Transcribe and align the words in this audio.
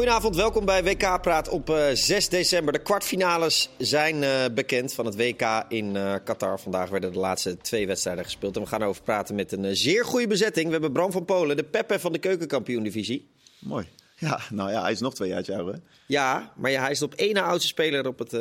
Goedenavond, 0.00 0.36
welkom 0.36 0.64
bij 0.64 0.84
WK 0.84 1.20
Praat 1.22 1.48
op 1.48 1.70
uh, 1.70 1.90
6 1.92 2.28
december. 2.28 2.72
De 2.72 2.82
kwartfinales 2.82 3.70
zijn 3.78 4.22
uh, 4.22 4.44
bekend 4.54 4.92
van 4.92 5.06
het 5.06 5.16
WK 5.16 5.64
in 5.68 5.94
uh, 5.94 6.14
Qatar. 6.24 6.60
Vandaag 6.60 6.88
werden 6.88 7.12
de 7.12 7.18
laatste 7.18 7.56
twee 7.56 7.86
wedstrijden 7.86 8.24
gespeeld. 8.24 8.56
En 8.56 8.62
we 8.62 8.68
gaan 8.68 8.82
erover 8.82 9.02
praten 9.02 9.34
met 9.34 9.52
een 9.52 9.76
zeer 9.76 10.04
goede 10.04 10.26
bezetting. 10.26 10.66
We 10.66 10.72
hebben 10.72 10.92
Bram 10.92 11.12
van 11.12 11.24
Polen, 11.24 11.56
de 11.56 11.64
Peppe 11.64 11.98
van 11.98 12.12
de 12.12 12.18
keukenkampioen-divisie. 12.18 13.30
Mooi. 13.58 13.86
Ja, 14.16 14.40
nou 14.50 14.70
ja, 14.70 14.82
hij 14.82 14.92
is 14.92 15.00
nog 15.00 15.14
twee 15.14 15.28
jaar 15.28 15.44
ouder. 15.52 15.74
hè? 15.74 15.80
Ja, 16.06 16.52
maar 16.56 16.70
ja, 16.70 16.82
hij 16.82 16.90
is 16.90 17.02
op 17.02 17.14
één 17.14 17.34
na 17.34 17.42
oudste 17.42 17.68
speler 17.68 18.06
op 18.06 18.18
het, 18.18 18.32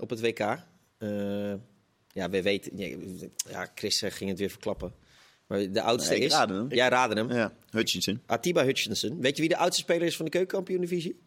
op 0.00 0.10
het 0.10 0.20
WK. 0.20 0.38
ja, 2.12 2.30
we 2.30 2.42
weten... 2.42 2.78
Ja, 3.48 3.70
Chris 3.74 4.02
ging 4.08 4.30
het 4.30 4.38
weer 4.38 4.50
verklappen. 4.50 4.92
Maar 5.46 5.72
de 5.72 5.80
oudste 5.82 6.10
Nee, 6.10 6.18
ik 6.20 6.26
is... 6.26 6.36
Jij 6.68 6.88
raadde 6.88 7.14
hem. 7.14 7.32
Ja, 7.32 7.52
Hutchinson. 7.70 8.20
Atiba 8.26 8.64
Hutchinson. 8.64 9.20
Weet 9.20 9.34
je 9.36 9.40
wie 9.42 9.50
de 9.50 9.56
oudste 9.56 9.82
speler 9.82 10.06
is 10.06 10.16
van 10.16 10.24
de 10.24 10.30
keukenkampioen-divisie? 10.30 11.20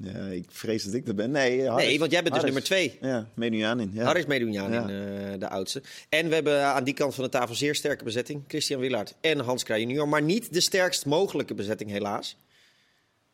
Ja, 0.00 0.26
ik 0.26 0.44
vrees 0.48 0.84
dat 0.84 0.94
ik 0.94 1.08
er 1.08 1.14
ben. 1.14 1.30
Nee, 1.30 1.66
Harris. 1.68 1.86
Nee, 1.86 1.98
want 1.98 2.10
jij 2.10 2.22
bent 2.22 2.34
dus 2.34 2.42
Harris. 2.44 2.68
nummer 2.68 2.88
twee. 2.98 3.10
Ja, 3.10 3.28
Medunjanin. 3.34 3.90
Ja. 3.94 4.04
Haris 4.04 4.26
Medunjanin, 4.26 4.88
Ja. 4.88 5.32
eh, 5.32 5.40
de 5.40 5.48
oudste. 5.48 5.82
En 6.08 6.28
we 6.28 6.34
hebben 6.34 6.64
aan 6.64 6.84
die 6.84 6.94
kant 6.94 7.14
van 7.14 7.24
de 7.24 7.30
tafel 7.30 7.54
zeer 7.54 7.74
sterke 7.74 8.04
bezetting. 8.04 8.44
Christian 8.48 8.80
Willaert 8.80 9.14
en 9.20 9.38
Hans 9.38 9.62
Kraaij 9.62 9.80
junior. 9.82 10.08
Maar 10.08 10.22
niet 10.22 10.52
de 10.52 10.60
sterkst 10.60 11.06
mogelijke 11.06 11.54
bezetting, 11.54 11.90
helaas. 11.90 12.36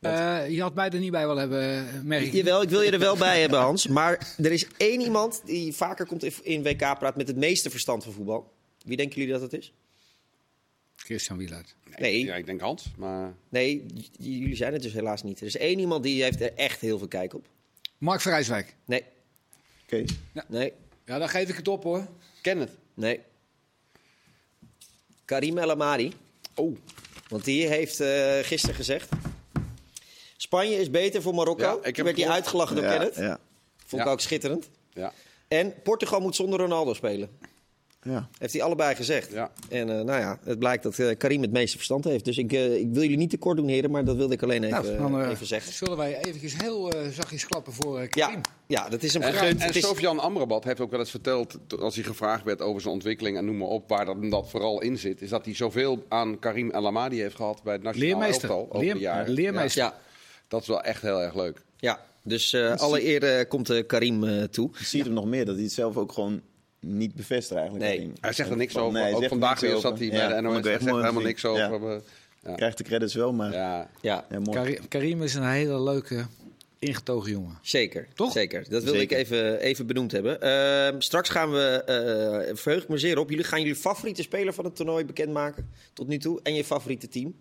Eh, 0.01 0.49
je 0.49 0.61
had 0.63 0.75
mij 0.75 0.91
er 0.91 0.99
niet 0.99 1.11
bij 1.11 1.27
wel 1.27 1.37
hebben, 1.37 1.87
merk 2.07 2.23
ik. 2.25 2.33
Jawel, 2.33 2.63
ik 2.63 2.69
wil 2.69 2.81
je 2.83 2.91
er 2.91 2.99
wel 2.99 3.17
bij 3.17 3.41
hebben, 3.41 3.59
Hans. 3.61 3.87
Maar 3.87 4.35
er 4.43 4.53
is 4.53 4.67
één 4.77 5.01
iemand 5.01 5.43
die 5.45 5.73
vaker 5.75 6.07
komt 6.07 6.25
in- 6.25 6.33
in 6.43 6.63
WK 6.63 6.99
praat 6.99 7.17
met 7.17 7.29
het 7.29 7.37
meeste 7.37 7.71
verstand 7.71 8.05
van 8.05 8.13
voetbal. 8.13 8.53
Wie 8.85 8.97
denken 8.97 9.17
jullie 9.21 9.33
dat 9.33 9.43
het 9.43 9.53
is? 9.53 9.73
Christian 11.05 11.39
Wielaert. 11.39 11.75
Nee. 11.99 12.25
Ja, 12.25 12.35
ik 12.35 12.47
denk 12.47 12.61
Hans, 12.61 12.85
maar... 12.97 13.35
Nee, 13.49 13.85
j- 13.95 14.09
jullie 14.19 14.57
zijn 14.57 14.73
het 14.73 14.83
dus 14.83 14.93
helaas 14.93 15.23
niet. 15.23 15.41
Er 15.41 15.47
is 15.47 15.57
één 15.57 15.79
iemand 15.79 16.03
die 16.03 16.23
heeft 16.23 16.41
er 16.41 16.55
echt 16.55 16.81
heel 16.81 16.99
veel 16.99 17.09
kijk 17.09 17.35
op. 17.35 17.47
Mark 17.99 18.21
Vrijswijk. 18.21 18.75
Nee, 18.85 19.03
Kees. 19.87 20.11
nee, 20.49 20.73
Ja, 21.05 21.19
dan 21.19 21.29
geef 21.29 21.49
ik 21.49 21.57
het 21.57 21.69
op 21.69 21.83
hoor. 21.83 22.07
Ken 22.43 22.59
het. 22.59 22.71
nee. 22.95 23.21
Karim 25.25 25.59
El 25.59 25.71
Amari. 25.71 26.13
Oh, 26.55 26.77
Want 27.29 27.45
die 27.45 27.67
heeft 27.69 28.01
eh, 28.01 28.39
gisteren 28.43 28.75
gezegd... 28.77 29.09
Spanje 30.37 30.77
is 30.77 30.91
beter 30.91 31.23
voor 31.23 31.35
Marokko. 31.35 31.65
Ja, 31.65 31.73
ik 31.77 31.85
heb 31.85 31.95
Toen 31.95 32.05
werd 32.05 32.17
hij 32.17 32.25
gehoord. 32.25 32.43
uitgelachen 32.45 32.77
door 32.77 32.85
Ja, 32.85 32.91
Kenneth. 32.91 33.15
ja, 33.17 33.39
Vond 33.87 34.01
ik 34.03 34.07
Ja. 34.09 34.13
ook 34.13 34.21
schitterend. 34.21 34.69
ja. 34.93 35.13
En 35.49 35.75
Portugal 35.83 36.21
moet 36.21 36.37
zonder 36.37 36.59
Ronaldo 36.61 36.95
spelen. 36.95 37.39
Ja. 38.03 38.29
Heeft 38.39 38.53
hij 38.53 38.63
allebei 38.63 38.95
gezegd. 38.95 39.33
Ja. 39.33 39.51
En 39.69 39.89
eh, 39.99 40.05
nou 40.05 40.21
ja, 40.21 40.39
het 40.45 40.59
blijkt 40.59 40.83
dat 40.83 40.99
eh, 40.99 41.17
Karim 41.17 41.43
het 41.43 41.53
meeste 41.53 41.77
verstand 41.77 42.05
heeft. 42.05 42.25
Dus 42.25 42.39
ik, 42.39 42.53
eh, 42.53 42.75
ik 42.77 42.89
wil 42.93 43.03
jullie 43.03 43.17
niet 43.17 43.31
tekort 43.31 43.57
doen, 43.57 43.69
heren. 43.69 43.91
Maar 43.91 44.05
dat 44.05 44.17
wilde 44.17 44.35
ik 44.35 44.43
alleen 44.43 44.65
even, 44.65 44.83
Nou, 44.85 44.99
dan 45.13 45.21
eh, 45.23 45.31
even 45.31 45.47
zeggen. 45.47 45.73
zullen 45.73 45.97
wij 45.97 46.19
eventjes 46.25 46.57
heel 46.63 46.91
eh, 46.93 47.09
zachtjes 47.09 47.47
klappen 47.47 47.73
voor 47.73 48.01
Ja, 48.01 48.07
Karim. 48.07 48.41
ja, 48.67 48.89
dat 48.89 49.03
is 49.03 49.13
hem 49.13 49.23
En, 49.23 49.33
gegund. 49.33 49.61
en 49.61 49.69
is- 49.75 49.81
Sofian 49.81 50.19
Amrabat 50.19 50.65
heeft 50.65 50.81
ook 50.81 50.91
wel 50.91 51.01
eens 51.01 51.11
verteld, 51.11 51.57
als 51.81 51.95
hij 51.95 52.05
gevraagd 52.05 52.45
werd 52.45 52.61
over 52.63 52.81
zijn 52.81 52.95
ontwikkeling 52.95 53.37
en 53.37 53.45
noem 53.45 53.57
maar 53.57 53.69
op, 53.69 53.89
waar 53.89 54.05
dat, 54.05 54.31
dat 54.31 54.51
vooral 54.51 54.81
in 54.83 54.99
zit, 54.99 55.23
is 55.23 55.29
dat 55.31 55.45
hij 55.45 55.55
zoveel 55.55 56.05
aan 56.09 56.39
Karim 56.39 56.71
El 56.71 56.87
Amadi 56.87 57.21
heeft 57.21 57.37
gehad 57.37 57.63
bij 57.63 57.73
het 57.73 57.83
nationale 57.83 58.11
Leermeester. 58.15 58.49
elftal 58.51 58.67
over 58.71 58.85
Leer- 58.85 58.95
de 58.95 59.01
jaren. 59.01 59.33
leermeester. 59.33 59.83
ja, 59.83 59.99
Dat 60.49 60.61
is 60.61 60.67
wel 60.69 60.83
echt 60.83 61.03
heel 61.03 61.21
erg 61.23 61.35
leuk. 61.35 61.63
ja, 61.77 62.01
dus 62.23 62.53
eh, 62.53 62.75
alle 62.77 63.05
eer 63.07 63.23
eh, 63.39 63.49
komt 63.49 63.87
Karim 63.87 64.25
eh, 64.25 64.43
toe. 64.43 64.71
Je 64.79 64.85
ziet 64.85 65.05
hem 65.05 65.13
nog 65.15 65.25
meer, 65.27 65.45
dat 65.45 65.55
hij 65.55 65.65
het 65.65 65.73
zelf 65.73 65.97
ook 65.97 66.13
gewoon 66.13 66.41
niet 66.83 67.15
bevestigt 67.15 67.61
eigenlijk. 67.61 67.85
Nee. 67.91 68.13
Hij 68.21 68.33
zegt 68.33 68.51
er 68.51 68.57
niks 68.57 68.73
Van, 68.73 68.83
over. 68.83 68.93
nee, 68.95 69.03
hij 69.03 69.13
ook 69.13 69.19
zegt 69.21 69.33
er 69.33 69.39
vandaag 69.39 69.61
niks 69.61 69.63
weer 69.63 69.77
over. 69.77 69.89
zat 69.91 69.99
hij 69.99 70.07
Ja, 70.09 70.29
bij 70.29 70.37
de 70.37 70.43
NOS. 70.43 70.53
Hij 70.55 70.63
zegt 70.63 70.85
helemaal 70.85 71.23
niks 71.23 71.45
over. 71.45 71.63
Ja. 71.89 71.95
eh, 71.95 72.01
Ja. 72.45 72.55
Krijgt 72.55 72.79
de 72.79 72.85
credits 72.85 73.15
wel, 73.15 73.33
maar 73.33 73.53
Ja. 73.53 73.91
Ja. 74.01 74.27
Karim, 74.89 75.23
is 75.23 75.35
een 75.35 75.49
hele 75.49 75.83
leuke, 75.83 76.27
ingetogen 76.79 77.31
jongen. 77.31 77.59
zeker. 77.63 78.09
Toch? 78.15 78.33
Zeker. 78.33 78.61
Dat 78.69 78.83
wilde 78.83 78.99
Zeker. 78.99 79.19
ik 79.19 79.25
even, 79.25 79.59
even 79.61 79.87
benoemd 79.87 80.13
hebben. 80.13 80.41
Ehm, 80.41 81.01
straks 81.01 81.29
gaan 81.29 81.51
we, 81.53 81.83
eh 81.87 82.57
verheug 82.57 82.83
ik 82.83 82.89
me 82.89 82.99
zeer 82.99 83.19
op, 83.19 83.31
jullie 83.31 83.45
gaan 83.45 83.61
jullie 83.61 83.75
favoriete 83.77 84.23
speler 84.23 84.53
van 84.55 84.65
het 84.65 84.77
toernooi 84.77 85.05
bekendmaken. 85.05 85.71
Tot 85.93 86.09
nu 86.09 86.19
toe. 86.19 86.41
En 86.43 86.55
je 86.55 86.65
favoriete 86.65 87.09
team. 87.09 87.35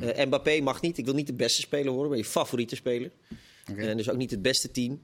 Eh, 0.00 0.24
Mbappé 0.26 0.60
mag 0.60 0.80
niet. 0.80 0.98
Ik 0.98 1.04
wil 1.04 1.14
niet 1.14 1.26
de 1.26 1.32
beste 1.32 1.60
speler 1.60 1.92
horen, 1.92 2.08
maar 2.08 2.18
je 2.18 2.24
favoriete 2.24 2.76
speler. 2.76 3.10
Oké. 3.70 3.80
En 3.86 3.96
dus 3.96 4.10
ook 4.10 4.16
niet 4.16 4.30
het 4.30 4.42
beste 4.42 4.70
team. 4.70 5.00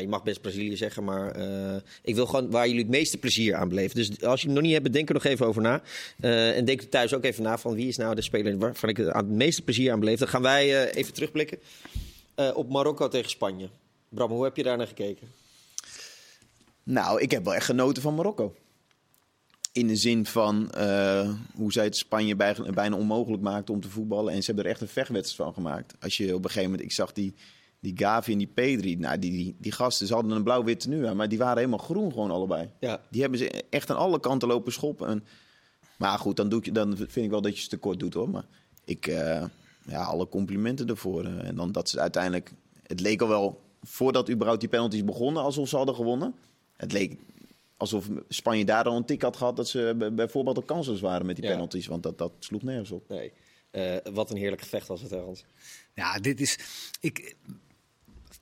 Je 0.00 0.08
mag 0.08 0.22
best 0.22 0.40
Brazilië 0.40 0.76
zeggen, 0.76 1.04
maar 1.04 1.30
eh, 1.30 1.76
ik 2.02 2.14
wil 2.14 2.26
gewoon 2.26 2.50
waar 2.50 2.66
jullie 2.66 2.82
het 2.82 2.90
meeste 2.90 3.18
plezier 3.18 3.54
aan 3.54 3.68
beleven. 3.68 3.96
Dus 3.96 4.22
als 4.22 4.40
je 4.40 4.46
het 4.46 4.56
nog 4.56 4.64
niet 4.64 4.72
hebt, 4.72 4.92
denk 4.92 5.08
er 5.08 5.14
nog 5.14 5.24
even 5.24 5.46
over 5.46 5.62
na. 5.62 5.82
Eh, 6.20 6.56
en 6.56 6.64
denk 6.64 6.80
er 6.80 6.88
thuis 6.88 7.14
ook 7.14 7.24
even 7.24 7.42
na 7.42 7.58
van 7.58 7.74
wie 7.74 7.88
is 7.88 7.96
nou 7.96 8.14
de 8.14 8.22
speler 8.22 8.58
waarvan 8.58 8.88
ik 8.88 8.96
het 8.96 9.28
meeste 9.28 9.62
plezier 9.62 9.92
aan 9.92 10.00
beleef. 10.00 10.18
Dan 10.18 10.28
gaan 10.28 10.42
wij 10.42 10.82
eh, 10.88 10.96
even 10.98 11.12
terugblikken 11.14 11.58
op 12.54 12.70
Marokko 12.70 13.08
tegen 13.08 13.30
Spanje. 13.30 13.68
Bram, 14.08 14.30
hoe 14.30 14.44
heb 14.44 14.56
je 14.56 14.62
daar 14.62 14.76
naar 14.76 14.86
gekeken? 14.86 15.28
Nou, 16.82 17.20
ik 17.20 17.30
heb 17.30 17.44
wel 17.44 17.54
echt 17.54 17.64
genoten 17.64 18.02
van 18.02 18.14
Marokko. 18.14 18.54
In 19.72 19.86
de 19.86 19.96
zin 19.96 20.26
van 20.26 20.70
hoe 21.54 21.72
zij 21.72 21.84
het 21.84 21.96
Spanje 21.96 22.36
bij- 22.36 22.56
bijna 22.74 22.96
onmogelijk 22.96 23.42
maakten 23.42 23.74
om 23.74 23.80
te 23.80 23.88
voetballen. 23.88 24.32
En 24.32 24.40
ze 24.40 24.46
hebben 24.46 24.64
er 24.64 24.70
echt 24.70 24.80
een 24.80 24.88
vechtwedstrijd 24.88 25.54
van 25.54 25.64
gemaakt. 25.64 25.94
Als 26.00 26.16
je 26.16 26.34
op 26.34 26.44
een 26.44 26.50
gegeven 26.50 26.70
moment, 26.70 26.82
ik 26.88 26.92
zag 26.92 27.12
die, 27.12 27.34
die 27.84 27.92
Gavi 27.96 28.32
en 28.32 28.38
die 28.38 28.46
Pedri. 28.46 28.96
Nou, 28.96 29.18
die, 29.18 29.30
die, 29.30 29.54
die 29.58 29.72
gasten, 29.72 30.06
ze 30.06 30.14
hadden 30.14 30.32
een 30.32 30.42
blauw-wit 30.42 30.80
tenue 30.80 31.08
aan, 31.08 31.16
maar 31.16 31.28
die 31.28 31.38
waren 31.38 31.56
helemaal 31.56 31.78
groen 31.78 32.12
gewoon 32.12 32.30
allebei. 32.30 32.70
Ja. 32.80 33.00
Die 33.10 33.20
hebben 33.20 33.38
ze 33.38 33.64
echt 33.70 33.90
aan 33.90 33.96
alle 33.96 34.20
kanten 34.20 34.48
lopen 34.48 34.72
schoppen. 34.72 35.08
En, 35.08 35.24
maar 35.98 36.18
goed, 36.18 36.36
dan, 36.36 36.48
doe 36.48 36.62
ik, 36.62 36.74
dan 36.74 36.96
vind 36.96 37.16
ik 37.16 37.30
wel 37.30 37.40
dat 37.42 37.56
je 37.56 37.62
ze 37.62 37.68
tekort 37.68 37.98
doet 37.98 38.14
hoor. 38.14 38.28
Maar 38.30 38.44
ik, 38.84 39.06
eh, 39.06 39.44
ja, 39.86 40.02
alle 40.02 40.28
complimenten 40.28 40.88
ervoor. 40.88 41.24
eh. 41.24 41.48
en 41.48 41.54
dan 41.56 41.72
dat 41.72 41.88
ze 41.88 42.00
uiteindelijk, 42.00 42.52
het 42.86 43.00
leek 43.00 43.20
al 43.22 43.28
wel 43.28 43.60
voordat 43.82 44.30
überhaupt 44.30 44.60
die 44.60 44.68
penalties 44.70 45.04
begonnen 45.04 45.42
alsof 45.42 45.68
ze 45.68 45.76
hadden 45.76 45.94
gewonnen. 45.94 46.34
Het 46.76 46.92
leek 46.92 47.16
alsof 47.76 48.08
Spanje 48.28 48.64
daar 48.64 48.84
al 48.84 48.96
een 48.96 49.04
tik 49.04 49.22
had 49.22 49.36
gehad 49.36 49.56
dat 49.56 49.68
ze 49.68 49.94
bij- 49.98 50.14
bijvoorbeeld 50.14 50.58
ook 50.58 50.66
kansloos 50.66 51.00
waren 51.00 51.26
met 51.26 51.36
die 51.36 51.44
Ja. 51.44 51.50
penalties. 51.50 51.86
Want 51.86 52.02
dat, 52.02 52.18
dat 52.18 52.32
sloeg 52.38 52.62
nergens 52.62 52.90
op. 52.90 53.08
Nee. 53.08 53.32
Eh, 53.70 53.96
wat 54.12 54.30
een 54.30 54.36
heerlijk 54.36 54.62
gevecht 54.62 54.86
was 54.88 55.00
het, 55.02 55.10
Hans. 55.10 55.44
Ja, 55.94 56.18
dit 56.18 56.40
is. 56.40 56.58
Ik, 57.00 57.36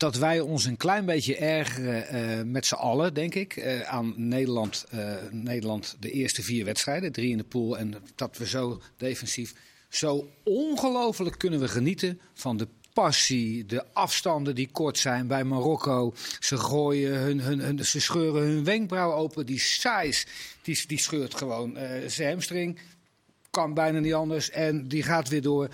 dat 0.03 0.17
wij 0.17 0.41
ons 0.41 0.65
een 0.65 0.77
klein 0.77 1.05
beetje 1.05 1.37
ergeren 1.37 2.09
eh, 2.09 2.45
met 2.45 2.67
z'n 2.67 2.75
allen, 2.75 3.15
denk 3.15 3.35
ik, 3.35 3.57
eh, 3.57 3.81
aan 3.81 4.15
Nederland, 4.17 4.85
eh, 4.91 5.15
Nederland 5.31 5.97
de 6.01 6.11
eerste 6.11 6.43
vier 6.43 6.65
wedstrijden, 6.65 7.13
drie 7.13 7.31
in 7.31 7.37
de 7.37 7.45
pool. 7.45 7.79
En 7.79 7.95
dat 8.15 8.37
we 8.37 8.47
zo 8.47 8.81
defensief, 8.97 9.55
zo 9.89 10.29
ongelooflijk 10.45 11.39
kunnen 11.39 11.61
we 11.61 11.69
genieten 11.69 12.21
van 12.35 12.57
de 12.57 12.69
passie, 12.93 13.67
de 13.67 13.85
afstanden 13.93 14.55
die 14.55 14.69
kort 14.73 14.99
zijn 14.99 15.27
bij 15.27 15.45
Marokko. 15.45 16.15
Ze 16.41 16.57
gooien 16.57 17.19
hun, 17.19 17.41
hun, 17.41 17.61
hun 17.61 17.84
ze 17.84 18.01
scheuren 18.01 18.43
hun 18.43 18.65
wenkbrauw 18.65 19.13
open. 19.13 19.47
Die 19.47 19.61
size, 19.61 20.27
die, 20.63 20.87
die 20.87 20.99
scheurt 20.99 21.34
gewoon 21.34 21.79
zijn 22.07 22.31
hamstring. 22.31 22.79
Kan 23.51 23.75
bijna 23.75 23.99
niet 23.99 24.15
anders. 24.15 24.51
En 24.51 24.89
die 24.89 25.03
gaat 25.03 25.29
weer 25.29 25.43
door. 25.43 25.69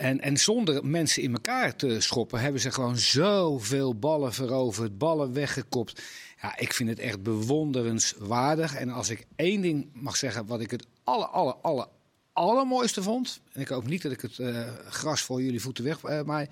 En, 0.00 0.20
en 0.20 0.36
zonder 0.36 0.86
mensen 0.86 1.22
in 1.22 1.32
elkaar 1.32 1.76
te 1.76 2.00
schoppen, 2.00 2.40
hebben 2.40 2.60
ze 2.60 2.70
gewoon 2.70 2.96
zoveel 2.96 3.94
ballen 3.94 4.32
veroverd, 4.32 4.98
ballen 4.98 5.32
weggekopt. 5.32 6.02
Ja, 6.42 6.58
ik 6.58 6.72
vind 6.72 6.88
het 6.88 6.98
echt 6.98 7.22
bewonderenswaardig. 7.22 8.74
En 8.74 8.90
als 8.90 9.10
ik 9.10 9.26
één 9.36 9.60
ding 9.60 9.88
mag 9.92 10.16
zeggen, 10.16 10.46
wat 10.46 10.60
ik 10.60 10.70
het 10.70 10.86
aller, 11.04 11.26
aller, 11.26 11.54
aller, 11.54 11.86
allermooiste 12.32 13.02
vond. 13.02 13.40
En 13.52 13.60
ik 13.60 13.68
hoop 13.68 13.86
niet 13.86 14.02
dat 14.02 14.12
ik 14.12 14.20
het 14.20 14.38
eh, 14.38 14.68
gras 14.88 15.22
voor 15.22 15.42
jullie 15.42 15.60
voeten 15.60 15.84
weg 15.84 16.02
eh, 16.02 16.22
maar 16.22 16.48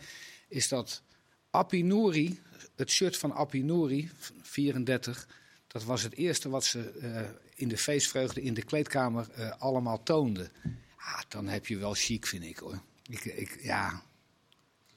is 0.48 0.68
dat 0.68 1.02
Appie 1.50 1.84
Nouri, 1.84 2.40
het 2.76 2.90
shirt 2.90 3.16
van 3.16 3.32
Appie 3.32 3.64
Nouri, 3.64 4.10
34. 4.42 5.28
Dat 5.66 5.84
was 5.84 6.02
het 6.02 6.14
eerste 6.14 6.48
wat 6.48 6.64
ze 6.64 6.90
eh, 6.90 7.20
in 7.54 7.68
de 7.68 7.78
feestvreugde 7.78 8.42
in 8.42 8.54
de 8.54 8.64
kleedkamer 8.64 9.26
allemaal 9.58 10.02
toonden. 10.02 10.50
Ja, 10.98 11.24
dan 11.28 11.46
heb 11.48 11.66
je 11.66 11.76
wel 11.76 11.94
chic, 11.94 12.26
vind 12.26 12.44
ik 12.44 12.58
hoor. 12.58 12.80
Ik, 13.08 13.24
ik, 13.24 13.58
ja, 13.62 14.02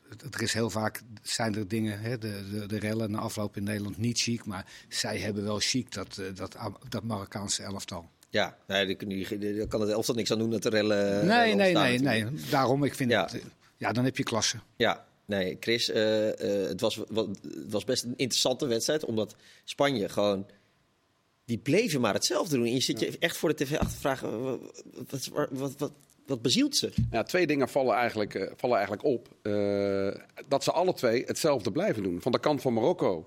het- 0.10 0.36
er 0.36 0.42
is 0.42 0.54
heel 0.54 0.70
vaak 0.70 1.02
zijn 1.22 1.56
er 1.56 1.68
dingen, 1.68 2.00
hè, 2.00 2.18
de, 2.18 2.44
de, 2.52 2.66
de 2.66 2.80
rellen 2.80 3.12
na 3.12 3.18
afloop 3.20 3.58
in 3.58 3.64
Nederland 3.64 3.98
niet 3.98 4.20
chic, 4.20 4.46
maar 4.46 4.66
zij 4.90 5.18
hebben 5.20 5.44
wel 5.44 5.60
chic 5.60 5.92
dat, 5.94 6.18
eh, 6.18 6.26
dat, 6.36 6.58
dat 6.90 7.04
Marokkaanse 7.04 7.64
elftal. 7.64 8.10
Ja, 8.30 8.58
nee, 8.68 8.86
kan 9.68 9.82
het 9.82 9.90
elftal 9.90 10.16
niks 10.16 10.32
aan 10.32 10.38
doen 10.40 10.50
dat 10.50 10.64
de 10.64 10.70
rellen. 10.70 10.98
nee, 11.26 11.26
rellen 11.26 11.58
nee, 11.58 11.74
nee, 11.74 12.00
natuurlijk. 12.00 12.32
nee. 12.42 12.50
Daarom, 12.50 12.84
ik 12.84 12.96
vind 12.96 13.12
Ja. 13.12 13.24
het, 13.24 13.34
eh, 13.34 13.42
ja, 13.78 13.92
dan 13.92 14.04
heb 14.04 14.18
je 14.18 14.24
klasse. 14.24 14.60
Ja, 14.76 15.06
nee, 15.26 15.58
Chris, 15.60 15.90
eh, 15.90 16.62
eh, 16.64 16.68
het, 16.70 16.82
was, 16.82 16.96
wat, 17.10 17.28
het 17.42 17.72
was 17.72 17.84
best 17.84 18.04
een 18.04 18.14
interessante 18.18 18.66
wedstrijd, 18.66 19.06
omdat 19.06 19.36
Spanje 19.64 20.10
gewoon. 20.10 20.48
Die 21.46 21.58
bleven 21.58 22.02
maar 22.02 22.14
hetzelfde 22.14 22.56
doen. 22.56 22.66
En 22.66 22.74
je 22.74 22.80
zit 22.82 23.00
je 23.00 23.18
echt 23.20 23.38
voor 23.38 23.50
de 23.50 23.56
tv 23.64 23.78
af 23.78 23.92
te 23.92 23.98
vragen: 24.00 24.42
wat, 25.10 25.28
wat, 25.52 25.76
wat, 25.78 25.92
wat, 26.32 26.42
bezielt 26.42 26.76
ze? 26.76 26.92
Ja, 27.12 27.24
twee 27.24 27.48
dingen 27.48 27.70
vallen 27.70 27.96
eigenlijk, 27.96 28.36
eh, 28.36 28.52
vallen 28.56 28.78
eigenlijk 28.78 29.06
op. 29.06 29.28
Eh, 29.42 30.22
dat 30.48 30.64
ze 30.64 30.72
alle 30.72 30.94
twee 30.94 31.24
hetzelfde 31.26 31.72
blijven 31.72 32.04
doen. 32.04 32.22
Van 32.22 32.32
de 32.32 32.40
kant 32.40 32.62
van 32.62 32.74
Marokko. 32.74 33.26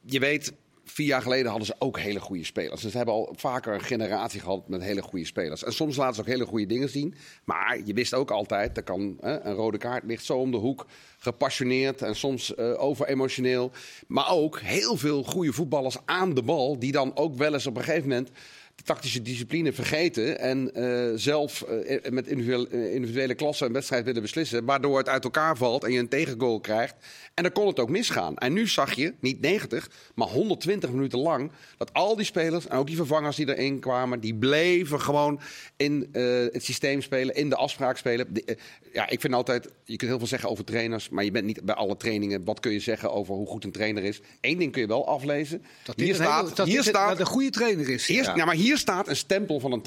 Je 0.00 0.18
weet, 0.18 0.52
vier 0.84 1.06
jaar 1.06 1.22
geleden 1.22 1.48
hadden 1.48 1.66
ze 1.66 1.74
ook 1.78 1.98
hele 1.98 2.20
goede 2.20 2.44
spelers. 2.44 2.82
Dus 2.82 2.90
ze 2.90 2.96
hebben 2.96 3.14
al 3.14 3.34
vaker 3.36 3.74
een 3.74 3.80
generatie 3.80 4.40
gehad 4.40 4.68
met 4.68 4.82
hele 4.82 5.02
goede 5.02 5.24
spelers. 5.24 5.64
En 5.64 5.72
soms 5.72 5.96
laten 5.96 6.14
ze 6.14 6.20
ook 6.20 6.26
hele 6.26 6.46
goede 6.46 6.66
dingen 6.66 6.88
zien. 6.88 7.14
Maar 7.44 7.80
je 7.84 7.94
wist 7.94 8.14
ook 8.14 8.30
altijd, 8.30 8.76
er 8.76 8.82
kan, 8.82 9.16
een 9.20 9.54
rode 9.54 9.78
kaart 9.78 10.04
ligt 10.04 10.24
zo 10.24 10.38
om 10.38 10.50
de 10.50 10.56
hoek. 10.56 10.86
Gepassioneerd 11.18 12.02
en 12.02 12.16
soms 12.16 12.54
uh, 12.56 12.82
overemotioneel. 12.82 13.70
Maar 14.06 14.30
ook 14.30 14.60
heel 14.60 14.96
veel 14.96 15.22
goede 15.22 15.52
voetballers 15.52 15.96
aan 16.04 16.34
de 16.34 16.42
bal. 16.42 16.78
Die 16.78 16.92
dan 16.92 17.16
ook 17.16 17.34
wel 17.34 17.52
eens 17.52 17.66
op 17.66 17.76
een 17.76 17.82
gegeven 17.82 18.08
moment 18.08 18.30
de 18.74 18.82
tactische 18.82 19.22
discipline 19.22 19.72
vergeten. 19.72 20.38
En 20.38 20.70
uh, 20.74 21.12
zelf 21.14 21.64
uh, 21.68 21.98
met 22.10 22.26
individuele, 22.26 22.92
individuele 22.92 23.34
klassen 23.34 23.66
een 23.66 23.72
wedstrijd 23.72 24.04
willen 24.04 24.22
beslissen. 24.22 24.64
Waardoor 24.64 24.98
het 24.98 25.08
uit 25.08 25.24
elkaar 25.24 25.56
valt 25.56 25.84
en 25.84 25.92
je 25.92 25.98
een 25.98 26.08
tegengoal 26.08 26.60
krijgt. 26.60 26.94
En 27.34 27.42
dan 27.42 27.52
kon 27.52 27.66
het 27.66 27.78
ook 27.78 27.88
misgaan. 27.88 28.36
En 28.36 28.52
nu 28.52 28.68
zag 28.68 28.94
je, 28.94 29.14
niet 29.20 29.40
90, 29.40 29.90
maar 30.14 30.28
120 30.28 30.90
minuten 30.90 31.18
lang, 31.18 31.50
dat 31.76 31.92
al 31.92 32.16
die 32.16 32.24
spelers 32.24 32.66
en 32.66 32.76
ook 32.76 32.86
die 32.86 32.96
vervangers 32.96 33.36
die 33.36 33.56
erin 33.56 33.80
kwamen, 33.80 34.20
die 34.20 34.34
bleven 34.34 35.00
gewoon 35.00 35.40
in 35.76 36.08
uh, 36.12 36.46
het 36.52 36.64
systeem 36.64 37.02
spelen, 37.02 37.34
in 37.34 37.48
de 37.48 37.56
afspraak 37.56 37.96
spelen. 37.96 38.34
De, 38.34 38.56
ja, 38.92 39.08
ik 39.08 39.20
vind 39.20 39.34
altijd, 39.34 39.68
je 39.84 39.96
kunt 39.96 40.10
heel 40.10 40.18
veel 40.18 40.28
zeggen 40.28 40.48
over 40.48 40.64
trainers, 40.64 41.08
maar 41.08 41.24
je 41.24 41.30
bent 41.30 41.46
niet 41.46 41.64
bij 41.64 41.74
alle 41.74 41.96
trainingen. 41.96 42.44
Wat 42.44 42.60
kun 42.60 42.72
je 42.72 42.80
zeggen 42.80 43.12
over 43.12 43.34
hoe 43.34 43.46
goed 43.46 43.64
een 43.64 43.72
trainer 43.72 44.04
is? 44.04 44.20
Eén 44.40 44.58
ding 44.58 44.72
kun 44.72 44.80
je 44.80 44.88
wel 44.88 45.08
aflezen. 45.08 45.64
Dat 45.84 45.96
hier 45.96 46.14
staat, 46.14 46.56
dat 46.56 46.66
hier 46.66 46.82
staat 46.82 47.08
dat 47.08 47.20
een 47.20 47.26
goede 47.26 47.50
trainer 47.50 47.88
is. 47.88 48.06
Ja. 48.06 48.44
maar 48.44 48.54
hier 48.54 48.63
staat 48.72 49.08
een 49.08 49.16
stempel 49.16 49.60
van 49.60 49.72
een. 49.72 49.82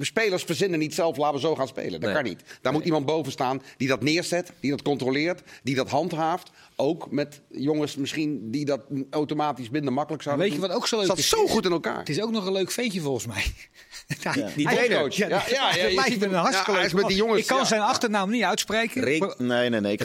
Spelers 0.00 0.42
verzinnen 0.42 0.78
niet 0.78 0.94
zelf, 0.94 1.16
laten 1.16 1.34
we 1.34 1.40
zo 1.40 1.54
gaan 1.54 1.68
spelen. 1.68 1.90
Dat 1.90 2.00
nee. 2.00 2.12
kan 2.12 2.24
niet. 2.24 2.42
Daar 2.46 2.58
nee. 2.62 2.72
moet 2.72 2.84
iemand 2.84 3.06
boven 3.06 3.32
staan 3.32 3.62
die 3.76 3.88
dat 3.88 4.02
neerzet, 4.02 4.52
die 4.60 4.70
dat 4.70 4.82
controleert, 4.82 5.42
die 5.62 5.74
dat 5.74 5.90
handhaaft. 5.90 6.50
Ook 6.82 7.10
met 7.10 7.40
jongens 7.48 7.96
misschien 7.96 8.50
die 8.50 8.64
dat 8.64 8.80
automatisch 9.10 9.70
minder 9.70 9.92
makkelijk 9.92 10.22
zouden 10.22 10.44
Weet 10.44 10.54
je 10.54 10.60
wat 10.60 10.70
ook 10.70 10.86
zo 10.86 10.96
leuk 10.96 11.06
Zat 11.06 11.18
is? 11.18 11.28
zo 11.28 11.46
goed 11.46 11.64
in 11.64 11.72
elkaar. 11.72 11.98
Het 11.98 12.08
is 12.08 12.20
ook 12.20 12.30
nog 12.30 12.46
een 12.46 12.52
leuk 12.52 12.70
veetje 12.70 13.00
volgens 13.00 13.26
mij. 13.26 13.44
Ja. 14.20 14.32
Die 14.56 14.66
trainer. 14.66 15.06
Ja, 15.16 15.28
ja, 15.28 15.42
ja, 15.48 15.74
ja, 15.74 15.88
je 15.88 16.02
ziet 16.12 16.22
een 16.22 16.32
hartstikke 16.32 16.80
ja, 16.80 16.88
met 16.92 17.06
die 17.06 17.16
jongens, 17.16 17.40
Ik 17.40 17.46
kan 17.46 17.58
ja. 17.58 17.64
zijn 17.64 17.80
achternaam 17.80 18.30
niet 18.30 18.42
uitspreken. 18.42 19.02
Re 19.02 19.34
nee, 19.38 19.68
nee, 19.68 19.80
nee. 19.80 19.96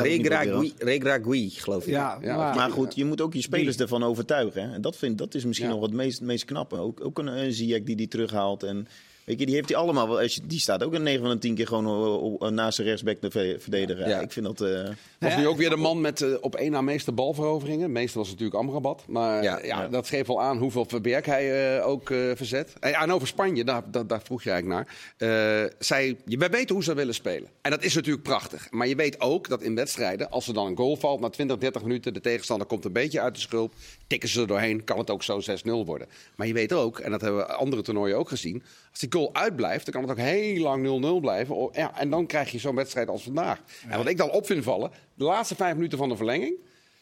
Regragui, 0.77 1.49
geloof 1.49 1.83
ik. 1.83 1.89
Ja, 1.89 2.17
ja, 2.21 2.37
maar, 2.37 2.55
maar 2.55 2.71
goed, 2.71 2.95
je 2.95 3.05
moet 3.05 3.21
ook 3.21 3.33
je 3.33 3.41
spelers 3.41 3.75
die. 3.75 3.83
ervan 3.83 4.03
overtuigen. 4.03 4.61
Hè? 4.61 4.73
En 4.73 4.81
dat, 4.81 4.97
vind, 4.97 5.17
dat 5.17 5.35
is 5.35 5.45
misschien 5.45 5.69
nog 5.69 5.81
het 5.81 5.93
meest, 5.93 6.21
meest 6.21 6.45
knappe. 6.45 6.77
Ook, 6.77 7.05
ook 7.05 7.17
een, 7.19 7.27
een 7.27 7.53
Ziyech 7.53 7.83
die 7.83 7.95
die 7.95 8.07
terughaalt. 8.07 8.63
En 8.63 8.87
Weet 9.27 9.39
je, 9.39 9.45
die 9.45 9.55
heeft 9.55 9.69
hij 9.69 9.77
allemaal 9.77 10.09
wel. 10.09 10.27
Die 10.43 10.59
staat 10.59 10.83
ook 10.83 10.93
een 10.93 11.03
9 11.03 11.21
van 11.21 11.29
de 11.29 11.37
10 11.37 11.55
keer 11.55 11.67
gewoon 11.67 12.53
naast 12.53 12.75
zijn 12.75 12.87
rechtsback 12.87 13.17
te 13.17 13.57
verdedigen. 13.59 14.09
Ja. 14.09 14.19
Ik 14.19 14.31
vind 14.31 14.45
dat. 14.45 14.61
Uh... 14.61 14.89
Was 15.19 15.35
nu 15.35 15.47
ook 15.47 15.57
weer 15.57 15.69
de 15.69 15.75
man 15.75 16.01
met 16.01 16.21
uh, 16.21 16.35
op 16.41 16.55
één 16.55 16.71
na 16.71 16.81
meeste 16.81 17.11
balveroveringen. 17.11 17.91
Meestal 17.91 18.21
was 18.21 18.29
natuurlijk 18.29 18.57
Amrabat. 18.57 19.03
Maar 19.07 19.43
ja, 19.43 19.59
ja, 19.59 19.65
ja. 19.81 19.87
dat 19.87 20.07
geeft 20.07 20.27
wel 20.27 20.41
aan 20.41 20.57
hoeveel 20.57 20.85
Verberg 20.85 21.25
hij 21.25 21.77
uh, 21.77 21.87
ook 21.87 22.07
verzet. 22.35 22.73
En, 22.79 22.93
en, 22.93 23.11
over 23.11 23.27
Spanje, 23.27 23.63
daar, 23.63 23.83
daar, 23.91 24.07
daar, 24.07 24.21
vroeg 24.21 24.43
je 24.43 24.51
eigenlijk 24.51 24.87
naar. 25.17 25.71
zij, 25.79 26.17
wij 26.25 26.49
weten 26.49 26.75
hoe 26.75 26.83
ze 26.83 26.93
willen 26.93 27.13
spelen. 27.13 27.49
En 27.61 27.71
dat 27.71 27.83
is 27.83 27.95
natuurlijk 27.95 28.23
prachtig. 28.23 28.67
Maar 28.71 28.87
je 28.87 28.95
weet 28.95 29.21
ook 29.21 29.49
dat 29.49 29.61
in 29.61 29.75
wedstrijden, 29.75 30.29
als 30.29 30.47
er 30.47 30.53
dan 30.53 30.67
een 30.67 30.77
goal 30.77 30.95
valt 30.95 31.19
na 31.19 31.29
20, 31.29 31.57
30 31.57 31.81
minuten, 31.81 32.13
de 32.13 32.21
tegenstander 32.21 32.67
komt 32.67 32.85
een 32.85 32.91
beetje 32.91 33.21
uit 33.21 33.35
de 33.35 33.41
schulp, 33.41 33.73
tikken 34.07 34.29
ze 34.29 34.41
er 34.41 34.47
doorheen, 34.47 34.83
kan 34.83 34.97
het 34.97 35.09
ook 35.09 35.23
zo 35.23 35.41
6-0 35.41 35.45
worden. 35.63 36.07
Maar 36.35 36.47
je 36.47 36.53
weet 36.53 36.73
ook, 36.73 36.99
en 36.99 37.11
dat 37.11 37.21
hebben 37.21 37.39
we 37.39 37.53
andere 37.53 37.81
toernooien 37.81 38.17
ook 38.17 38.29
gezien, 38.29 38.63
als 38.91 38.99
die 38.99 39.09
goal 39.17 39.33
uitblijft, 39.33 39.85
dan 39.85 39.93
kan 39.93 40.09
het 40.09 40.11
ook 40.11 40.25
heel 40.25 40.61
lang 40.61 41.17
0-0 41.17 41.21
blijven. 41.21 41.69
Ja, 41.73 41.99
en 41.99 42.09
dan 42.09 42.25
krijg 42.25 42.51
je 42.51 42.59
zo'n 42.59 42.75
wedstrijd 42.75 43.09
als 43.09 43.23
vandaag. 43.23 43.61
Ja. 43.83 43.89
En 43.89 43.97
wat 43.97 44.07
ik 44.07 44.17
dan 44.17 44.31
op 44.31 44.45
vind 44.45 44.63
vallen, 44.63 44.91
de 45.13 45.23
laatste 45.23 45.55
vijf 45.55 45.75
minuten 45.75 45.97
van 45.97 46.09
de 46.09 46.15
verlenging 46.15 46.55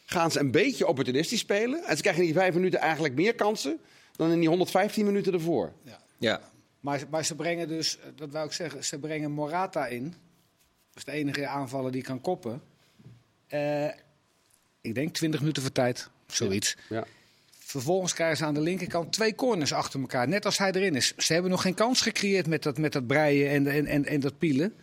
gaan 0.05 0.31
ze 0.31 0.39
een 0.39 0.51
beetje 0.51 0.87
opportunistisch 0.87 1.39
spelen. 1.39 1.83
En 1.83 1.95
ze 1.95 2.01
krijgen 2.01 2.21
in 2.21 2.27
die 2.27 2.37
vijf 2.37 2.53
minuten 2.53 2.79
eigenlijk 2.79 3.15
meer 3.15 3.35
kansen 3.35 3.79
dan 4.15 4.31
in 4.31 4.39
die 4.39 4.47
115 4.47 5.05
minuten 5.05 5.33
ervoor. 5.33 5.71
Ja. 5.83 5.99
ja. 6.17 6.41
Maar, 6.79 7.03
maar 7.09 7.25
ze 7.25 7.35
brengen 7.35 7.67
dus, 7.67 7.99
dat 8.15 8.31
wou 8.31 8.45
ik 8.45 8.51
zeggen, 8.51 8.83
ze 8.83 8.99
brengen 8.99 9.31
Morata 9.31 9.87
in. 9.87 10.03
Dat 10.03 10.97
is 10.97 11.03
de 11.03 11.11
enige 11.11 11.47
aanvaller 11.47 11.91
die 11.91 12.01
kan 12.01 12.21
koppen. 12.21 12.61
Uh, 13.49 13.85
ik 14.81 14.95
denk 14.95 15.13
20 15.13 15.39
minuten 15.39 15.61
voor 15.61 15.71
tijd, 15.71 16.09
zoiets. 16.27 16.75
Ja. 16.89 16.95
ja. 16.97 17.05
Vervolgens 17.67 18.13
krijgen 18.13 18.37
ze 18.37 18.45
aan 18.45 18.53
de 18.53 18.61
linkerkant 18.61 19.13
twee 19.13 19.35
corners 19.35 19.73
achter 19.73 19.99
elkaar. 19.99 20.27
Net 20.27 20.45
als 20.45 20.57
hij 20.57 20.71
erin 20.71 20.95
is. 20.95 21.13
Ze 21.17 21.33
hebben 21.33 21.51
nog 21.51 21.61
geen 21.61 21.73
kans 21.73 22.01
gecreëerd 22.01 22.47
met 22.47 22.63
dat, 22.63 22.77
met 22.77 22.93
dat 22.93 23.07
breien 23.07 23.49
en, 23.49 23.67
en, 23.67 23.85
en, 23.85 24.05
en 24.05 24.19
dat 24.19 24.37
pielen. 24.37 24.73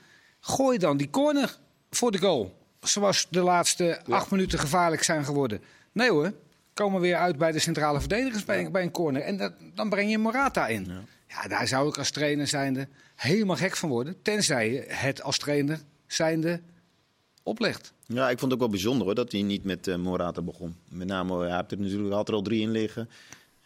Gooi 0.41 0.79
dan 0.79 0.97
die 0.97 1.11
corner 1.11 1.57
voor 1.91 2.11
de 2.11 2.19
goal. 2.19 2.55
Zoals 2.81 3.27
de 3.31 3.41
laatste 3.41 3.85
ja. 3.85 4.15
acht 4.15 4.31
minuten 4.31 4.59
gevaarlijk 4.59 5.03
zijn 5.03 5.25
geworden. 5.25 5.61
Nee 5.93 6.11
hoor, 6.11 6.33
komen 6.75 7.01
weer 7.01 7.17
uit 7.17 7.39
bij 7.39 7.53
de 7.53 7.59
centrale 7.59 8.01
verdedigers 8.01 8.45
bij, 8.45 8.61
ja. 8.61 8.71
bij 8.71 8.83
een 8.83 8.91
corner. 8.91 9.23
En 9.23 9.37
dat, 9.37 9.53
dan 9.75 9.89
breng 9.89 10.11
je 10.11 10.19
Morata 10.19 10.67
in. 10.67 10.85
Ja. 10.85 11.03
ja, 11.29 11.49
daar 11.49 11.69
zou 11.69 11.89
ik 11.89 11.99
als 11.99 12.11
trainer 12.11 12.47
zijnde 12.47 12.89
helemaal 13.15 13.57
gek 13.57 13.77
van 13.77 13.89
worden. 13.89 14.23
Tenzij 14.23 14.73
je 14.73 14.85
het 14.89 15.23
als 15.23 15.39
trainer 15.39 15.81
zijnde 16.07 16.61
oplegt. 17.43 17.93
Ja, 18.07 18.31
ik 18.31 18.39
vond 18.39 18.43
het 18.43 18.53
ook 18.53 18.59
wel 18.59 18.69
bijzonder 18.69 19.07
hoor, 19.07 19.15
dat 19.15 19.33
hij 19.33 19.43
niet 19.43 19.65
met 19.65 19.87
uh, 19.87 19.97
Morata 19.97 20.43
begon. 20.43 20.75
Met 20.89 21.07
name, 21.07 21.39
hij 21.39 21.51
had 21.51 21.73
er 21.73 21.81
natuurlijk 21.81 22.15
had 22.15 22.29
er 22.29 22.35
al 22.35 22.43
drie 22.43 22.61
in 22.61 22.71
liggen. 22.71 23.09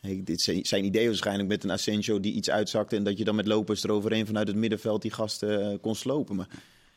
Hey, 0.00 0.20
dit 0.24 0.40
zijn, 0.40 0.66
zijn 0.66 0.84
idee 0.84 1.06
waarschijnlijk 1.06 1.48
met 1.48 1.64
een 1.64 1.70
Asensio 1.70 2.20
die 2.20 2.32
iets 2.32 2.50
uitzakte... 2.50 2.96
en 2.96 3.04
dat 3.04 3.18
je 3.18 3.24
dan 3.24 3.34
met 3.34 3.46
lopers 3.46 3.84
eroverheen 3.84 4.26
vanuit 4.26 4.48
het 4.48 4.56
middenveld 4.56 5.02
die 5.02 5.10
gasten 5.10 5.72
uh, 5.72 5.78
kon 5.80 5.94
slopen. 5.94 6.36
Maar 6.36 6.48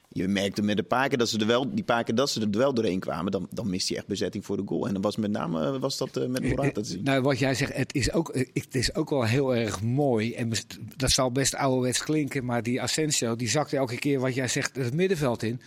je 0.09 0.27
merkte 0.27 0.61
met 0.61 0.77
de 0.77 0.83
paar 0.83 1.07
keer 1.07 1.17
dat 1.17 1.29
ze 1.29 1.39
er 1.39 1.47
wel, 1.47 1.75
die 1.75 1.83
paar 1.83 2.03
keer 2.03 2.15
dat 2.15 2.29
ze 2.29 2.41
er 2.41 2.49
wel 2.51 2.73
doorheen 2.73 2.99
kwamen... 2.99 3.31
dan, 3.31 3.47
dan 3.51 3.69
mist 3.69 3.87
hij 3.89 3.97
echt 3.97 4.07
bezetting 4.07 4.45
voor 4.45 4.57
de 4.57 4.63
goal. 4.65 4.87
En 4.87 4.93
dan 4.93 5.01
was 5.01 5.15
met 5.15 5.31
name 5.31 5.79
was 5.79 5.97
dat 5.97 6.17
uh, 6.17 6.25
met 6.25 6.43
Morata 6.43 6.81
te 6.81 6.89
zien. 6.89 7.03
Nou, 7.03 7.21
wat 7.21 7.39
jij 7.39 7.55
zegt, 7.55 7.75
het 7.75 7.95
is, 7.95 8.11
ook, 8.11 8.35
het 8.53 8.75
is 8.75 8.95
ook 8.95 9.09
wel 9.09 9.23
heel 9.23 9.55
erg 9.55 9.81
mooi. 9.81 10.33
En 10.33 10.51
dat 10.95 11.11
zal 11.11 11.31
best 11.31 11.55
ouderwets 11.55 12.03
klinken, 12.03 12.45
maar 12.45 12.63
die 12.63 12.81
Asensio... 12.81 13.35
die 13.35 13.49
zakte 13.49 13.77
elke 13.77 13.99
keer, 13.99 14.19
wat 14.19 14.35
jij 14.35 14.47
zegt, 14.47 14.75
het 14.75 14.93
middenveld 14.93 15.43
in... 15.43 15.61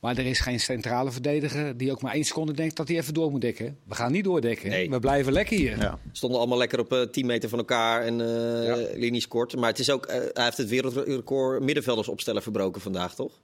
Maar 0.00 0.18
er 0.18 0.26
is 0.26 0.40
geen 0.40 0.60
centrale 0.60 1.10
verdediger 1.10 1.76
die 1.76 1.90
ook 1.90 2.02
maar 2.02 2.14
één 2.14 2.24
seconde 2.24 2.52
denkt 2.52 2.76
dat 2.76 2.88
hij 2.88 2.96
even 2.96 3.14
door 3.14 3.30
moet 3.30 3.40
dekken. 3.40 3.78
We 3.84 3.94
gaan 3.94 4.12
niet 4.12 4.24
doordekken. 4.24 4.68
Nee. 4.70 4.90
We 4.90 4.98
blijven 4.98 5.32
lekker 5.32 5.56
hier. 5.56 5.78
Ja. 5.78 5.98
Stonden 6.12 6.38
allemaal 6.38 6.58
lekker 6.58 6.78
op 6.78 6.92
uh, 6.92 7.02
10 7.02 7.26
meter 7.26 7.48
van 7.48 7.58
elkaar 7.58 8.02
en 8.02 8.18
uh, 8.20 8.66
ja. 8.66 8.76
linies 8.94 9.28
kort. 9.28 9.56
Maar 9.56 9.68
het 9.68 9.78
is 9.78 9.90
ook, 9.90 10.06
uh, 10.06 10.12
hij 10.12 10.44
heeft 10.44 10.56
het 10.56 10.68
wereldrecord 10.68 11.62
middenvelders 11.62 12.08
opstellen 12.08 12.42
verbroken 12.42 12.80
vandaag, 12.80 13.14
toch? 13.14 13.40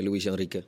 Luis 0.00 0.24
Enrique. 0.24 0.64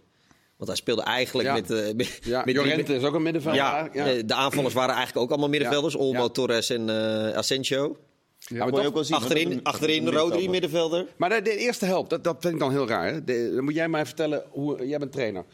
Want 0.57 0.73
hij 0.73 0.77
speelde 0.77 1.03
eigenlijk 1.03 1.49
ja. 1.49 1.55
met... 1.55 1.71
Uh, 1.71 1.93
met 1.95 2.19
ja, 2.23 2.43
met 2.45 2.89
is 2.89 3.03
ook 3.03 3.15
een 3.15 3.23
middenvelder. 3.23 3.61
Ja, 3.61 3.89
ja, 3.93 4.23
de 4.23 4.35
aanvallers 4.35 4.75
waren 4.75 4.95
eigenlijk 4.95 5.25
ook 5.25 5.31
allemaal 5.31 5.49
middenvelders. 5.49 5.95
Olmo, 5.95 6.31
Torres 6.31 6.71
en 6.71 6.89
uh, 6.89 7.37
Asensio. 7.37 7.97
Ja, 8.47 8.67
maar 8.67 8.87
ook 8.87 8.95
wel 8.95 9.05
zien, 9.05 9.17
achterin, 9.17 9.51
een, 9.51 9.63
achterin 9.63 10.09
Rodri 10.09 10.49
middenvelder. 10.49 11.07
Maar 11.17 11.29
de, 11.29 11.43
de, 11.43 11.57
eerste 11.57 11.87
helft, 11.87 12.11
dat, 12.11 12.25
dat 12.25 12.37
vind 12.41 12.55
ik 12.55 12.61
dan 12.61 12.71
heel 12.71 12.89
raar. 12.89 13.07
Hè? 13.07 13.25
De, 13.25 13.53
dan 13.55 13.65
moet 13.65 13.75
jij 13.75 13.89
mij 13.89 14.07
vertellen, 14.07 14.45
hoe, 14.51 14.87
jij 14.87 14.99
bent 14.99 15.13
trainer. 15.13 15.45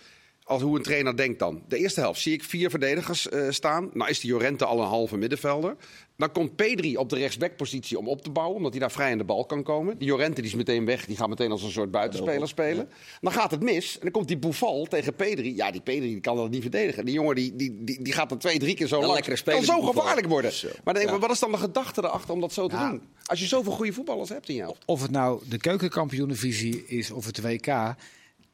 Als 0.48 0.62
hoe 0.62 0.76
een 0.76 0.82
trainer 0.82 1.16
denkt 1.16 1.38
dan. 1.38 1.62
De 1.68 1.76
eerste 1.76 2.00
helft 2.00 2.20
zie 2.20 2.32
ik 2.32 2.44
vier 2.44 2.70
verdedigers 2.70 3.26
uh, 3.26 3.50
staan. 3.50 3.90
Nou 3.92 4.10
is 4.10 4.20
die 4.20 4.30
Jorente 4.30 4.64
al 4.64 4.80
een 4.80 4.86
halve 4.86 5.16
middenvelder. 5.16 5.76
Dan 6.16 6.32
komt 6.32 6.56
Pedri 6.56 6.96
op 6.96 7.08
de 7.10 7.16
rechtsbackpositie 7.16 7.98
om 7.98 8.08
op 8.08 8.22
te 8.22 8.30
bouwen. 8.30 8.56
Omdat 8.56 8.70
hij 8.70 8.80
daar 8.80 8.90
vrij 8.90 9.12
aan 9.12 9.18
de 9.18 9.24
bal 9.24 9.44
kan 9.44 9.62
komen. 9.62 9.98
Die 9.98 10.06
Jorente 10.06 10.40
die 10.40 10.50
is 10.50 10.56
meteen 10.56 10.84
weg. 10.84 11.06
Die 11.06 11.16
gaat 11.16 11.28
meteen 11.28 11.50
als 11.50 11.62
een 11.62 11.70
soort 11.70 11.90
buitenspeler 11.90 12.48
spelen. 12.48 12.88
Dan 13.20 13.32
gaat 13.32 13.50
het 13.50 13.62
mis. 13.62 13.94
En 13.94 14.00
dan 14.00 14.10
komt 14.10 14.28
die 14.28 14.38
Boufal 14.38 14.84
tegen 14.84 15.14
Pedri. 15.14 15.56
Ja, 15.56 15.70
die 15.70 15.80
Pedri 15.80 16.06
die 16.06 16.20
kan 16.20 16.36
dat 16.36 16.50
niet 16.50 16.62
verdedigen. 16.62 17.04
Die 17.04 17.14
jongen 17.14 17.34
die, 17.34 17.56
die, 17.56 17.84
die, 17.84 18.02
die 18.02 18.12
gaat 18.12 18.30
er 18.30 18.38
twee, 18.38 18.58
drie 18.58 18.74
keer 18.74 18.86
zo 18.86 19.00
lang. 19.00 19.42
Kan 19.44 19.64
zo 19.64 19.80
gevaarlijk 19.80 20.26
worden. 20.26 20.52
Zo. 20.52 20.66
Maar 20.66 20.94
dan 20.94 20.94
denk 20.94 21.06
ik, 21.06 21.14
ja. 21.14 21.18
wat 21.18 21.30
is 21.30 21.38
dan 21.38 21.50
de 21.50 21.58
gedachte 21.58 22.04
erachter 22.04 22.34
om 22.34 22.40
dat 22.40 22.52
zo 22.52 22.68
te 22.68 22.76
ja. 22.76 22.90
doen? 22.90 23.02
Als 23.24 23.40
je 23.40 23.46
zoveel 23.46 23.72
goede 23.72 23.92
voetballers 23.92 24.28
hebt 24.28 24.48
in 24.48 24.54
jou. 24.54 24.74
Of 24.84 25.02
het 25.02 25.10
nou 25.10 25.42
de 25.48 25.58
keukenkampioenenvisie 25.58 26.86
is 26.86 27.10
of 27.10 27.26
het 27.26 27.40
WK. 27.40 27.94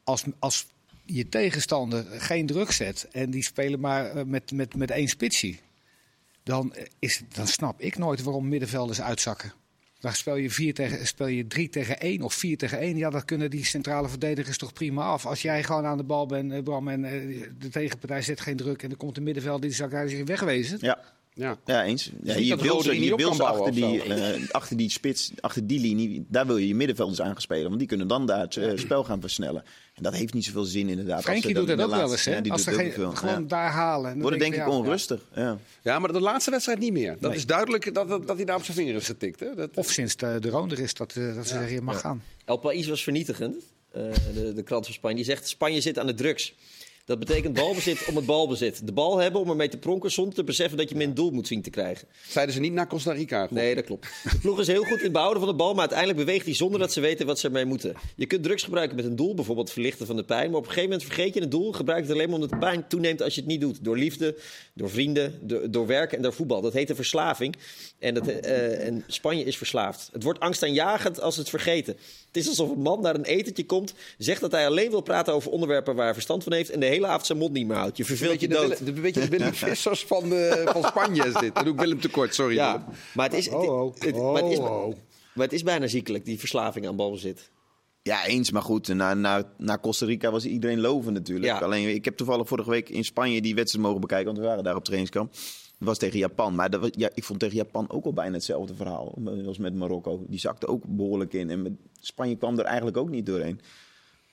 Als, 0.03 0.23
als 0.39 0.65
je 1.05 1.29
tegenstander 1.29 2.05
geen 2.09 2.45
druk 2.45 2.71
zet 2.71 3.07
en 3.11 3.31
die 3.31 3.43
spelen 3.43 3.79
maar 3.79 4.27
met, 4.27 4.51
met, 4.51 4.75
met 4.75 4.91
één 4.91 5.07
spitsie, 5.07 5.59
dan, 6.43 6.75
is, 6.99 7.21
dan 7.33 7.47
snap 7.47 7.81
ik 7.81 7.97
nooit 7.97 8.23
waarom 8.23 8.47
middenvelders 8.47 9.01
uitzakken. 9.01 9.53
Dan 9.99 10.13
speel 10.13 10.35
je, 10.35 10.49
vier 10.49 10.73
tegen, 10.73 11.07
speel 11.07 11.27
je 11.27 11.47
drie 11.47 11.69
tegen 11.69 11.99
één 11.99 12.21
of 12.21 12.33
vier 12.33 12.57
tegen 12.57 12.79
één. 12.79 12.97
Ja, 12.97 13.09
dat 13.09 13.25
kunnen 13.25 13.49
die 13.49 13.65
centrale 13.65 14.09
verdedigers 14.09 14.57
toch 14.57 14.73
prima 14.73 15.03
af. 15.03 15.25
Als 15.25 15.41
jij 15.41 15.63
gewoon 15.63 15.85
aan 15.85 15.97
de 15.97 16.03
bal 16.03 16.25
bent, 16.25 16.63
Bram, 16.63 16.87
en 16.87 17.01
de 17.59 17.69
tegenpartij 17.69 18.21
zet 18.21 18.41
geen 18.41 18.57
druk... 18.57 18.83
en 18.83 18.89
er 18.89 18.97
komt 18.97 19.17
een 19.17 19.23
middenvelder 19.23 19.61
die 19.61 19.71
zakt 19.71 19.93
uit 19.93 20.09
zich 20.09 20.25
wegwezen. 20.25 20.77
Ja. 20.81 20.99
Ja. 21.35 21.57
ja, 21.65 21.83
eens. 21.83 22.11
Ja, 22.23 22.35
je 22.35 22.55
wil 22.55 22.81
ze, 22.81 22.99
je 22.99 23.15
achter, 23.43 23.73
die, 23.73 24.05
uh, 24.05 24.49
achter 24.51 24.77
die 24.77 24.89
spits, 24.89 25.31
achter 25.39 25.67
die 25.67 25.79
linie, 25.79 26.25
daar 26.27 26.45
wil 26.45 26.57
je 26.57 26.67
je 26.67 26.75
middenvelders 26.75 27.21
aangespeeld. 27.21 27.63
Want 27.63 27.79
die 27.79 27.87
kunnen 27.87 28.07
dan 28.07 28.25
daar 28.25 28.39
het 28.39 28.55
uh, 28.55 28.71
spel 28.75 29.03
gaan 29.03 29.21
versnellen. 29.21 29.63
En 29.93 30.03
dat 30.03 30.13
heeft 30.13 30.33
niet 30.33 30.45
zoveel 30.45 30.63
zin 30.63 30.89
inderdaad. 30.89 31.21
Frenkie 31.21 31.53
doet 31.53 31.67
dat 31.67 31.81
ook 31.81 31.89
wel 31.89 32.11
eens, 32.11 32.25
hè? 32.25 32.37
Ja, 32.37 32.51
als 32.51 32.63
ze 32.63 32.91
gewoon 32.91 33.15
ja. 33.23 33.39
daar 33.39 33.71
halen. 33.71 34.21
Worden 34.21 34.39
denk 34.39 34.55
ik 34.55 34.67
onrustig. 34.67 35.21
Ja. 35.35 35.57
ja, 35.83 35.99
maar 35.99 36.11
de 36.11 36.19
laatste 36.19 36.51
wedstrijd 36.51 36.79
niet 36.79 36.93
meer. 36.93 37.17
Dat 37.19 37.29
nee. 37.29 37.39
is 37.39 37.45
duidelijk 37.45 37.93
dat, 37.93 38.07
dat, 38.07 38.27
dat 38.27 38.35
hij 38.35 38.45
daar 38.45 38.55
op 38.55 38.63
zijn 38.63 38.77
vinger 38.77 38.95
is 38.95 39.05
getikt. 39.05 39.39
Hè? 39.39 39.55
Dat... 39.55 39.69
Of 39.75 39.89
sinds 39.89 40.15
de, 40.15 40.37
de 40.39 40.49
Ronder 40.49 40.79
is 40.79 40.93
dat, 40.93 41.15
uh, 41.15 41.35
dat 41.35 41.47
ze 41.47 41.59
je 41.59 41.81
mag 41.81 41.99
gaan. 41.99 42.23
El 42.45 42.57
País 42.57 42.87
was 42.87 43.03
vernietigend, 43.03 43.55
uh, 43.95 44.03
de, 44.33 44.53
de 44.53 44.63
krant 44.63 44.85
van 44.85 44.93
Spanje. 44.93 45.15
Die 45.15 45.25
zegt, 45.25 45.47
Spanje 45.47 45.81
zit 45.81 45.99
aan 45.99 46.07
de 46.07 46.13
drugs. 46.13 46.53
Dat 47.05 47.19
betekent 47.19 47.53
balbezit 47.53 48.05
om 48.09 48.15
het 48.15 48.25
balbezit. 48.25 48.85
De 48.85 48.91
bal 48.91 49.17
hebben 49.17 49.41
om 49.41 49.49
ermee 49.49 49.69
te 49.69 49.77
pronken 49.77 50.11
zonder 50.11 50.33
te 50.33 50.43
beseffen 50.43 50.77
dat 50.77 50.89
je 50.89 50.97
het 50.97 51.15
doel 51.15 51.31
moet 51.31 51.47
zien 51.47 51.61
te 51.61 51.69
krijgen. 51.69 52.07
Zeiden 52.27 52.55
ze 52.55 52.61
niet 52.61 52.73
naar 52.73 52.87
Costa 52.87 53.11
Rica? 53.11 53.41
goed? 53.41 53.51
Nee, 53.57 53.75
dat 53.75 53.85
klopt. 53.85 54.07
De 54.23 54.39
ploeg 54.41 54.59
is 54.59 54.67
heel 54.67 54.83
goed 54.83 54.97
in 54.97 55.03
het 55.03 55.11
behouden 55.11 55.41
van 55.41 55.51
de 55.51 55.57
bal, 55.57 55.71
maar 55.71 55.79
uiteindelijk 55.79 56.19
beweegt 56.19 56.45
hij 56.45 56.55
zonder 56.55 56.79
dat 56.79 56.93
ze 56.93 57.01
weten 57.01 57.25
wat 57.25 57.39
ze 57.39 57.47
ermee 57.47 57.65
moeten. 57.65 57.93
Je 58.15 58.25
kunt 58.25 58.43
drugs 58.43 58.63
gebruiken 58.63 58.95
met 58.95 59.05
een 59.05 59.15
doel, 59.15 59.35
bijvoorbeeld 59.35 59.71
verlichten 59.71 60.05
van 60.05 60.15
de 60.15 60.23
pijn. 60.23 60.49
Maar 60.49 60.59
op 60.59 60.65
een 60.65 60.71
gegeven 60.71 60.89
moment 60.89 61.07
vergeet 61.07 61.33
je 61.33 61.39
het 61.39 61.51
doel, 61.51 61.71
gebruik 61.71 62.01
het 62.01 62.11
alleen 62.11 62.25
maar 62.25 62.35
omdat 62.35 62.49
de 62.49 62.57
pijn 62.57 62.87
toeneemt 62.87 63.21
als 63.21 63.35
je 63.35 63.41
het 63.41 63.49
niet 63.49 63.61
doet. 63.61 63.83
Door 63.83 63.97
liefde, 63.97 64.35
door 64.73 64.89
vrienden, 64.89 65.39
door, 65.41 65.71
door 65.71 65.87
werken 65.87 66.17
en 66.17 66.23
door 66.23 66.33
voetbal. 66.33 66.61
Dat 66.61 66.73
heet 66.73 66.89
een 66.89 66.95
verslaving. 66.95 67.55
En, 67.99 68.13
dat, 68.13 68.27
eh, 68.27 68.87
en 68.87 69.03
Spanje 69.07 69.43
is 69.43 69.57
verslaafd. 69.57 70.09
Het 70.11 70.23
wordt 70.23 70.39
angstaanjagend 70.39 71.21
als 71.21 71.37
het 71.37 71.49
vergeten. 71.49 71.97
Het 72.33 72.41
is 72.43 72.47
alsof 72.49 72.69
een 72.71 72.81
man 72.81 73.01
naar 73.01 73.15
een 73.15 73.23
etentje 73.23 73.65
komt, 73.65 73.93
zegt 74.17 74.41
dat 74.41 74.51
hij 74.51 74.67
alleen 74.67 74.89
wil 74.89 75.01
praten 75.01 75.33
over 75.33 75.51
onderwerpen 75.51 75.95
waar 75.95 76.03
hij 76.05 76.13
verstand 76.13 76.43
van 76.43 76.53
heeft 76.53 76.69
en 76.69 76.79
de 76.79 76.85
hele 76.85 77.07
avond 77.07 77.25
zijn 77.25 77.37
mond 77.37 77.53
niet 77.53 77.67
meer 77.67 77.77
houdt. 77.77 77.97
Je 77.97 78.05
verveelt 78.05 78.39
je 78.41 78.47
dood. 78.47 78.79
Wille- 78.79 78.93
de, 78.93 79.01
weet 79.01 79.13
je 79.15 79.19
de 79.19 79.27
Willem 79.27 79.53
Vissers 79.63 80.03
van, 80.05 80.33
eh, 80.33 80.67
van 80.71 80.83
Spanje 80.83 81.25
is 81.27 81.33
dit. 81.33 81.55
Dan 81.55 81.63
doe 81.63 81.73
ik 81.73 81.79
Willem 81.79 81.99
tekort, 82.01 82.35
sorry. 82.35 82.55
Ja, 82.55 82.85
maar 83.13 83.25
het 83.29 83.37
is, 83.37 83.45
het, 83.45 83.53
Oh, 83.55 83.81
oh. 83.81 83.93
het- 83.99 84.15
maar 84.15 84.43
het 84.43 84.51
is, 84.51 84.57
Oh, 84.57 84.95
maar 85.33 85.45
het 85.45 85.53
is 85.53 85.63
bijna 85.63 85.87
ziekelijk, 85.87 86.25
die 86.25 86.39
verslaving 86.39 86.87
aan 86.87 86.95
balbezit. 86.95 87.51
Ja, 88.01 88.25
eens. 88.25 88.51
Maar 88.51 88.61
goed, 88.61 88.87
na, 88.87 89.13
na, 89.13 89.53
na 89.57 89.77
Costa 89.77 90.05
Rica 90.05 90.31
was 90.31 90.45
iedereen 90.45 90.79
lovend 90.79 91.13
natuurlijk. 91.13 91.45
Ja. 91.45 91.59
Alleen, 91.59 91.87
ik 91.95 92.05
heb 92.05 92.17
toevallig 92.17 92.47
vorige 92.47 92.69
week 92.69 92.89
in 92.89 93.03
Spanje 93.03 93.41
die 93.41 93.55
wedstrijd 93.55 93.85
mogen 93.85 94.01
bekijken. 94.01 94.25
Want 94.25 94.37
we 94.37 94.43
waren 94.45 94.63
daar 94.63 94.75
op 94.75 94.83
trainingskamp. 94.83 95.33
Was 95.83 95.97
tegen 95.97 96.19
Japan. 96.19 96.55
Maar 96.55 96.69
dat 96.69 96.81
was, 96.81 96.89
ja, 96.93 97.09
ik 97.13 97.23
vond 97.23 97.39
tegen 97.39 97.55
Japan 97.55 97.89
ook 97.89 98.05
al 98.05 98.13
bijna 98.13 98.33
hetzelfde 98.33 98.75
verhaal. 98.75 99.17
als 99.45 99.57
met 99.57 99.73
Marokko. 99.75 100.25
Die 100.27 100.39
zakte 100.39 100.67
ook 100.67 100.83
behoorlijk 100.87 101.33
in. 101.33 101.49
En 101.49 101.61
met 101.61 101.73
Spanje 102.01 102.35
kwam 102.35 102.59
er 102.59 102.65
eigenlijk 102.65 102.97
ook 102.97 103.09
niet 103.09 103.25
doorheen. 103.25 103.59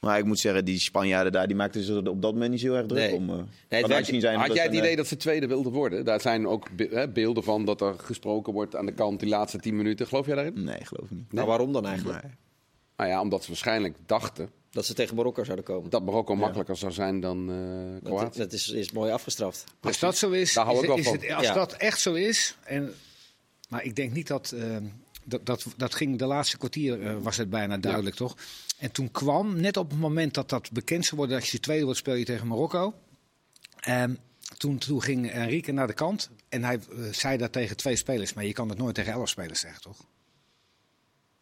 Maar 0.00 0.18
ik 0.18 0.24
moet 0.24 0.38
zeggen, 0.38 0.64
die 0.64 0.78
Spanjaarden 0.78 1.32
daar, 1.32 1.46
die 1.46 1.56
maakten 1.56 1.88
er 2.04 2.10
op 2.10 2.22
dat 2.22 2.32
moment 2.32 2.50
niet 2.50 2.60
zo 2.60 2.66
heel 2.66 2.76
erg 2.76 2.86
druk 2.86 2.98
Nee. 3.00 3.14
om. 3.14 3.30
eh. 3.30 3.36
het 3.36 3.44
Kan 3.68 3.78
werkt- 3.80 3.88
misschien 3.96 4.20
zijn 4.20 4.38
Had 4.38 4.46
jij 4.46 4.56
ze 4.56 4.62
het 4.62 4.74
idee 4.74 4.96
dat 4.96 5.06
ze 5.06 5.16
tweede 5.16 5.46
wilden 5.46 5.72
worden? 5.72 6.04
Daar 6.04 6.20
zijn 6.20 6.46
ook 6.46 6.76
be- 6.76 6.88
hè, 6.90 7.08
beelden 7.08 7.42
van 7.44 7.64
dat 7.64 7.80
er 7.80 7.94
gesproken 7.98 8.52
wordt 8.52 8.76
aan 8.76 8.86
de 8.86 8.92
kant 8.92 9.20
die 9.20 9.28
laatste 9.28 9.58
tien 9.58 9.76
minuten. 9.76 10.06
Geloof 10.06 10.26
jij 10.26 10.34
daarin? 10.34 10.56
eh, 10.56 10.62
Nee, 10.62 10.84
geloof 10.84 11.10
ik 11.10 11.16
niet. 11.16 11.32
Nou, 11.32 11.46
waarom 11.46 11.72
dan 11.72 11.86
eigenlijk? 11.86 12.22
Nee. 12.22 12.32
Nou 12.96 13.10
ja, 13.10 13.20
omdat 13.20 13.42
ze 13.42 13.48
waarschijnlijk 13.48 13.96
dachten 14.06 14.50
Dat 14.70 14.86
ze 14.86 14.94
tegen 14.94 15.16
Marokko 15.16 15.44
zouden 15.44 15.64
komen. 15.64 15.90
dat 15.90 16.02
Marokko 16.02 16.34
makkelijker 16.34 16.76
zou 16.76 16.92
zijn 16.92 17.20
dan 17.20 17.50
eh 17.50 17.92
Dat, 17.92 18.02
Kroatië. 18.02 18.38
dat 18.38 18.52
is, 18.52 18.68
is 18.68 18.92
mooi 18.92 19.12
afgestraft. 19.12 19.64
Als 19.80 19.98
dat 19.98 20.16
zo 20.16 20.30
is, 20.30 20.52
Daar 20.52 20.64
hou 20.64 20.76
is 20.76 20.82
ik 20.82 20.96
is 20.96 21.10
het, 21.10 21.32
als 21.32 21.54
dat 21.54 21.72
echt 21.72 22.00
zo 22.00 22.14
is, 22.14 22.56
en, 22.64 22.94
maar 23.68 23.84
ik 23.84 23.96
denk 23.96 24.12
niet 24.12 24.26
dat, 24.26 24.52
eh, 24.52 24.76
dat, 25.24 25.46
dat, 25.46 25.66
dat 25.76 25.94
ging 25.94 26.18
de 26.18 26.26
laatste 26.26 26.58
kwartier, 26.58 27.02
eh, 27.06 27.16
was 27.22 27.36
het 27.36 27.50
bijna 27.50 27.78
duidelijk 27.78 28.16
toch? 28.16 28.36
En 28.78 28.92
toen 28.92 29.10
kwam, 29.10 29.60
net 29.60 29.76
op 29.76 29.90
het 29.90 29.98
moment 29.98 30.34
dat 30.34 30.48
dat 30.48 30.70
bekend 30.72 31.04
zou 31.04 31.16
worden, 31.16 31.38
dat 31.38 31.48
je 31.48 31.60
tweede 31.60 31.84
wordt, 31.84 31.98
speel 31.98 32.14
je 32.14 32.24
tegen 32.24 32.46
Marokko. 32.46 32.94
En 33.80 34.18
toen, 34.56 34.78
toen 34.78 35.02
ging 35.02 35.30
Enrique 35.30 35.72
naar 35.72 35.86
de 35.86 35.92
kant 35.92 36.30
en 36.48 36.64
hij 36.64 36.74
eh, 36.74 37.12
zei 37.12 37.36
dat 37.36 37.52
tegen 37.52 37.76
twee 37.76 37.96
spelers, 37.96 38.32
maar 38.32 38.44
je 38.44 38.52
kan 38.52 38.68
het 38.68 38.78
nooit 38.78 38.94
tegen 38.94 39.12
elf 39.12 39.28
spelers 39.28 39.60
zeggen 39.60 39.82
toch? 39.82 39.96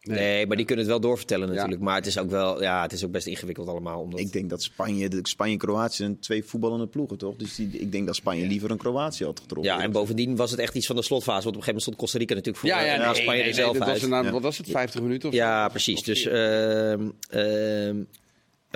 Nee. 0.01 0.47
maar 0.47 0.57
die 0.57 0.65
kunnen 0.65 0.85
het 0.85 0.93
wel 0.93 1.01
doorvertellen 1.03 1.47
Ja. 1.47 1.53
natuurlijk. 1.53 1.81
Maar 1.81 1.95
het 1.95 2.05
is 2.05 2.17
ook 2.17 2.29
wel, 2.29 2.61
ja, 2.61 2.81
het 2.81 2.91
is 2.93 3.05
ook 3.05 3.11
best 3.11 3.27
ingewikkeld 3.27 3.67
allemaal. 3.67 4.01
Omdat... 4.01 4.19
Ik 4.19 4.31
denk 4.31 4.49
dat 4.49 4.63
Spanje, 4.63 5.09
de- 5.09 5.19
Spanje 5.23 5.51
en 5.53 5.57
Kroatië 5.57 5.95
zijn 5.95 6.19
twee 6.19 6.43
voetballende 6.43 6.87
ploegen, 6.87 7.17
toch? 7.17 7.35
Dus 7.35 7.55
die, 7.55 7.67
ik 7.67 7.91
denk 7.91 8.05
dat 8.05 8.15
Spanje 8.15 8.47
liever 8.47 8.71
een 8.71 8.77
Kroatië 8.77 9.23
had 9.25 9.39
getroffen. 9.39 9.73
ja, 9.73 9.81
en 9.81 9.91
bovendien 9.91 10.35
was 10.35 10.51
het 10.51 10.59
echt 10.59 10.75
iets 10.75 10.85
van 10.87 10.95
de 10.95 11.01
slotfase. 11.01 11.43
Want 11.43 11.55
op 11.55 11.61
een 11.61 11.63
gegeven 11.63 11.73
moment 11.73 11.81
stond 11.81 11.97
Costa 11.97 12.17
Rica 12.17 12.33
natuurlijk 12.33 12.57
voor 12.65 12.69
ja, 12.69 12.85
ja, 12.85 12.93
eh, 12.93 13.05
nee, 13.05 13.15
Spanje 13.15 13.29
nee, 13.31 13.39
er 13.39 13.45
nee, 13.45 13.53
zelf 13.53 13.71
dat 13.77 13.79
was 13.87 13.89
uit. 13.93 14.01
een- 14.03 14.23
Ja. 14.23 14.31
Wat 14.31 14.41
was 14.41 14.57
het, 14.57 14.69
50 14.69 15.01
minuten 15.01 15.29
of 15.29 15.35
Ja, 15.35 15.63
zo? 15.63 15.69
precies. 15.69 15.99
Of 15.99 16.05
Dus, 16.05 16.25
ehm, 16.25 17.09
ehm, 17.29 18.03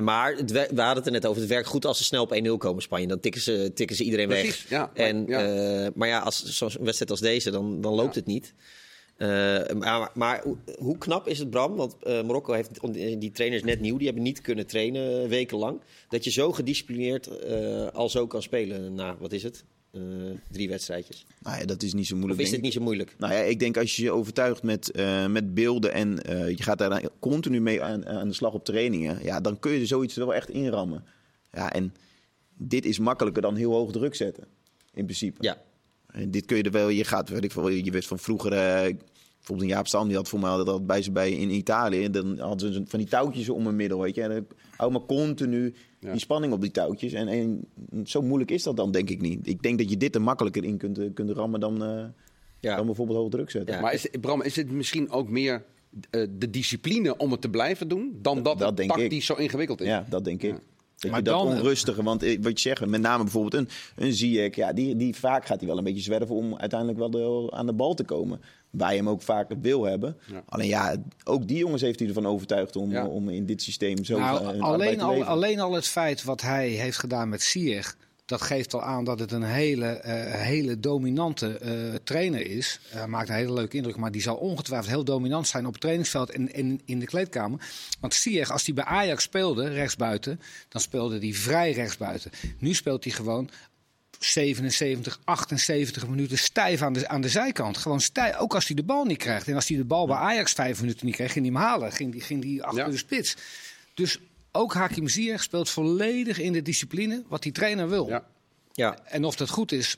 maar 0.04 0.34
het, 0.36 0.52
we 0.52 0.60
hadden 0.60 0.96
het 0.96 1.06
er 1.06 1.12
net 1.12 1.26
over. 1.26 1.42
Het 1.42 1.50
werkt 1.50 1.68
goed 1.68 1.86
als 1.86 1.98
ze 1.98 2.04
snel 2.04 2.24
op 2.24 2.32
1-0 2.34 2.58
komen, 2.58 2.82
Spanje. 2.82 3.08
Dan 3.08 3.20
tikken 3.20 3.42
ze, 3.42 3.72
tikken 3.76 3.96
ze 3.96 4.04
iedereen 4.04 4.28
Precies, 4.28 4.68
weg. 4.68 4.70
ja. 4.70 4.92
En, 4.94 5.26
Ja. 5.28 5.46
eh, 5.46 5.88
maar 5.96 6.08
ja, 6.08 6.20
als 6.20 6.44
zo'n 6.44 6.70
wedstrijd 6.80 7.12
als 7.12 7.20
deze, 7.20 7.52
dan, 7.52 7.82
dan 7.82 7.94
loopt 7.94 8.14
Ja. 8.14 8.20
het 8.20 8.30
niet. 8.30 8.54
Eh, 9.18 9.28
maar, 9.78 10.12
maar 10.14 10.42
hoe, 10.44 10.58
hoe 10.78 10.98
knap 10.98 11.28
is 11.28 11.40
het, 11.40 11.50
Bram? 11.50 11.76
Want 11.76 11.96
eh, 12.04 12.24
Marokko 12.24 12.54
heeft, 12.54 12.80
die 13.20 13.32
trainer 13.32 13.60
is 13.60 13.66
net 13.66 13.80
nieuw, 13.80 13.98
die 13.98 14.06
hebben 14.06 14.24
niet 14.24 14.42
kunnen 14.42 14.68
trainen 14.68 15.30
wekenlang. 15.30 15.82
Dat 16.10 16.24
je 16.24 16.32
zo 16.32 16.52
gedisciplineerd 16.52 17.28
eh, 17.28 17.88
al 17.88 18.10
zo 18.10 18.28
kan 18.28 18.42
spelen 18.42 18.94
na, 18.96 19.16
wat 19.20 19.32
is 19.32 19.44
het? 19.44 19.64
Drie 20.52 20.70
wedstrijdjes. 20.70 21.26
Nou 21.42 21.60
ja, 21.60 21.66
dat 21.66 21.84
is 21.84 21.94
niet 21.94 22.08
zo 22.08 22.14
Of 22.14 22.20
moeilijk. 22.20 22.42
is 22.42 22.50
dit 22.50 22.62
denk 22.62 22.64
ik. 22.64 22.64
niet 22.64 22.74
zo 22.74 22.82
moeilijk? 22.82 23.16
Nou 23.18 23.34
ja, 23.34 23.40
ik 23.40 23.60
denk 23.60 23.78
als 23.78 23.96
je 23.96 24.04
je 24.04 24.12
overtuigt 24.12 24.64
met, 24.64 24.92
met 25.30 25.54
beelden 25.54 25.94
en 25.94 26.10
je 26.50 26.64
gaat 26.64 26.78
daar 26.78 27.04
continu 27.20 27.62
mee 27.62 27.82
aan, 27.82 28.08
aan 28.08 28.28
de 28.28 28.34
slag 28.34 28.54
op 28.54 28.66
trainingen, 28.66 29.24
ja, 29.24 29.40
dan 29.42 29.60
kun 29.60 29.72
je 29.72 29.86
zoiets 29.86 30.16
wel 30.16 30.34
echt 30.34 30.50
inrammen. 30.50 31.04
Ja, 31.52 31.74
en 31.74 31.94
dit 32.58 32.86
is 32.86 33.00
makkelijker 33.00 33.42
dan 33.42 33.56
heel 33.56 33.72
hoog 33.72 33.92
druk 33.92 34.16
zetten, 34.16 34.44
in 34.94 35.04
principe. 35.06 35.44
Ja. 35.44 35.62
En 36.14 36.32
dit 36.32 36.46
kun 36.46 36.58
je 36.58 36.64
er 36.64 36.72
wel, 36.72 36.90
je 36.90 37.04
gaat, 37.04 37.30
weet 37.30 37.44
ik 37.44 37.52
veel, 37.52 37.70
je 37.70 37.92
weet 37.92 38.06
van 38.06 38.20
vroeger, 38.20 38.52
eh, 38.52 38.60
bijvoorbeeld 39.38 39.70
een 39.70 39.76
Jaap 39.76 39.88
Stam, 39.88 40.08
die 40.08 40.16
had 40.18 40.30
voor 40.30 40.40
mij 40.40 40.50
altijd 40.50 40.68
dat 40.68 40.88
bij 40.88 41.02
ze 41.02 41.12
bij 41.12 41.32
in 41.32 41.50
Italië, 41.50 42.10
dan 42.10 42.40
hadden 42.40 42.74
ze 42.74 42.82
van 42.86 43.00
die 43.00 43.08
touwtjes 43.08 43.50
om 43.50 43.68
een 43.68 43.76
middel, 43.76 44.00
weet 44.02 44.16
je. 44.16 44.22
En 44.22 44.30
dan 44.30 44.46
hou 44.78 44.92
maar 44.92 45.06
continu 45.06 45.74
Ja. 46.00 46.12
die 46.12 46.20
spanning 46.20 46.54
op 46.54 46.62
die 46.62 46.72
touwtjes. 46.72 47.14
En, 47.14 47.28
en 47.28 47.68
zo 48.06 48.22
moeilijk 48.22 48.52
is 48.52 48.64
dat 48.64 48.78
dan, 48.78 48.92
denk 48.92 49.10
ik 49.10 49.22
niet. 49.22 49.48
Ik 49.48 49.62
denk 49.62 49.78
dat 49.78 49.90
je 49.90 49.98
dit 49.98 50.16
er 50.16 50.22
makkelijker 50.22 50.64
in 50.64 50.78
kunt, 50.78 50.98
eh, 50.98 51.10
kunt 51.14 51.30
rammen 51.30 51.60
dan, 51.60 51.84
eh, 51.84 52.04
Ja. 52.60 52.76
dan 52.76 52.86
bijvoorbeeld 52.86 53.18
hoog 53.18 53.30
druk 53.30 53.50
zetten. 53.52 53.76
Ja. 53.76 53.82
Maar 53.82 53.94
is, 53.94 54.08
Bram, 54.22 54.42
is 54.42 54.56
het 54.56 54.72
misschien 54.72 55.10
ook 55.12 55.30
meer 55.30 55.64
eh, 56.10 56.28
de 56.38 56.50
discipline 56.50 57.18
om 57.18 57.32
het 57.32 57.42
te 57.42 57.50
blijven 57.50 57.88
doen... 57.88 58.18
dan 58.22 58.44
dat, 58.44 58.60
Dat 58.60 58.70
het 58.70 58.80
ik. 58.80 58.88
tactisch 58.88 59.26
zo 59.26 59.34
ingewikkeld 59.34 59.82
is? 59.82 59.88
Ja, 59.88 60.06
dat 60.10 60.24
denk 60.26 60.44
ik. 60.44 60.56
Dat 60.98 61.12
Maar 61.12 61.20
je 61.20 61.26
dat 61.26 61.38
dan- 61.40 61.48
onrustige, 61.48 62.04
want 62.04 62.22
wat 62.22 62.62
je 62.62 62.70
zegt, 62.70 62.86
met 62.86 63.02
name 63.02 63.24
bijvoorbeeld 63.24 63.54
een, 63.54 63.70
een 64.06 64.14
Ziyech, 64.14 64.56
ja, 64.56 64.74
die, 64.74 64.96
die 64.96 65.16
vaak 65.16 65.46
gaat 65.46 65.60
hij 65.60 65.68
wel 65.68 65.78
een 65.78 65.84
beetje 65.84 66.02
zwerven 66.02 66.36
om 66.36 66.58
uiteindelijk 66.58 67.00
wel 67.00 67.10
de- 67.10 67.52
aan 67.52 67.66
de 67.66 67.74
bal 67.74 67.94
te 67.94 68.04
komen. 68.04 68.42
Waar 68.70 68.92
je 68.92 68.98
hem 68.98 69.10
ook 69.10 69.22
vaak 69.22 69.52
wil 69.62 69.84
hebben. 69.84 70.18
Ja. 70.32 70.44
Alleen 70.46 70.68
ja, 70.68 70.96
ook 71.24 71.48
die 71.48 71.58
jongens 71.58 71.82
heeft 71.82 72.00
hij 72.00 72.08
ervan 72.08 72.26
overtuigd 72.28 72.76
om, 72.76 72.92
Ja. 72.92 73.06
om 73.08 73.30
in 73.30 73.46
dit 73.46 73.62
systeem 73.62 74.04
zo 74.04 74.18
Nou, 74.20 74.56
eh, 74.56 74.62
alleen, 74.62 74.98
te 74.98 75.04
al, 75.04 75.24
alleen 75.24 75.60
al 75.60 75.74
het 75.74 75.88
feit 75.88 76.24
wat 76.24 76.42
hij 76.42 76.70
heeft 76.70 76.98
gedaan 76.98 77.30
met 77.30 77.42
Sier, 77.42 77.96
dat 78.26 78.42
geeft 78.42 78.74
al 78.74 78.84
aan 78.84 79.04
dat 79.04 79.20
het 79.20 79.32
een 79.32 79.44
hele, 79.44 79.86
eh, 79.88 80.42
hele 80.42 80.80
dominante 80.80 81.58
eh, 81.58 81.96
trainer 82.04 82.46
is. 82.48 82.80
Hij 82.90 83.08
maakt 83.08 83.30
een 83.30 83.36
hele 83.36 83.54
leuke 83.54 83.78
indruk, 83.78 83.96
maar 83.96 84.12
die 84.12 84.22
zal 84.22 84.36
ongetwijfeld 84.36 84.90
heel 84.92 85.04
dominant 85.04 85.48
zijn 85.48 85.66
op 85.66 85.72
het 85.72 85.82
trainingsveld 85.82 86.30
en, 86.30 86.54
en 86.54 86.82
in 86.86 87.00
de 87.00 87.06
kleedkamer. 87.06 87.60
Want 88.00 88.14
Sier, 88.14 88.52
als 88.52 88.66
hij 88.66 88.74
bij 88.76 88.84
Ajax 88.84 89.24
speelde, 89.24 89.68
rechtsbuiten, 89.70 90.40
dan 90.70 90.82
speelde 90.82 91.20
hij 91.20 91.34
vrij 91.34 91.72
rechtsbuiten. 91.72 92.32
Nu 92.60 92.74
speelt 92.74 93.04
hij 93.04 93.14
gewoon 93.14 93.50
77, 94.20 95.20
78 95.24 96.08
minuten 96.08 96.38
stijf 96.38 96.82
aan 96.82 96.94
de, 96.94 97.08
aan 97.08 97.22
de 97.22 97.30
zijkant. 97.30 97.78
Gewoon 97.78 98.02
stijf, 98.02 98.38
ook 98.38 98.56
als 98.56 98.68
hij 98.68 98.76
de 98.76 98.84
bal 98.84 99.06
niet 99.06 99.18
krijgt. 99.18 99.48
En 99.48 99.56
als 99.56 99.68
hij 99.68 99.78
de 99.78 99.84
bal 99.86 100.08
bij 100.08 100.16
Ajax 100.16 100.52
vijf 100.52 100.80
minuten 100.80 101.06
niet 101.06 101.16
kreeg, 101.16 101.32
ging 101.32 101.46
hij 101.46 101.54
hem 101.56 101.64
halen. 101.64 101.92
Ging 101.92 102.12
die, 102.12 102.22
ging 102.22 102.42
die 102.42 102.64
achter 102.64 102.86
Ja. 102.86 102.90
de 102.90 102.98
spits. 102.98 103.36
Dus 103.94 104.20
ook 104.56 104.74
Hakim 104.74 105.08
Ziyech 105.08 105.44
speelt 105.44 105.70
volledig 105.70 106.40
in 106.40 106.54
de 106.54 106.62
discipline 106.62 107.24
wat 107.28 107.44
die 107.44 107.52
trainer 107.52 107.90
wil. 107.90 108.08
Ja. 108.08 108.26
Ja. 108.74 108.98
En 109.06 109.24
of 109.24 109.36
dat 109.36 109.50
goed 109.50 109.72
is, 109.72 109.98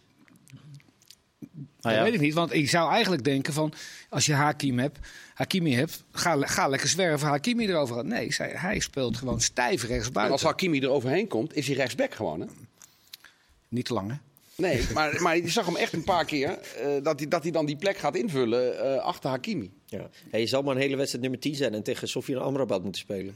dat 1.79 1.93
ja. 1.93 2.03
weet 2.03 2.13
ik 2.13 2.19
niet. 2.19 2.33
Want 2.33 2.53
ik 2.53 2.69
zou 2.69 2.91
eigenlijk 2.91 3.23
denken 3.23 3.53
van, 3.53 3.73
als 4.09 4.25
je 4.25 4.33
Hakim 4.33 4.79
hebt, 4.79 4.99
Hakimi 5.33 5.75
hebt, 5.75 6.03
ga, 6.11 6.47
ga 6.47 6.67
lekker 6.67 6.89
zwerven, 6.89 7.27
Hakimi 7.27 7.67
erover. 7.67 8.05
Nee, 8.05 8.33
zei, 8.33 8.53
hij 8.53 8.79
speelt 8.79 9.17
gewoon 9.17 9.41
stijf 9.41 9.81
En 9.81 9.87
rechtsbuiten. 9.87 10.33
als 10.33 10.43
Hakimi 10.43 10.79
er 10.79 10.89
overheen 10.89 11.27
komt, 11.27 11.55
is 11.55 11.67
hij 11.67 11.75
rechtsback 11.75 12.13
gewoon, 12.13 12.39
hè? 12.39 12.47
Niet 13.67 13.85
te 13.85 13.93
lang, 13.93 14.11
hè? 14.11 14.15
Nee, 14.55 14.85
maar, 14.93 15.21
maar 15.21 15.37
je 15.37 15.49
zag 15.49 15.65
hem 15.65 15.75
echt 15.75 15.93
een 15.93 16.03
paar 16.03 16.25
keer 16.25 16.49
eh, 16.49 17.03
dat, 17.03 17.19
hij, 17.19 17.27
dat 17.27 17.43
hij 17.43 17.51
dan 17.51 17.65
die 17.65 17.75
plek 17.75 17.97
gaat 17.97 18.15
invullen 18.15 18.79
eh, 18.79 19.03
achter 19.03 19.29
Hakimi. 19.29 19.71
Ja. 19.85 20.09
Hey, 20.29 20.39
je 20.39 20.47
zal 20.47 20.61
maar 20.61 20.75
een 20.75 20.81
hele 20.81 20.95
wedstrijd 20.95 21.23
nummer 21.23 21.41
10 21.41 21.55
zijn 21.55 21.73
en 21.73 21.83
tegen 21.83 22.07
Sofia 22.07 22.39
Amrabat 22.39 22.83
moeten 22.83 23.01
spelen. 23.01 23.33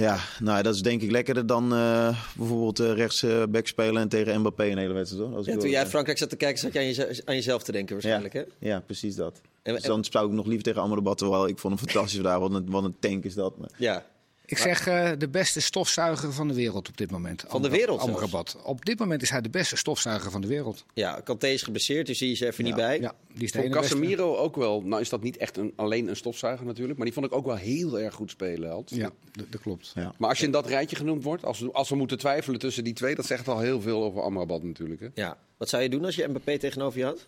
Ja, 0.00 0.18
nou 0.40 0.62
dat 0.62 0.74
is 0.74 0.82
denk 0.82 1.02
ik 1.02 1.10
lekkerder 1.10 1.46
dan 1.46 1.72
eh, 1.74 2.18
bijvoorbeeld 2.36 2.80
eh, 2.80 2.92
rechtsback 2.92 3.66
spelen 3.66 4.02
en 4.02 4.08
tegen 4.08 4.40
Mbappé 4.40 4.64
een 4.70 4.78
hele 4.78 4.92
wedstrijd. 4.92 5.24
Hoor. 5.26 5.36
Als 5.36 5.46
Ja, 5.46 5.52
ik 5.52 5.60
toen 5.60 5.70
jij 5.70 5.86
Frankrijk 5.86 6.18
zat 6.18 6.28
te 6.30 6.36
kijken, 6.36 6.58
zat 6.58 6.72
je 6.72 6.78
aan, 6.78 6.84
jeze- 6.86 7.22
aan 7.24 7.34
jezelf 7.34 7.62
te 7.62 7.72
denken 7.72 7.92
waarschijnlijk. 7.92 8.32
Hè? 8.34 8.42
Ja, 8.58 8.80
precies 8.80 9.14
dat. 9.14 9.40
En- 9.62 9.74
dus 9.74 9.82
dan 9.82 10.04
zou 10.04 10.26
ik 10.28 10.32
nog 10.32 10.46
liever 10.46 10.64
tegen 10.64 10.82
Amrabat, 10.82 11.18
terwijl 11.18 11.48
ik 11.48 11.58
vond 11.58 11.74
hem 11.78 11.88
fantastisch 11.88 12.14
vandaag. 12.20 12.38
Wat 12.38 12.54
een, 12.54 12.70
wat 12.70 12.84
een 12.84 12.96
tank 13.00 13.24
is 13.24 13.34
dat. 13.34 13.58
Maar- 13.58 13.70
Ja. 13.76 14.06
Ik 14.50 14.58
zeg 14.58 14.86
eh, 14.86 15.10
de 15.18 15.28
beste 15.28 15.60
stofzuiger 15.60 16.32
van 16.32 16.48
de 16.48 16.54
wereld 16.54 16.88
op 16.88 16.96
dit 16.96 17.10
moment. 17.10 17.44
Van 17.48 17.62
de 17.62 17.68
wereld? 17.68 18.00
Amrabat. 18.00 18.56
Op 18.62 18.84
dit 18.84 18.98
moment 18.98 19.22
is 19.22 19.30
hij 19.30 19.40
de 19.40 19.48
beste 19.50 19.76
stofzuiger 19.76 20.30
van 20.30 20.40
de 20.40 20.46
wereld. 20.46 20.84
ja, 20.94 21.20
Kanté 21.24 21.46
is 21.46 21.62
geblesseerd, 21.62 22.06
dus 22.06 22.18
die 22.18 22.32
is 22.32 22.40
er 22.40 22.48
even 22.48 22.64
niet 22.64 22.74
bij. 22.74 23.00
Ja, 23.00 23.14
die 23.32 23.44
is 23.44 23.52
de 23.52 23.58
Voor 23.58 23.66
ene 23.66 23.80
beste. 23.80 23.94
Casemiro 23.94 24.36
ook 24.36 24.56
wel. 24.56 24.82
Nou 24.82 25.00
is 25.00 25.08
dat 25.08 25.22
niet 25.22 25.36
echt 25.36 25.56
een, 25.56 25.72
alleen 25.76 26.08
een 26.08 26.16
stofzuiger 26.16 26.66
natuurlijk. 26.66 26.96
Maar 26.96 27.06
die 27.06 27.14
vond 27.14 27.26
ik 27.26 27.32
ook 27.32 27.46
wel 27.46 27.56
heel 27.56 28.00
erg 28.00 28.14
goed 28.14 28.30
spelen. 28.30 28.84
Ja, 28.86 29.10
dat, 29.32 29.46
dat 29.50 29.60
klopt. 29.60 29.92
Ja. 29.94 30.14
Maar 30.18 30.28
als 30.28 30.38
je 30.38 30.44
in 30.44 30.52
dat 30.52 30.66
rijtje 30.66 30.96
genoemd 30.96 31.24
wordt, 31.24 31.44
als 31.44 31.58
we, 31.58 31.72
als 31.72 31.88
we 31.88 31.96
moeten 31.96 32.18
twijfelen 32.18 32.58
tussen 32.58 32.84
die 32.84 32.94
twee, 32.94 33.14
dat 33.14 33.26
zegt 33.26 33.48
al 33.48 33.58
heel 33.58 33.80
veel 33.80 34.02
over 34.02 34.22
Amrabat 34.22 34.62
natuurlijk. 34.62 35.00
Hè? 35.00 35.08
Ja. 35.14 35.38
Wat 35.56 35.68
zou 35.68 35.82
je 35.82 35.88
doen 35.88 36.04
als 36.04 36.14
je 36.14 36.28
Mbappé 36.28 36.58
tegenover 36.58 36.98
je 36.98 37.04
had? 37.04 37.26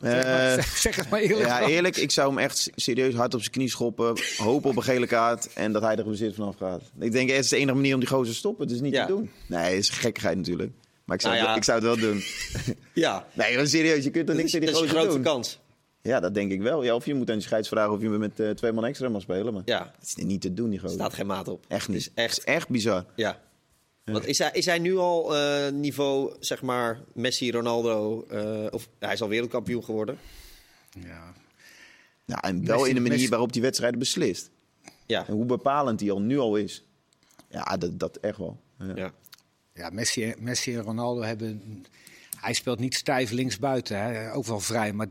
Eh, 0.00 0.58
zeg 0.84 0.96
het 0.96 1.10
maar 1.10 1.20
eerlijk. 1.20 1.46
ja, 1.46 1.66
eerlijk, 1.66 1.96
ik 1.96 2.10
zou 2.10 2.28
hem 2.28 2.38
echt 2.38 2.70
serieus 2.74 3.14
hard 3.14 3.34
op 3.34 3.40
zijn 3.40 3.52
knie 3.52 3.68
schoppen. 3.70 4.14
Hopen 4.36 4.70
op 4.70 4.76
een 4.76 4.82
gele 4.82 5.06
kaart 5.06 5.52
en 5.52 5.72
dat 5.72 5.82
hij 5.82 5.96
er 5.96 6.04
bezit 6.04 6.34
vanaf 6.34 6.56
gaat. 6.56 6.82
Ik 6.98 7.12
denk, 7.12 7.30
het 7.30 7.44
is 7.44 7.48
de 7.50 7.56
enige 7.56 7.74
manier 7.74 7.94
om 7.94 8.00
die 8.00 8.08
gozer 8.08 8.32
te 8.32 8.38
stoppen. 8.38 8.66
Het 8.66 8.74
is 8.74 8.80
niet 8.80 8.92
Ja. 8.92 9.06
te 9.06 9.12
doen. 9.12 9.30
Nee, 9.46 9.60
het 9.74 9.78
is 9.78 9.88
gekkigheid 9.88 10.36
natuurlijk. 10.36 10.70
Maar 11.04 11.16
ik 11.16 11.22
zou, 11.22 11.34
Nou 11.34 11.46
ja. 11.46 11.56
ik 11.56 11.64
zou 11.64 11.78
het 11.78 11.86
wel 11.86 12.10
doen. 12.10 12.22
Ja, 12.94 13.26
Nee, 13.32 13.56
maar 13.56 13.66
serieus, 13.66 14.04
je 14.04 14.10
kunt 14.10 14.28
er 14.28 14.34
niks 14.34 14.54
in 14.54 14.60
die 14.60 14.68
dat 14.70 14.78
is 14.78 14.82
een 14.82 14.88
gozer 14.88 15.02
grote 15.08 15.22
doen. 15.22 15.32
kans. 15.32 15.58
Ja, 16.02 16.20
dat 16.20 16.34
denk 16.34 16.52
ik 16.52 16.60
wel. 16.62 16.82
Ja, 16.84 16.94
of 16.94 17.06
je 17.06 17.14
moet 17.14 17.30
aan 17.30 17.36
de 17.36 17.42
scheids 17.42 17.68
vragen 17.68 17.92
of 17.92 18.00
je 18.02 18.08
met 18.08 18.40
eh, 18.40 18.50
twee 18.50 18.72
man 18.72 18.84
extra 18.84 19.08
mag 19.08 19.22
spelen. 19.22 19.52
Maar 19.52 19.62
Ja, 19.64 19.92
het 19.98 20.08
is 20.16 20.24
niet 20.24 20.40
te 20.40 20.54
doen, 20.54 20.66
die 20.70 20.74
er 20.78 20.84
gozer. 20.84 20.98
staat 20.98 21.14
geen 21.14 21.26
maat 21.26 21.48
op. 21.48 21.64
Echt 21.68 21.88
niet. 21.88 21.96
Het 22.04 22.06
is 22.16 22.22
echt, 22.24 22.36
Het 22.36 22.46
is 22.46 22.54
echt 22.54 22.68
bizar. 22.68 23.04
ja. 23.14 23.38
Want 24.12 24.26
is 24.26 24.38
hij, 24.38 24.50
is 24.52 24.64
hij 24.66 24.78
nu 24.78 24.96
al 24.96 25.36
eh, 25.36 25.72
niveau, 25.72 26.34
zeg 26.40 26.62
maar, 26.62 27.00
Messi, 27.14 27.50
Ronaldo, 27.52 28.26
eh, 28.30 28.66
of 28.70 28.88
hij 28.98 29.12
is 29.12 29.22
al 29.22 29.28
wereldkampioen 29.28 29.84
geworden? 29.84 30.18
Ja. 31.00 31.32
Ja, 32.24 32.42
en 32.42 32.64
wel 32.66 32.76
Messi- 32.76 32.88
in 32.88 32.94
de 32.94 33.00
manier 33.00 33.16
Messi- 33.16 33.28
waarop 33.30 33.52
die 33.52 33.62
wedstrijden 33.62 33.98
beslist. 33.98 34.50
Ja, 35.06 35.26
En 35.26 35.34
hoe 35.34 35.44
bepalend 35.44 35.98
die 35.98 36.10
al 36.12 36.20
nu 36.20 36.38
al 36.38 36.56
is. 36.56 36.84
Ja, 37.50 37.76
dat, 37.76 37.98
dat 37.98 38.16
echt 38.16 38.38
wel. 38.38 38.60
Ja. 38.78 38.92
ja. 38.96 39.12
Ja, 39.74 39.90
Messi, 39.90 40.34
Messi 40.38 40.74
en 40.74 40.82
Ronaldo 40.82 41.20
hebben. 41.22 41.84
Hij 42.36 42.52
speelt 42.52 42.78
niet 42.78 42.94
stijf 42.94 43.30
linksbuiten, 43.30 43.98
hè. 44.02 44.32
ook 44.34 44.46
wel 44.46 44.60
vrij. 44.60 44.92
Maar 44.92 45.06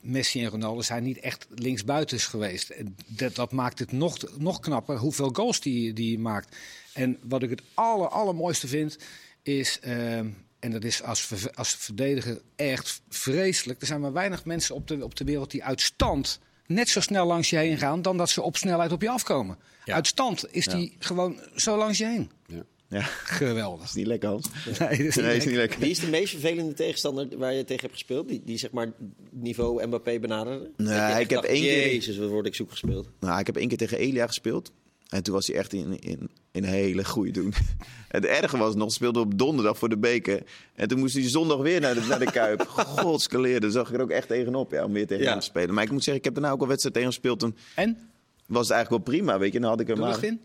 Messi 0.00 0.44
en 0.44 0.50
Ronaldo 0.50 0.82
zijn 0.82 1.02
niet 1.02 1.18
echt 1.18 1.46
linksbuitens 1.54 2.26
geweest. 2.26 2.70
En 2.70 2.96
Dat, 3.06 3.34
dat 3.34 3.52
maakt 3.52 3.78
het 3.78 3.92
nog, 3.92 4.38
nog 4.38 4.60
knapper 4.60 4.96
hoeveel 4.96 5.30
goals 5.32 5.60
die, 5.60 5.92
die 5.92 6.18
maakt. 6.18 6.56
En 6.98 7.18
wat 7.22 7.42
ik 7.42 7.50
het 7.50 7.62
aller, 7.74 8.08
allermooiste 8.08 8.68
vind, 8.68 8.98
is. 9.42 9.78
ehm, 9.80 10.26
en 10.58 10.70
dat 10.70 10.84
is 10.84 11.02
als, 11.02 11.20
ver- 11.20 11.50
als 11.54 11.74
verdediger 11.74 12.40
echt 12.56 13.02
vreselijk. 13.08 13.80
Er 13.80 13.86
zijn 13.86 14.00
maar 14.00 14.12
weinig 14.12 14.44
mensen 14.44 14.74
op 14.74 14.88
de, 14.88 15.04
op 15.04 15.16
de 15.16 15.24
wereld 15.24 15.50
die 15.50 15.64
uit 15.64 15.80
stand 15.80 16.40
net 16.66 16.88
zo 16.88 17.00
snel 17.00 17.26
langs 17.26 17.50
je 17.50 17.56
heen 17.56 17.78
gaan. 17.78 18.02
dan 18.02 18.16
dat 18.16 18.30
ze 18.30 18.42
op 18.42 18.56
snelheid 18.56 18.92
op 18.92 19.02
je 19.02 19.10
afkomen. 19.10 19.58
Ja. 19.84 19.94
Uit 19.94 20.06
stand 20.06 20.44
is 20.54 20.64
die 20.66 20.96
gewoon 20.98 21.40
zo 21.56 21.76
langs 21.76 21.98
je 21.98 22.04
heen. 22.06 22.30
Ja. 22.46 22.62
Ja, 22.90 23.02
Geweldig. 23.24 23.84
is 23.84 23.92
niet 23.94 24.06
lekker, 24.06 24.28
Hans. 24.28 24.46
Nee, 24.64 24.74
dat 24.78 24.90
is 24.90 24.98
niet 24.98 24.98
Nee, 24.98 25.06
is 25.06 25.16
lekker. 25.16 25.46
niet 25.46 25.56
lekker. 25.56 25.78
Wie 25.80 25.90
is 25.90 25.98
de 25.98 26.06
meest 26.06 26.30
vervelende 26.30 26.74
tegenstander 26.74 27.38
waar 27.38 27.52
je 27.54 27.64
tegen 27.64 27.82
hebt 27.82 27.92
gespeeld? 27.92 28.28
Die, 28.28 28.42
die 28.44 28.58
zeg 28.58 28.70
maar 28.70 28.92
niveau 29.30 29.86
Mbappé 29.86 30.18
benaderde? 30.18 30.70
Nee, 30.76 31.10
Dat 31.10 31.18
ik 31.20 31.30
heb 31.30 31.42
één 31.42 31.62
keer- 31.62 31.86
Jezus, 31.92 32.18
wat 32.18 32.28
word 32.28 32.46
ik 32.46 32.54
zoek 32.54 32.70
gespeeld. 32.70 33.08
Nou, 33.20 33.40
ik 33.40 33.46
heb 33.46 33.56
één 33.56 33.68
keer 33.68 33.76
tegen 33.76 33.98
Elia 33.98 34.26
gespeeld. 34.26 34.72
En 35.08 35.22
toen 35.22 35.34
was 35.34 35.46
hij 35.46 35.56
echt 35.56 35.72
in, 35.72 35.98
in, 35.98 36.30
in 36.50 36.64
een 36.64 36.70
hele 36.70 37.04
goede 37.04 37.30
doen. 37.30 37.54
Het 38.08 38.24
erge 38.24 38.56
was 38.56 38.74
nog, 38.74 38.92
speelde 38.92 39.20
op 39.20 39.38
donderdag 39.38 39.78
voor 39.78 39.88
de 39.88 39.98
beker. 39.98 40.42
En 40.74 40.88
toen 40.88 40.98
moest 40.98 41.14
hij 41.14 41.28
zondag 41.28 41.58
weer 41.58 41.80
naar 41.80 41.94
de, 41.94 42.00
naar 42.08 42.18
de 42.18 42.30
Kuip. 42.30 42.66
Godskaleerde, 42.98 43.70
zag 43.70 43.88
ik 43.88 43.94
er 43.94 44.00
ook 44.00 44.10
echt 44.10 44.28
tegenop 44.28 44.72
ja, 44.72 44.84
om 44.84 44.92
weer 44.92 45.06
tegen 45.06 45.24
Ja. 45.24 45.30
hem 45.30 45.38
te 45.38 45.44
spelen. 45.44 45.74
Maar 45.74 45.84
ik 45.84 45.90
moet 45.90 46.02
zeggen, 46.04 46.16
ik 46.16 46.24
heb 46.24 46.34
daarna 46.34 46.50
ook 46.50 46.60
al 46.60 46.66
wedstrijd 46.66 46.94
tegen 46.94 47.10
hem 47.10 47.20
gespeeld. 47.22 47.52
En? 47.74 47.98
was 48.46 48.68
het 48.68 48.76
eigenlijk 48.76 49.04
wel 49.04 49.14
prima, 49.14 49.38
weet 49.38 49.52
je. 49.52 49.60
Dan 49.60 49.70
had 49.70 49.80
ik 49.80 49.86
hem 49.86 49.98
maar... 49.98 50.24
in? 50.24 50.40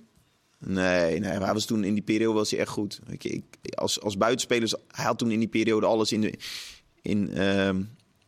Nee, 0.58 1.20
nee, 1.20 1.32
maar 1.32 1.44
hij 1.44 1.54
was 1.54 1.66
toen 1.66 1.84
in 1.84 1.94
die 1.94 2.04
periode 2.04 2.34
was 2.34 2.52
hij 2.52 2.60
echt 2.60 2.70
goed. 2.70 3.00
Weet 3.06 3.24
je, 3.24 3.30
ik, 3.30 3.44
als, 3.76 4.02
als 4.02 4.18
buitenspeler, 4.18 4.74
hij 4.88 5.06
had 5.06 5.18
toen 5.18 5.32
in 5.32 5.40
die 5.40 5.48
periode 5.48 5.86
alles 5.86 6.12
in 6.12 6.22
de... 6.22 6.34
In, 7.02 7.34
ehm, 7.34 7.82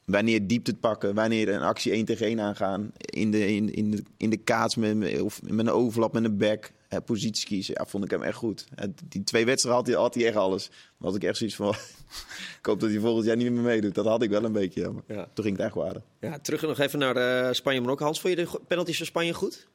wanneer 0.06 0.48
diepte 0.48 0.72
het 0.72 0.80
pakken, 0.80 1.14
wanneer 1.16 1.50
een 1.50 1.62
actie 1.62 1.92
1 1.92 2.06
tegen 2.06 2.26
1 2.26 2.40
aangaan. 2.40 2.92
In 2.98 3.32
de, 3.32 3.48
in, 3.56 3.74
in 3.74 3.92
de, 3.92 4.04
in 4.18 4.30
de 4.30 4.38
kaats 4.38 4.76
met, 4.76 5.22
of 5.22 5.42
met 5.42 5.66
een 5.66 5.70
overlap 5.74 6.14
met 6.14 6.24
een 6.24 6.38
back. 6.38 6.72
Hè, 6.88 7.02
positie 7.02 7.46
kiezen, 7.48 7.74
ja, 7.78 7.86
vond 7.86 8.04
ik 8.04 8.12
hem 8.12 8.22
echt 8.24 8.38
goed. 8.38 8.66
Hè, 8.76 8.88
Die 9.06 9.24
twee 9.24 9.46
wedstrijden 9.46 9.82
had 9.82 9.90
hij, 9.92 10.02
had 10.02 10.14
hij 10.16 10.26
echt 10.26 10.36
alles. 10.36 10.68
Dan 10.68 11.08
had 11.08 11.16
ik 11.16 11.24
echt 11.24 11.38
zoiets 11.38 11.56
van... 11.56 11.70
ik 12.60 12.66
hoop 12.66 12.80
dat 12.80 12.90
hij 12.90 13.00
volgend 13.00 13.26
jaar 13.26 13.36
niet 13.36 13.52
meer 13.52 13.62
meedoet. 13.62 13.96
Dat 13.96 14.06
had 14.06 14.22
ik 14.22 14.30
wel 14.30 14.44
een 14.44 14.52
beetje, 14.52 14.82
ja, 14.82 14.92
maar 14.92 15.04
Ja. 15.08 15.28
toen 15.34 15.44
ging 15.46 15.58
het 15.58 15.66
echt 15.66 15.76
waarde. 15.76 16.02
Ja, 16.20 16.40
terug 16.40 16.62
nog 16.62 16.80
even 16.80 17.00
naar 17.00 17.16
eh, 17.48 17.54
Spanje-Marokko. 17.54 18.04
Hans, 18.06 18.22
vond 18.22 18.38
je 18.38 18.46
de 18.46 18.60
penalties 18.68 18.98
van 18.98 19.06
Spanje 19.06 19.34
goed? 19.34 19.68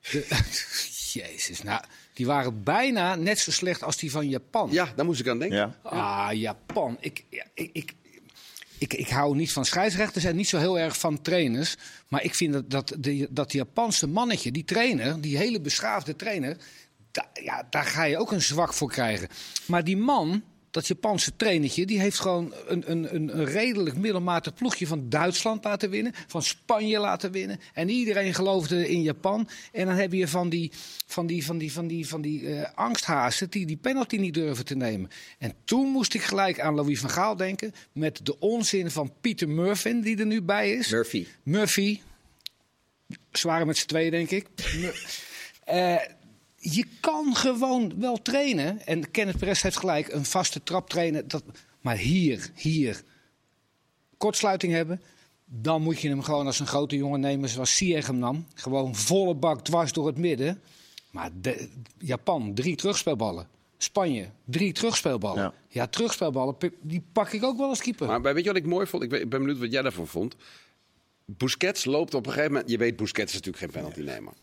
Jezus, 1.12 1.62
nou, 1.62 1.82
die 2.14 2.26
waren 2.26 2.62
bijna 2.62 3.14
net 3.14 3.38
zo 3.38 3.50
slecht 3.50 3.82
als 3.82 3.96
die 3.96 4.10
van 4.10 4.28
Japan. 4.28 4.68
ja, 4.72 4.92
daar 4.96 5.04
moest 5.04 5.20
ik 5.20 5.28
aan 5.28 5.38
denken. 5.38 5.56
Ja. 5.58 5.78
Ah, 5.82 6.28
Japan. 6.32 6.96
Ik, 7.00 7.24
ja, 7.30 7.44
ik, 7.54 7.70
ik, 7.72 7.94
ik, 8.82 8.94
ik 8.94 9.08
hou 9.08 9.36
niet 9.36 9.52
van 9.52 9.64
scheidsrechters 9.64 10.24
en 10.24 10.36
niet 10.36 10.48
zo 10.48 10.58
heel 10.58 10.78
erg 10.78 10.98
van 10.98 11.22
trainers. 11.22 11.76
Maar 12.08 12.22
ik 12.22 12.34
vind 12.34 12.52
dat, 12.52 12.70
dat, 12.70 12.94
de, 12.98 13.28
dat 13.30 13.52
Japanse 13.52 14.06
mannetje, 14.06 14.52
die 14.52 14.64
trainer, 14.64 15.20
die 15.20 15.36
hele 15.36 15.60
beschaafde 15.60 16.16
trainer... 16.16 16.56
ja, 17.32 17.66
daar 17.70 17.84
ga 17.84 18.04
je 18.04 18.18
ook 18.18 18.32
een 18.32 18.42
zwak 18.42 18.72
voor 18.72 18.90
krijgen. 18.90 19.28
Maar 19.66 19.84
die 19.84 19.96
man, 19.96 20.42
dat 20.72 20.86
Japanse 20.86 21.36
trainertje, 21.36 21.86
die 21.86 22.00
heeft 22.00 22.18
gewoon 22.18 22.54
een, 22.66 22.90
een, 22.90 23.14
een, 23.14 23.44
redelijk 23.44 23.96
middelmatig 23.96 24.54
ploegje 24.54 24.86
van 24.86 25.08
Duitsland 25.08 25.64
laten 25.64 25.90
winnen. 25.90 26.12
Van 26.26 26.42
Spanje 26.42 26.98
laten 26.98 27.32
winnen. 27.32 27.60
En 27.72 27.88
iedereen 27.88 28.34
geloofde 28.34 28.88
in 28.88 29.02
Japan. 29.02 29.48
En 29.72 29.86
dan 29.86 29.94
heb 29.94 30.12
je 30.12 30.28
van 30.28 30.48
die, 30.48 30.72
van 31.06 31.26
die, 31.26 31.44
van 31.44 31.58
die, 31.58 31.72
van 31.72 31.86
die, 31.86 32.08
van 32.08 32.20
die 32.20 32.60
angsthazen 32.64 33.50
die 33.50 33.66
die 33.66 33.76
penalty 33.76 34.16
niet 34.16 34.34
durven 34.34 34.64
te 34.64 34.76
nemen. 34.76 35.10
En 35.38 35.54
toen 35.64 35.88
moest 35.88 36.14
ik 36.14 36.22
gelijk 36.22 36.60
aan 36.60 36.74
Louis 36.74 37.00
van 37.00 37.10
Gaal 37.10 37.36
denken. 37.36 37.74
Met 37.92 38.26
de 38.26 38.38
onzin 38.38 38.90
van 38.90 39.12
Pieter 39.20 39.48
Murphy, 39.48 40.00
die 40.00 40.18
er 40.18 40.26
nu 40.26 40.42
bij 40.42 40.72
is. 40.72 40.90
Murphy. 40.90 41.26
Murphy. 41.42 42.00
Zware 43.30 43.64
met 43.64 43.76
z'n 43.76 43.86
tweeën, 43.86 44.10
denk 44.10 44.30
ik. 44.30 44.46
Eh, 45.64 45.96
je 46.64 46.84
kan 47.00 47.34
gewoon 47.36 47.92
wel 47.98 48.22
trainen. 48.22 48.86
En 48.86 49.10
Kenneth 49.10 49.38
Perez 49.38 49.62
heeft 49.62 49.76
gelijk, 49.76 50.12
een 50.12 50.24
vaste 50.24 50.62
trap 50.62 50.88
trainen. 50.88 51.28
Dat, 51.28 51.42
maar 51.80 51.96
hier, 51.96 52.50
hier, 52.54 53.02
kortsluiting 54.16 54.72
hebben. 54.72 55.00
Dan 55.44 55.82
moet 55.82 56.00
je 56.00 56.08
hem 56.08 56.22
gewoon 56.22 56.46
als 56.46 56.60
een 56.60 56.66
grote 56.66 56.96
jongen 56.96 57.20
nemen 57.20 57.48
zoals 57.48 57.76
Sieg 57.76 58.06
hem 58.06 58.18
nam. 58.18 58.46
Gewoon 58.54 58.94
volle 58.94 59.34
bak 59.34 59.64
dwars 59.64 59.92
door 59.92 60.06
het 60.06 60.18
midden. 60.18 60.60
Maar 61.10 61.30
de- 61.40 61.68
Japan, 61.98 62.54
drie 62.54 62.76
terugspeelballen. 62.76 63.46
Spanje, 63.78 64.28
drie 64.44 64.72
terugspeelballen. 64.72 65.42
Ja. 65.42 65.52
Ja, 65.68 65.86
terugspeelballen, 65.86 66.56
die 66.80 67.02
pak 67.12 67.32
ik 67.32 67.44
ook 67.44 67.56
wel 67.58 67.68
als 67.68 67.80
keeper. 67.80 68.06
Maar 68.06 68.22
weet 68.22 68.44
je 68.44 68.48
wat 68.52 68.56
ik 68.58 68.66
mooi 68.66 68.86
vond? 68.86 69.02
Ik 69.02 69.08
ben, 69.08 69.20
ik 69.20 69.28
ben 69.28 69.40
benieuwd 69.40 69.58
wat 69.58 69.72
jij 69.72 69.82
daarvan 69.82 70.06
vond. 70.06 70.36
Busquets 71.26 71.84
loopt 71.84 72.14
op 72.14 72.26
een 72.26 72.32
gegeven 72.32 72.52
moment. 72.52 72.70
Je 72.70 72.78
weet, 72.78 72.96
Busquets 72.96 73.34
is 73.34 73.40
natuurlijk 73.40 73.64
geen 73.64 73.82
penalty 73.82 74.00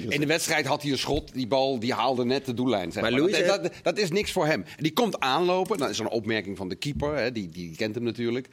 je 0.00 0.08
in 0.08 0.20
de 0.20 0.26
wedstrijd 0.26 0.66
had 0.66 0.82
hij 0.82 0.90
een 0.90 0.98
schot. 0.98 1.32
Die 1.32 1.46
bal 1.46 1.78
die 1.78 1.92
haalde 1.92 2.24
net 2.24 2.46
de 2.46 2.54
doellijn. 2.54 2.92
Zeg 2.92 3.02
Maar 3.02 3.10
maar 3.10 3.20
Louis 3.20 3.46
dat, 3.46 3.62
dat, 3.62 3.72
dat 3.82 3.98
is 3.98 4.10
niks 4.10 4.32
voor 4.32 4.46
hem. 4.46 4.64
Die 4.76 4.92
komt 4.92 5.20
aanlopen. 5.20 5.78
Dat 5.78 5.90
is 5.90 5.98
een 5.98 6.08
opmerking 6.08 6.56
van 6.56 6.68
de 6.68 6.74
keeper. 6.74 7.16
Hè, 7.16 7.32
die, 7.32 7.48
die 7.48 7.76
kent 7.76 7.94
hem 7.94 8.04
natuurlijk. 8.04 8.48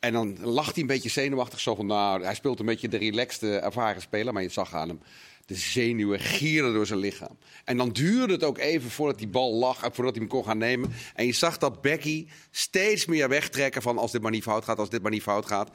En 0.00 0.12
dan 0.12 0.38
lacht 0.40 0.72
hij 0.72 0.82
een 0.82 0.88
beetje 0.88 1.08
zenuwachtig. 1.08 1.60
Zo 1.60 1.74
van, 1.74 1.86
nou, 1.86 2.24
hij 2.24 2.34
speelt 2.34 2.60
een 2.60 2.66
beetje 2.66 2.88
de 2.88 2.96
relaxte, 2.96 3.56
ervaren 3.56 4.02
speler. 4.02 4.32
Maar 4.32 4.42
je 4.42 4.48
zag 4.48 4.74
aan 4.74 4.88
hem. 4.88 5.00
De 5.46 5.54
zenuwen 5.54 6.20
gieren 6.20 6.72
door 6.72 6.86
zijn 6.86 6.98
lichaam. 6.98 7.38
En 7.64 7.76
dan 7.76 7.90
duurde 7.92 8.32
het 8.32 8.44
ook 8.44 8.58
even 8.58 8.90
voordat 8.90 9.18
die 9.18 9.28
bal 9.28 9.54
lag. 9.54 9.82
en 9.82 9.94
Voordat 9.94 10.14
hij 10.14 10.22
hem 10.22 10.32
kon 10.32 10.44
gaan 10.44 10.58
nemen. 10.58 10.92
En 11.14 11.26
je 11.26 11.32
zag 11.32 11.58
dat 11.58 11.80
Becky 11.80 12.26
steeds 12.50 13.06
meer 13.06 13.28
wegtrekken 13.28 13.82
van 13.82 13.98
als 13.98 14.12
dit 14.12 14.22
maar 14.22 14.30
niet 14.30 14.42
fout 14.42 14.64
gaat. 14.64 14.78
Als 14.78 14.90
dit 14.90 15.02
maar 15.02 15.10
niet 15.10 15.22
fout 15.22 15.46
gaat. 15.46 15.70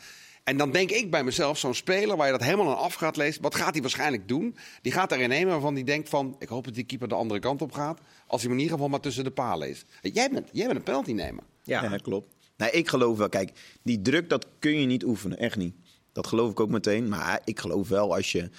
En 0.46 0.58
dan 0.58 0.72
denk 0.72 0.92
ik 0.92 1.12
bij 1.12 1.24
mezelf, 1.24 1.58
zo'n 1.58 1.74
speler 1.74 2.18
waar 2.18 2.26
je 2.26 2.32
dat 2.32 2.44
helemaal 2.44 2.70
aan 2.70 2.84
af 2.84 2.94
gaat 2.94 3.18
lezen, 3.18 3.42
wat 3.42 3.56
gaat 3.56 3.74
hij 3.74 3.82
waarschijnlijk 3.82 4.28
doen? 4.28 4.56
Die 4.82 4.92
gaat 4.92 5.12
erin 5.12 5.30
nemen 5.30 5.52
waarvan 5.52 5.74
hij 5.74 5.84
denkt 5.84 6.10
van, 6.10 6.36
ik 6.40 6.48
hoop 6.48 6.66
dat 6.66 6.74
die 6.74 6.84
keeper 6.84 7.08
de 7.08 7.16
andere 7.16 7.40
kant 7.40 7.62
op 7.62 7.72
gaat. 7.72 8.00
Als 8.28 8.42
hij 8.42 8.50
hem 8.50 8.52
in 8.52 8.64
ieder 8.64 8.74
geval 8.74 8.90
maar 8.90 9.00
tussen 9.00 9.24
de 9.24 9.32
palen 9.32 9.70
is. 9.70 9.86
Jij 10.02 10.30
bent, 10.30 10.50
jij 10.52 10.66
bent 10.66 10.78
een 10.78 10.84
penalty 10.84 11.12
nemen. 11.12 11.44
Ja. 11.64 11.84
Ja, 11.84 11.98
klopt. 11.98 12.34
Nee, 12.58 12.72
ik 12.72 12.90
geloof 12.90 13.18
wel. 13.18 13.30
Kijk, 13.30 13.52
die 13.84 14.02
druk, 14.02 14.30
dat 14.30 14.48
kun 14.60 14.80
je 14.80 14.86
niet 14.86 15.06
oefenen. 15.06 15.38
Echt 15.38 15.58
niet. 15.58 15.76
Dat 16.12 16.28
geloof 16.28 16.52
ik 16.52 16.60
ook 16.60 16.70
meteen. 16.70 17.10
Maar 17.10 17.42
ik 17.44 17.60
geloof 17.60 17.88
wel 17.88 18.16
als 18.16 18.32
je 18.32 18.50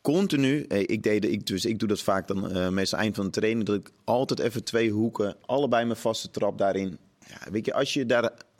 continu... 0.00 0.62
Ik, 0.62 1.02
deed, 1.02 1.24
ik, 1.24 1.46
dus 1.46 1.64
ik 1.64 1.78
doe 1.78 1.88
dat 1.88 2.02
vaak 2.02 2.28
dan 2.28 2.50
eh, 2.50 2.68
meestal 2.68 2.98
eind 2.98 3.16
van 3.16 3.24
de 3.24 3.30
training. 3.30 3.66
Dat 3.66 3.76
ik 3.76 3.90
altijd 4.04 4.38
even 4.38 4.64
twee 4.64 4.90
hoeken, 4.90 5.36
allebei 5.46 5.84
mijn 5.84 5.98
vaste 5.98 6.30
trap 6.30 6.58
daarin. 6.58 6.98
Ja, 7.28 7.50
weet 7.50 7.64
je, 7.64 7.74
als 7.74 7.94
je 7.94 8.06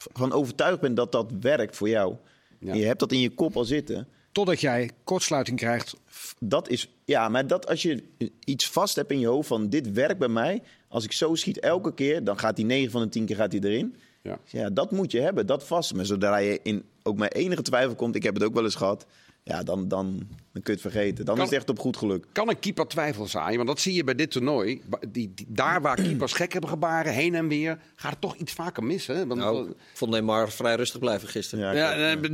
daarvan 0.05 0.33
overtuigd 0.33 0.81
bent 0.81 0.97
dat 0.97 1.13
dat 1.13 1.33
werkt 1.41 1.77
voor 1.77 1.89
jou... 1.89 2.17
Ja. 2.61 2.73
En 2.73 2.79
je 2.79 2.85
hebt 2.85 3.01
dat 3.01 3.13
in 3.13 3.21
je 3.21 3.31
kop 3.31 3.57
al 3.57 3.65
zitten... 3.65 4.09
Totdat 4.33 4.61
jij 4.61 4.91
kortsluiting 5.05 5.59
krijgt. 5.59 5.97
Dat 6.39 6.69
is, 6.69 6.89
ja, 7.05 7.29
maar 7.29 7.47
dat 7.47 7.69
als 7.69 7.83
je 7.83 8.03
iets 8.45 8.69
vast 8.71 8.97
hebt 8.97 9.11
in 9.11 9.19
je 9.19 9.27
hoofd 9.27 9.49
van 9.49 9.69
dit 9.69 9.93
werkt 9.93 10.19
bij 10.19 10.29
mij. 10.29 10.63
Als 10.89 11.05
ik 11.05 11.13
zo 11.13 11.35
schiet 11.35 11.61
elke 11.61 11.95
keer, 11.95 12.25
dan 12.25 12.39
gaat 12.39 12.57
die 12.57 12.65
9 12.65 12.91
van 12.91 13.03
de 13.03 13.09
10 13.09 13.25
keer 13.25 13.37
gaat 13.37 13.51
die 13.51 13.65
erin. 13.65 13.97
Ja. 14.23 14.39
Ja, 14.45 14.71
dat 14.71 14.91
moet 14.91 15.13
je 15.13 15.21
hebben, 15.21 15.47
dat 15.47 15.65
vast. 15.65 15.95
Maar 15.95 16.07
zodra 16.07 16.37
je 16.37 16.61
in 16.63 16.85
ook 17.03 17.17
maar 17.17 17.29
enige 17.29 17.63
twijfel 17.63 17.95
komt, 17.95 18.15
ik 18.15 18.23
heb 18.23 18.35
het 18.35 18.45
ook 18.45 18.55
wel 18.55 18.65
eens 18.65 18.75
gehad. 18.75 19.07
ja, 19.43 19.63
dan, 19.63 19.89
dan, 19.89 20.29
dan 20.57 20.65
kun 20.65 20.75
je 20.77 20.81
het 20.83 20.93
vergeten. 20.93 21.25
Dan 21.25 21.35
Kan- 21.35 21.45
is 21.45 21.51
het 21.51 21.59
echt 21.59 21.71
op 21.71 21.79
goed 21.79 21.97
geluk. 21.97 22.25
Kan 22.33 22.49
een 22.49 22.59
keeper 22.59 22.87
twijfel 22.87 23.27
zaaien? 23.27 23.57
Want 23.57 23.69
dat 23.69 23.81
zie 23.81 23.95
je 23.95 24.05
bij 24.05 24.15
dit 24.15 24.31
toernooi. 24.31 24.83
Die, 25.09 25.33
die- 25.35 25.47
daar 25.49 25.81
waar 25.83 25.97
keepers 26.03 26.33
gek 26.33 26.53
hebben 26.53 26.71
gebaren, 26.71 27.13
heen 27.13 27.35
en 27.35 27.49
weer, 27.49 27.79
gaat 27.97 28.11
het 28.11 28.21
toch 28.21 28.37
iets 28.37 28.53
vaker 28.53 28.83
mis. 28.85 29.07
Hè? 29.07 29.27
Want, 29.27 29.41
Nou, 29.41 29.69
ik 29.71 29.75
vond 29.95 30.11
Neymar 30.11 30.51
vrij 30.51 30.75
rustig 30.75 31.01
blijven 31.01 31.29
gisteren. 31.29 31.75
Ja, 31.77 32.15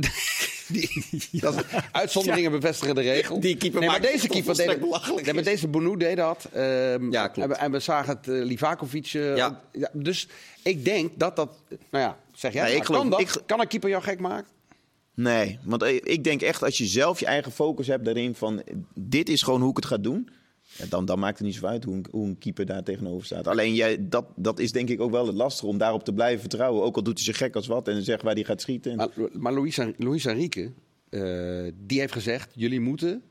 die, 0.67 0.89
dat 1.31 1.55
is- 1.55 1.63
uitzonderingen 1.91 2.51
bevestigen 2.51 2.95
de 2.95 3.01
regel. 3.01 3.39
Die 3.39 3.57
keeper 3.57 3.79
nee, 3.79 3.89
maar 3.89 4.01
deze 4.01 4.27
keeper 4.27 4.55
deed, 4.55 4.79
belachelijk 4.79 5.25
nee, 5.25 5.33
maar 5.33 5.43
deze 5.43 5.67
Bonou 5.67 5.97
deed 5.97 6.17
dat. 6.17 6.47
ehm, 6.53 7.11
Ja, 7.11 7.27
klopt. 7.27 7.49
En 7.49 7.55
we, 7.55 7.61
en 7.61 7.71
we 7.71 7.79
zagen 7.79 8.15
het 8.17 8.27
uh, 8.27 8.43
Livakovic. 8.45 9.05
eh, 9.13 9.35
Ja. 9.35 9.61
ja, 9.71 9.89
dus 9.93 10.27
ik 10.61 10.85
denk 10.85 11.11
dat 11.15 11.35
dat. 11.35 11.49
Nou 11.89 12.03
ja, 12.03 12.17
zeg 12.33 12.53
jij. 12.53 12.63
Nee, 12.63 12.75
ik 12.75 12.83
geloof- 12.83 13.01
kan, 13.01 13.09
dat, 13.09 13.19
ik- 13.19 13.41
kan 13.45 13.59
een 13.59 13.67
keeper 13.67 13.89
jou 13.89 14.03
gek 14.03 14.19
maken? 14.19 14.47
Nee, 15.15 15.59
want 15.63 15.83
ik 15.83 16.23
denk 16.23 16.41
echt 16.41 16.63
als 16.63 16.77
je 16.77 16.85
zelf 16.85 17.19
je 17.19 17.25
eigen 17.25 17.51
focus 17.51 17.87
hebt 17.87 18.05
daarin 18.05 18.35
van 18.35 18.61
dit 18.95 19.29
is 19.29 19.41
gewoon 19.41 19.61
hoe 19.61 19.69
ik 19.69 19.75
het 19.75 19.85
ga 19.85 19.97
doen. 19.97 20.29
Ja, 20.77 20.85
dan, 20.89 21.05
dan 21.05 21.19
maakt 21.19 21.37
het 21.37 21.47
niet 21.47 21.55
zo 21.55 21.65
uit 21.65 21.83
hoe 21.83 21.95
een, 21.95 22.05
hoe 22.11 22.25
een 22.27 22.37
keeper 22.37 22.65
daar 22.65 22.83
tegenover 22.83 23.25
staat. 23.25 23.47
Alleen 23.47 23.73
jij, 23.75 23.97
dat, 24.09 24.25
dat 24.35 24.59
is 24.59 24.71
denk 24.71 24.89
ik 24.89 25.01
ook 25.01 25.11
wel 25.11 25.25
het 25.27 25.35
lastige 25.35 25.67
om 25.67 25.77
daarop 25.77 26.03
te 26.03 26.13
blijven 26.13 26.39
vertrouwen. 26.39 26.83
Ook 26.83 26.95
al 26.95 27.03
doet 27.03 27.15
hij 27.23 27.33
zo 27.33 27.45
gek 27.45 27.55
als 27.55 27.67
wat 27.67 27.87
en 27.87 28.03
zegt 28.03 28.21
waar 28.21 28.33
hij 28.33 28.43
gaat 28.43 28.61
schieten. 28.61 28.91
En- 28.91 28.97
Maar, 28.97 29.29
maar 29.33 29.53
Luis, 29.97 30.25
Enrique, 30.25 30.71
eh, 31.09 31.71
die 31.85 31.99
heeft 31.99 32.13
gezegd: 32.13 32.51
jullie 32.55 32.79
moeten 32.79 33.21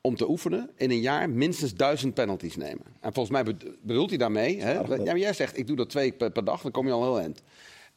om 0.00 0.16
te 0.16 0.28
oefenen 0.28 0.70
in 0.76 0.90
een 0.90 1.00
jaar 1.00 1.30
minstens 1.30 1.74
duizend 1.74 2.14
penalties 2.14 2.56
nemen. 2.56 2.84
En 3.00 3.12
volgens 3.12 3.30
mij 3.30 3.44
bed- 3.44 3.70
bedoelt 3.82 4.08
hij 4.08 4.18
daarmee. 4.18 4.60
Hè? 4.60 4.72
Ja, 4.72 4.82
maar 5.04 5.18
jij 5.18 5.32
zegt: 5.32 5.58
ik 5.58 5.66
doe 5.66 5.76
dat 5.76 5.88
twee 5.90 6.12
per, 6.12 6.30
per 6.30 6.44
dag, 6.44 6.62
dan 6.62 6.70
kom 6.70 6.86
je 6.86 6.92
al 6.92 7.02
heel 7.02 7.18
eind. 7.20 7.42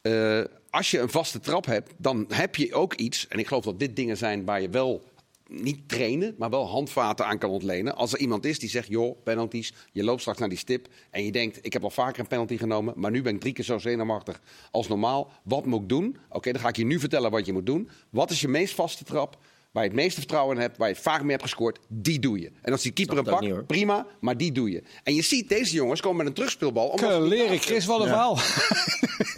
Eh, 0.02 0.40
als 0.76 0.90
je 0.90 1.00
een 1.00 1.10
vaste 1.10 1.40
trap 1.40 1.66
hebt, 1.66 1.92
dan 1.96 2.24
heb 2.28 2.56
je 2.56 2.74
ook 2.74 2.94
iets. 2.94 3.28
En 3.28 3.38
ik 3.38 3.46
geloof 3.46 3.64
dat 3.64 3.78
dit 3.78 3.96
dingen 3.96 4.16
zijn 4.16 4.44
waar 4.44 4.60
je 4.60 4.68
wel 4.68 5.04
niet 5.48 5.88
trainen, 5.88 6.34
maar 6.38 6.50
wel 6.50 6.66
handvaten 6.66 7.26
aan 7.26 7.38
kan 7.38 7.50
ontlenen. 7.50 7.96
Als 7.96 8.12
er 8.12 8.18
iemand 8.18 8.44
is 8.44 8.58
die 8.58 8.68
zegt, 8.68 8.88
joh, 8.88 9.22
penalties, 9.24 9.72
je 9.92 10.04
loopt 10.04 10.20
straks 10.20 10.38
naar 10.38 10.48
die 10.48 10.58
stip 10.58 10.88
en 11.10 11.24
je 11.24 11.32
denkt, 11.32 11.58
ik 11.62 11.72
heb 11.72 11.82
al 11.82 11.90
vaker 11.90 12.20
een 12.20 12.26
penalty 12.26 12.56
genomen, 12.56 12.94
maar 12.96 13.10
nu 13.10 13.22
ben 13.22 13.34
ik 13.34 13.40
drie 13.40 13.52
keer 13.52 13.64
zo 13.64 13.78
zenuwachtig 13.78 14.40
als 14.70 14.88
normaal. 14.88 15.30
Wat 15.42 15.66
moet 15.66 15.82
ik 15.82 15.88
doen? 15.88 16.16
Oké, 16.28 16.52
dan 16.52 16.60
ga 16.60 16.68
ik 16.68 16.76
je 16.76 16.84
nu 16.84 16.98
vertellen 16.98 17.30
wat 17.30 17.46
je 17.46 17.52
moet 17.52 17.66
doen. 17.66 17.88
Wat 18.10 18.30
is 18.30 18.40
je 18.40 18.48
meest 18.48 18.74
vaste 18.74 19.04
trap? 19.04 19.38
Waar 19.76 19.84
je 19.84 19.90
het 19.90 20.00
meeste 20.00 20.20
vertrouwen 20.20 20.56
in 20.56 20.62
hebt, 20.62 20.76
waar 20.76 20.88
je 20.88 20.94
het 20.94 21.02
vaak 21.02 21.20
mee 21.20 21.30
hebt 21.30 21.42
gescoord, 21.42 21.78
die 21.88 22.18
doe 22.18 22.40
je. 22.40 22.50
En 22.62 22.72
als 22.72 22.82
die 22.82 22.92
keeper 22.92 23.18
een 23.18 23.40
niet, 23.40 23.50
hoor. 23.50 23.64
prima, 23.64 24.06
maar 24.20 24.36
die 24.36 24.52
doe 24.52 24.70
je. 24.70 24.82
En 25.02 25.14
je 25.14 25.22
ziet, 25.22 25.48
deze 25.48 25.74
jongens 25.74 26.00
komen 26.00 26.16
met 26.16 26.26
een 26.26 26.32
terugspeelbal. 26.32 26.98
leren, 27.28 27.58
Chris, 27.58 27.86
wat 27.86 28.00
een 28.00 28.06
verhaal. 28.06 28.38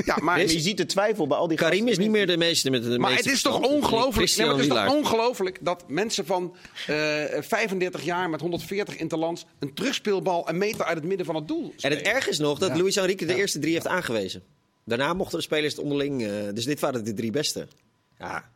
Ja, 0.04 0.14
maar 0.14 0.24
Maar 0.24 0.40
je 0.40 0.60
ziet 0.60 0.76
de 0.76 0.86
twijfel 0.86 1.26
bij 1.26 1.36
al 1.36 1.48
die 1.48 1.56
Karim 1.56 1.72
gasten. 1.72 1.90
is 1.90 1.98
niet 1.98 2.10
meer 2.10 2.26
de 2.26 2.36
meeste 2.36 2.70
met 2.70 2.82
de 2.82 2.98
maar 2.98 3.10
meeste 3.10 3.28
het 3.28 3.36
is 3.36 3.42
toch 3.42 3.60
ongelooflijk, 3.60 4.36
nee, 4.36 4.46
maar 4.46 4.54
het 4.56 4.64
is 4.64 4.70
toch 4.70 4.94
ongelooflijk 4.94 5.58
dat 5.60 5.84
mensen 5.88 6.26
van 6.26 6.56
eh 6.86 7.24
35 7.40 8.02
jaar 8.04 8.30
met 8.30 8.40
140 8.40 8.96
interlands 8.96 9.46
een 9.58 9.74
terugspeelbal 9.74 10.48
een 10.48 10.58
meter 10.58 10.84
uit 10.84 10.96
het 10.96 11.06
midden 11.06 11.26
van 11.26 11.34
het 11.34 11.48
doel 11.48 11.72
En 11.80 11.90
het 11.90 12.00
erg 12.00 12.28
is 12.28 12.38
nog 12.38 12.58
dat 12.58 12.76
Luis 12.76 12.96
Enrique 12.96 13.26
de 13.26 13.34
eerste 13.34 13.58
drie 13.58 13.72
heeft 13.72 13.86
aangewezen. 13.86 14.42
Daarna 14.84 15.14
mochten 15.14 15.38
de 15.38 15.44
spelers 15.44 15.74
het 15.74 15.82
onderling. 15.82 16.22
eh, 16.22 16.30
dus 16.54 16.64
dit 16.64 16.80
waren 16.80 17.04
de 17.04 17.14
drie 17.14 17.30
beste. 17.30 17.68
Ja, 18.18 18.50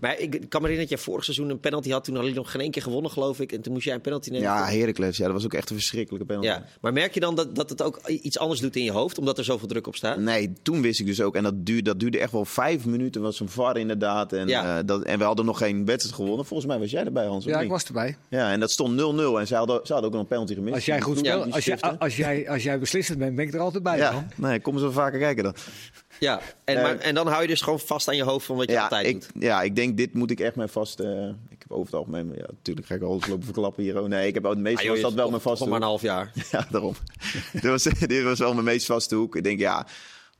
maar 0.00 0.18
ik 0.18 0.30
kan 0.30 0.38
me 0.62 0.66
herinneren 0.68 0.78
dat 0.78 0.88
jij 0.88 0.98
vorig 0.98 1.24
seizoen 1.24 1.50
een 1.50 1.60
penalty 1.60 1.90
had. 1.90 2.04
Toen 2.04 2.16
had 2.16 2.26
je 2.26 2.34
nog 2.34 2.50
geen 2.50 2.60
één 2.60 2.70
keer 2.70 2.82
gewonnen, 2.82 3.10
geloof 3.10 3.40
ik. 3.40 3.52
En 3.52 3.60
toen 3.60 3.72
moest 3.72 3.84
jij 3.84 3.94
een 3.94 4.00
penalty 4.00 4.30
nemen. 4.30 4.46
Ja, 4.46 4.66
Heracles. 4.66 5.16
Ja, 5.16 5.24
dat 5.24 5.32
was 5.32 5.44
ook 5.44 5.54
echt 5.54 5.70
een 5.70 5.76
verschrikkelijke 5.76 6.26
penalty. 6.26 6.48
Ja, 6.48 6.64
maar 6.80 6.92
merk 6.92 7.14
je 7.14 7.20
dan 7.20 7.34
dat, 7.34 7.54
dat 7.54 7.70
het 7.70 7.82
ook 7.82 8.00
iets 8.08 8.38
anders 8.38 8.60
doet 8.60 8.76
in 8.76 8.84
je 8.84 8.92
hoofd, 8.92 9.18
omdat 9.18 9.38
er 9.38 9.44
zoveel 9.44 9.68
druk 9.68 9.86
op 9.86 9.96
staat? 9.96 10.18
Nee, 10.18 10.52
toen 10.62 10.82
wist 10.82 11.00
ik 11.00 11.06
dus 11.06 11.20
ook. 11.20 11.34
En 11.36 11.42
dat 11.42 11.66
duurde, 11.66 11.82
dat 11.82 12.00
duurde 12.00 12.18
echt 12.18 12.32
wel 12.32 12.44
vijf 12.44 12.84
minuten. 12.86 13.22
was 13.22 13.40
een 13.40 13.48
VAR 13.48 13.76
inderdaad. 13.76 14.32
En, 14.32 14.48
Ja. 14.48 14.78
eh, 14.78 14.84
dat, 14.86 15.02
en 15.02 15.18
we 15.18 15.24
hadden 15.24 15.44
nog 15.44 15.58
geen 15.58 15.84
wedstrijd 15.84 16.14
gewonnen. 16.16 16.46
Volgens 16.46 16.68
mij 16.68 16.78
was 16.78 16.90
jij 16.90 17.04
erbij, 17.04 17.26
Hans. 17.26 17.44
Ja, 17.44 17.54
niet? 17.54 17.64
ik 17.64 17.70
was 17.70 17.84
erbij. 17.84 18.16
Ja, 18.28 18.52
en 18.52 18.60
dat 18.60 18.70
stond 18.70 19.00
0-0. 19.00 19.38
En 19.38 19.46
ze 19.46 19.54
hadden, 19.54 19.80
ze 19.86 19.92
hadden 19.92 20.10
ook 20.10 20.16
nog 20.16 20.20
een 20.22 20.28
penalty 20.28 20.54
gemist. 20.54 20.74
Als 20.74 20.84
jij 20.84 21.00
goed 21.00 21.18
speelt, 21.18 21.52
als, 21.52 21.64
jij, 21.64 21.80
als, 21.98 22.16
jij, 22.16 22.48
als 22.50 22.62
jij 22.62 22.78
beslissend 22.78 23.18
bent, 23.18 23.34
ben 23.36 23.46
ik 23.46 23.54
er 23.54 23.60
altijd 23.60 23.82
bij. 23.82 23.96
Ja, 23.96 24.26
nee, 24.36 24.60
kom 24.60 24.78
eens 24.78 24.94
vaker 24.94 25.18
kijken 25.18 25.44
dan. 25.44 25.54
Ja, 26.20 26.40
en, 26.64 26.82
maar, 26.82 26.96
en 26.98 27.14
dan 27.14 27.26
hou 27.26 27.42
je 27.42 27.48
dus 27.48 27.60
gewoon 27.60 27.80
vast 27.80 28.08
aan 28.08 28.16
je 28.16 28.22
hoofd 28.22 28.46
van 28.46 28.56
wat 28.56 28.66
je 28.66 28.72
Ja 28.72 28.82
altijd 28.82 29.06
ik, 29.06 29.12
doet. 29.20 29.42
ja, 29.42 29.62
ik 29.62 29.76
denk, 29.76 29.96
dit 29.96 30.14
moet 30.14 30.30
ik 30.30 30.40
echt 30.40 30.56
mijn 30.56 30.68
vast... 30.68 31.00
eh, 31.00 31.26
ik 31.28 31.56
heb 31.58 31.70
over 31.72 31.84
het 31.86 31.94
algemeen... 31.94 32.32
Ja, 32.36 32.46
natuurlijk 32.50 32.86
ga 32.86 32.94
ik 32.94 33.02
alles 33.02 33.26
lopen 33.26 33.44
verklappen 33.44 33.82
hier. 33.82 34.00
Oh, 34.02 34.08
nee, 34.08 34.26
ik 34.26 34.34
heb 34.34 34.44
het 34.44 34.58
meest 34.58 34.76
Ah, 34.78 34.82
joh, 34.82 34.90
was 34.90 34.98
je 35.00 35.04
dat 35.06 35.12
wel 35.14 35.22
toch- 35.22 35.30
mijn 35.30 35.42
vaste 35.42 35.58
toch 35.64 35.68
maar 35.72 35.82
een 35.82 35.88
hoek. 35.88 36.00
half 36.00 36.02
jaar. 36.02 36.32
Ja, 36.50 36.66
daarom. 36.70 36.94
dit, 37.52 37.62
was, 37.62 37.82
dit 37.82 38.22
was 38.22 38.38
wel 38.38 38.52
mijn 38.52 38.64
meest 38.64 38.86
vaste 38.86 39.14
hoek. 39.14 39.36
Ik 39.36 39.44
denk, 39.44 39.58
ja, 39.58 39.86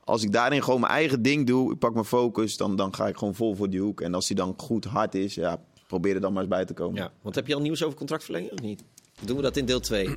als 0.03 0.23
ik 0.23 0.31
daarin 0.31 0.63
gewoon 0.63 0.79
mijn 0.79 0.91
eigen 0.93 1.21
ding 1.21 1.47
doe, 1.47 1.71
ik 1.71 1.79
pak 1.79 1.93
mijn 1.93 2.05
focus, 2.05 2.57
dan, 2.57 2.75
dan 2.75 2.95
ga 2.95 3.07
ik 3.07 3.17
gewoon 3.17 3.35
vol 3.35 3.55
voor 3.55 3.69
die 3.69 3.79
hoek. 3.81 4.01
En 4.01 4.13
als 4.13 4.27
die 4.27 4.35
dan 4.35 4.53
goed 4.57 4.85
hard 4.85 5.15
is, 5.15 5.35
ja, 5.35 5.59
probeer 5.87 6.15
er 6.15 6.21
dan 6.21 6.33
maar 6.33 6.41
eens 6.41 6.51
bij 6.51 6.65
te 6.65 6.73
komen. 6.73 6.95
Ja, 7.01 7.11
want 7.21 7.35
heb 7.35 7.47
je 7.47 7.55
al 7.55 7.61
nieuws 7.61 7.83
over 7.83 7.97
contractverlenging 7.97 8.51
of 8.51 8.59
niet? 8.61 8.83
Doen 9.25 9.35
we 9.35 9.41
dat 9.41 9.57
in 9.57 9.65
deel 9.65 9.79
2? 9.79 10.09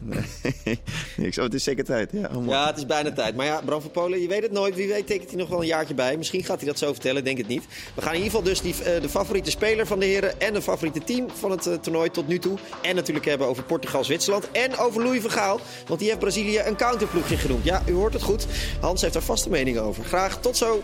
ik 1.17 1.35
zo, 1.35 1.43
het 1.43 1.55
is 1.55 1.65
zeker 1.65 1.85
tijd. 1.85 2.11
Ja, 2.13 2.31
oh. 2.35 2.49
Ja, 2.49 2.67
het 2.67 2.77
is 2.77 2.87
bijna 2.87 3.13
tijd. 3.13 3.37
Maar 3.37 3.47
ja, 3.47 3.61
Bram 3.65 3.81
van 3.81 3.91
Polen, 3.91 4.21
je 4.21 4.29
weet 4.29 4.43
het 4.43 4.53
nooit. 4.53 4.75
Wie 4.75 4.89
weet 4.89 5.07
tekent 5.07 5.29
hij 5.31 5.39
nog 5.39 5.49
wel 5.49 5.61
een 5.61 5.67
jaartje 5.67 5.95
bij. 5.95 6.17
Misschien 6.17 6.45
gaat 6.45 6.57
hij 6.57 6.69
dat 6.69 6.79
zo 6.79 6.93
vertellen, 6.93 7.19
ik 7.19 7.25
denk 7.25 7.39
het 7.39 7.49
niet. 7.49 7.65
We 7.95 8.03
gaan 8.03 8.15
in 8.15 8.23
ieder 8.23 8.31
geval 8.31 8.47
dus 8.53 8.61
die, 8.61 8.75
eh, 8.85 9.03
de 9.03 9.09
favoriete 9.09 9.51
speler 9.51 9.87
van 9.87 9.99
de 9.99 10.07
heren... 10.07 10.41
en 10.41 10.53
de 10.53 10.63
favoriete 10.63 11.05
team 11.05 11.27
van 11.31 11.51
het 11.51 11.67
eh, 11.67 11.75
toernooi 11.75 12.11
tot 12.11 12.29
nu 12.29 12.39
toe. 12.39 12.59
En 12.83 12.95
natuurlijk 12.95 13.27
hebben 13.27 13.47
over 13.47 13.63
Portugal-Zwitserland. 13.63 14.51
En 14.51 14.77
over 14.77 15.03
Louis 15.03 15.21
van 15.21 15.31
Gaal, 15.31 15.61
want 15.87 15.99
die 15.99 16.09
heeft 16.09 16.21
Brazilië 16.21 16.59
een 16.59 16.77
counterploegje 16.77 17.37
genoemd. 17.37 17.65
Ja, 17.65 17.83
u 17.89 17.93
hoort 17.93 18.13
het 18.13 18.23
goed. 18.23 18.47
Hans 18.81 19.01
heeft 19.01 19.13
daar 19.13 19.23
vaste 19.23 19.51
mening 19.51 19.79
over. 19.79 20.05
Graag 20.05 20.41
tot 20.41 20.57
zo. 20.57 20.83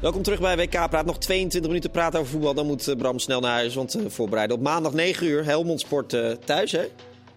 Welkom 0.00 0.22
terug 0.22 0.40
bij 0.40 0.56
WK 0.56 0.70
Praat. 0.70 1.06
Nog 1.06 1.18
22 1.18 1.70
minuten 1.70 1.90
praten 1.90 2.20
over 2.20 2.32
voetbal. 2.32 2.54
Dan 2.54 2.66
moet 2.66 2.88
eh, 2.88 2.96
Bram 2.96 3.18
snel 3.18 3.40
naar 3.40 3.52
huis, 3.52 3.74
want 3.74 3.94
eh, 3.94 4.06
voorbereiden 4.08 4.56
op 4.56 4.62
maandag 4.62 4.92
9 4.92 5.26
uur. 5.26 5.44
Helmond 5.44 5.80
Sport 5.80 6.12
eh, 6.12 6.30
thuis, 6.30 6.72
hè? 6.72 6.88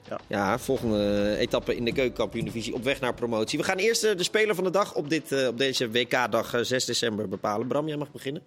Ja. 0.09 0.19
Ja, 0.27 0.59
volgende 0.59 1.35
etappe 1.39 1.75
in 1.75 1.85
de 1.85 1.91
keukenkampioen-divisie 1.91 2.73
op 2.73 2.83
weg 2.83 2.99
naar 2.99 3.13
promotie. 3.13 3.59
We 3.59 3.65
gaan 3.65 3.77
eerst 3.77 4.01
de 4.01 4.23
speler 4.23 4.55
van 4.55 4.63
de 4.63 4.69
dag 4.69 4.95
op, 4.95 5.09
dit, 5.09 5.31
eh, 5.31 5.47
op 5.47 5.57
deze 5.57 5.91
WK-dag 5.91 6.59
6 6.61 6.85
december 6.85 7.29
bepalen. 7.29 7.67
Bram, 7.67 7.87
jij 7.87 7.97
mag 7.97 8.11
beginnen. 8.11 8.41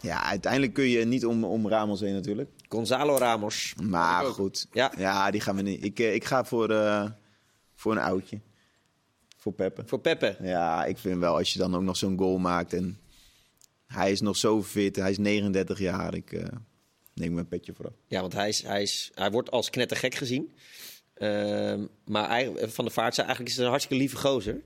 ja, 0.00 0.24
uiteindelijk 0.24 0.72
kun 0.72 0.88
je 0.88 1.04
niet 1.04 1.26
om, 1.26 1.44
om 1.44 1.68
Ramos 1.68 2.00
heen 2.00 2.14
natuurlijk. 2.14 2.50
Gonzalo 2.68 3.16
Ramos. 3.16 3.74
Maar 3.82 4.24
goed. 4.24 4.66
Ja. 4.72 4.92
Ja. 4.98 5.30
die 5.30 5.40
gaan 5.40 5.56
we 5.56 5.62
niet. 5.62 5.84
Ik, 5.84 5.98
ik 5.98 6.24
ga 6.24 6.44
voor, 6.44 6.70
eh, 6.70 7.04
voor 7.74 7.92
een 7.92 8.02
oudje. 8.02 8.40
Voor 9.40 9.52
Peppe. 9.52 9.82
Voor 9.86 10.00
Peppe. 10.00 10.36
Ja, 10.42 10.84
ik 10.84 10.98
vind 10.98 11.18
wel 11.18 11.36
als 11.36 11.52
je 11.52 11.58
dan 11.58 11.74
ook 11.74 11.82
nog 11.82 11.96
zo'n 11.96 12.18
goal 12.18 12.38
maakt 12.38 12.72
en 12.72 12.98
hij 13.86 14.12
is 14.12 14.20
nog 14.20 14.36
zo 14.36 14.62
fit, 14.62 14.96
hij 14.96 15.10
is 15.10 15.18
39 15.18 15.78
jaar, 15.78 16.14
ik 16.14 16.32
eh, 16.32 16.44
neem 17.14 17.34
mijn 17.34 17.48
petje 17.48 17.72
voor. 17.72 17.92
Ja, 18.06 18.20
want 18.20 18.32
hij, 18.32 18.48
is, 18.48 18.62
hij, 18.62 18.82
is, 18.82 19.10
hij 19.14 19.30
wordt 19.30 19.50
als 19.50 19.70
knettergek 19.70 20.14
gezien. 20.14 20.52
Ehm, 21.14 21.86
maar 22.04 22.44
Van 22.56 22.84
de 22.84 22.90
Vaart 22.90 23.18
eigenlijk 23.18 23.48
is 23.48 23.54
het 23.54 23.64
een 23.64 23.70
hartstikke 23.70 24.02
lieve 24.02 24.16
gozer. 24.16 24.62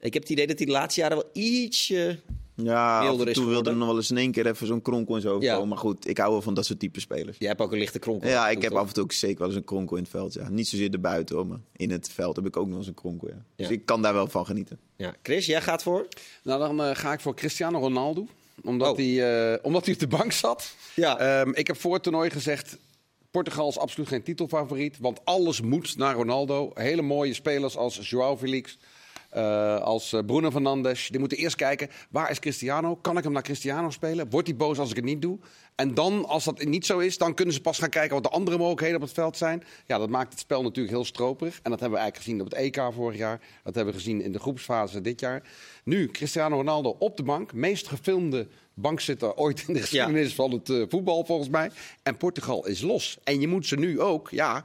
Ik 0.00 0.12
heb 0.12 0.22
het 0.22 0.32
idee 0.32 0.46
dat 0.46 0.58
hij 0.58 0.66
de 0.66 0.72
laatste 0.72 1.00
jaren 1.00 1.16
wel 1.16 1.30
ietsje... 1.32 2.20
Ja, 2.62 2.98
af 2.98 3.06
Wilder 3.06 3.26
en 3.26 3.32
toe 3.32 3.46
wilde 3.46 3.70
er 3.70 3.76
nog 3.76 3.86
wel 3.88 3.96
eens 3.96 4.10
in 4.10 4.16
één 4.16 4.32
keer 4.32 4.46
even 4.46 4.66
zo'n 4.66 4.82
kronkel 4.82 5.40
Ja. 5.40 5.54
komen. 5.54 5.68
Maar 5.68 5.78
goed, 5.78 6.08
ik 6.08 6.18
hou 6.18 6.30
wel 6.32 6.42
van 6.42 6.54
dat 6.54 6.66
soort 6.66 6.78
type 6.78 7.00
spelers. 7.00 7.36
Jij 7.38 7.48
hebt 7.48 7.60
ook 7.60 7.72
een 7.72 7.78
lichte 7.78 7.98
kronkel. 7.98 8.28
Ja, 8.28 8.48
ik 8.48 8.62
heb 8.62 8.70
toch? 8.70 8.80
af 8.80 8.88
en 8.88 8.94
toe 8.94 9.02
ook 9.02 9.12
zeker 9.12 9.38
wel 9.38 9.46
eens 9.48 9.56
een 9.56 9.64
kronkel 9.64 9.96
in 9.96 10.02
het 10.02 10.10
veld. 10.10 10.32
Ja. 10.34 10.48
Niet 10.48 10.68
zozeer 10.68 10.92
erbuiten, 10.92 11.36
hoor, 11.36 11.46
maar 11.46 11.58
in 11.76 11.90
het 11.90 12.08
veld 12.12 12.36
heb 12.36 12.46
ik 12.46 12.56
ook 12.56 12.68
nog 12.68 12.78
eens 12.78 12.86
een 12.86 12.94
kronkel. 12.94 13.28
Ja. 13.28 13.42
Dus 13.56 13.68
ik 13.68 13.86
kan 13.86 14.02
daar 14.02 14.14
wel 14.14 14.26
van 14.28 14.46
genieten. 14.46 14.78
Ja. 14.96 15.14
Chris, 15.22 15.46
jij 15.46 15.60
gaat 15.62 15.82
voor? 15.82 16.06
Nou, 16.42 16.58
dan 16.60 16.82
eh, 16.88 16.96
ga 16.96 17.12
ik 17.12 17.20
voor 17.20 17.34
Cristiano 17.34 17.78
Ronaldo. 17.78 18.26
Omdat, 18.64 18.90
Oh. 18.90 18.96
hij, 18.96 19.52
eh, 19.52 19.58
omdat 19.62 19.84
hij 19.84 19.94
op 19.94 20.00
de 20.00 20.06
bank 20.06 20.32
zat. 20.32 20.74
Ja. 20.94 21.18
Ehm, 21.18 21.50
ik 21.54 21.66
heb 21.66 21.76
voor 21.80 21.94
het 21.94 22.02
toernooi 22.02 22.30
gezegd... 22.30 22.76
Portugal 23.30 23.68
is 23.68 23.78
absoluut 23.78 24.08
geen 24.08 24.22
titelfavoriet. 24.22 24.96
Want 25.00 25.20
alles 25.24 25.60
moet 25.60 25.96
naar 25.96 26.14
Ronaldo. 26.14 26.70
Hele 26.74 27.02
mooie 27.02 27.34
spelers 27.34 27.76
als 27.76 28.10
João 28.14 28.38
Felix... 28.38 28.78
eh, 29.28 29.80
als 29.80 30.12
eh, 30.12 30.20
Bruno 30.26 30.50
Fernandes. 30.50 31.08
Die 31.08 31.18
moeten 31.18 31.38
eerst 31.38 31.56
kijken, 31.56 31.88
waar 32.10 32.30
is 32.30 32.38
Cristiano? 32.38 32.96
Kan 32.96 33.16
ik 33.16 33.24
hem 33.24 33.32
naar 33.32 33.42
Cristiano 33.42 33.90
spelen? 33.90 34.30
Wordt 34.30 34.48
hij 34.48 34.56
boos 34.56 34.78
als 34.78 34.90
ik 34.90 34.96
het 34.96 35.04
niet 35.04 35.22
doe? 35.22 35.38
En 35.74 35.94
dan, 35.94 36.26
als 36.26 36.44
dat 36.44 36.64
niet 36.64 36.86
zo 36.86 36.98
is, 36.98 37.18
dan 37.18 37.34
kunnen 37.34 37.54
ze 37.54 37.60
pas 37.60 37.78
gaan 37.78 37.88
kijken 37.88 38.14
wat 38.14 38.22
de 38.22 38.30
andere 38.30 38.56
mogelijkheden 38.56 38.96
op 38.96 39.02
het 39.02 39.12
veld 39.12 39.36
zijn. 39.36 39.64
Ja, 39.86 39.98
dat 39.98 40.08
maakt 40.08 40.30
het 40.30 40.40
spel 40.40 40.62
natuurlijk 40.62 40.94
heel 40.94 41.04
stroperig. 41.04 41.60
En 41.62 41.70
dat 41.70 41.80
hebben 41.80 41.98
we 41.98 42.04
eigenlijk 42.04 42.24
gezien 42.24 42.40
op 42.40 42.50
het 42.50 42.58
EK 42.58 42.92
vorig 42.94 43.18
jaar. 43.18 43.40
Dat 43.64 43.74
hebben 43.74 43.94
we 43.94 44.00
gezien 44.00 44.22
in 44.22 44.32
de 44.32 44.38
groepsfase 44.38 45.00
dit 45.00 45.20
jaar. 45.20 45.42
Nu, 45.84 46.08
Cristiano 46.08 46.56
Ronaldo 46.56 46.96
op 46.98 47.16
de 47.16 47.22
bank. 47.22 47.52
Meest 47.52 47.88
gefilmde 47.88 48.48
bankzitter 48.74 49.34
ooit 49.34 49.64
in 49.66 49.74
de 49.74 49.80
geschiedenis 49.80 50.34
van 50.34 50.50
het 50.50 50.70
eh, 50.70 50.82
voetbal, 50.88 51.24
volgens 51.24 51.48
mij. 51.48 51.70
En 52.02 52.16
Portugal 52.16 52.66
is 52.66 52.80
los. 52.80 53.18
En 53.24 53.40
je 53.40 53.48
moet 53.48 53.66
ze 53.66 53.76
nu 53.76 54.00
ook, 54.00 54.30
ja, 54.30 54.64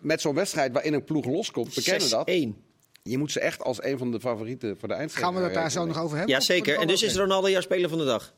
met 0.00 0.20
zo'n 0.20 0.34
wedstrijd 0.34 0.72
waarin 0.72 0.92
een 0.92 1.04
ploeg 1.04 1.24
loskomt, 1.24 1.74
we 1.74 1.82
kennen 1.82 2.10
dat. 2.10 2.30
6-1. 2.30 2.67
Je 3.10 3.18
moet 3.18 3.32
ze 3.32 3.40
echt 3.40 3.62
als 3.62 3.82
een 3.82 3.98
van 3.98 4.10
de 4.10 4.20
favorieten 4.20 4.78
voor 4.78 4.88
de 4.88 4.94
eindstrijd 4.94 5.26
Gaan 5.26 5.36
we 5.36 5.44
het 5.44 5.54
daar 5.54 5.70
zo 5.70 5.84
nog 5.86 5.98
over 5.98 6.16
hebben? 6.16 6.34
Ja, 6.34 6.40
zeker. 6.40 6.78
En 6.78 6.86
dus 6.86 7.02
is 7.02 7.16
Ronaldo 7.16 7.48
jouw 7.50 7.60
speler 7.60 7.88
van 7.88 7.98
de 7.98 8.04
dag. 8.04 8.34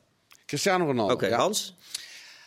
Cristiano 0.46 0.84
Ronaldo. 0.86 1.14
Oké, 1.14 1.26
ja. 1.26 1.36
Hans? 1.36 1.76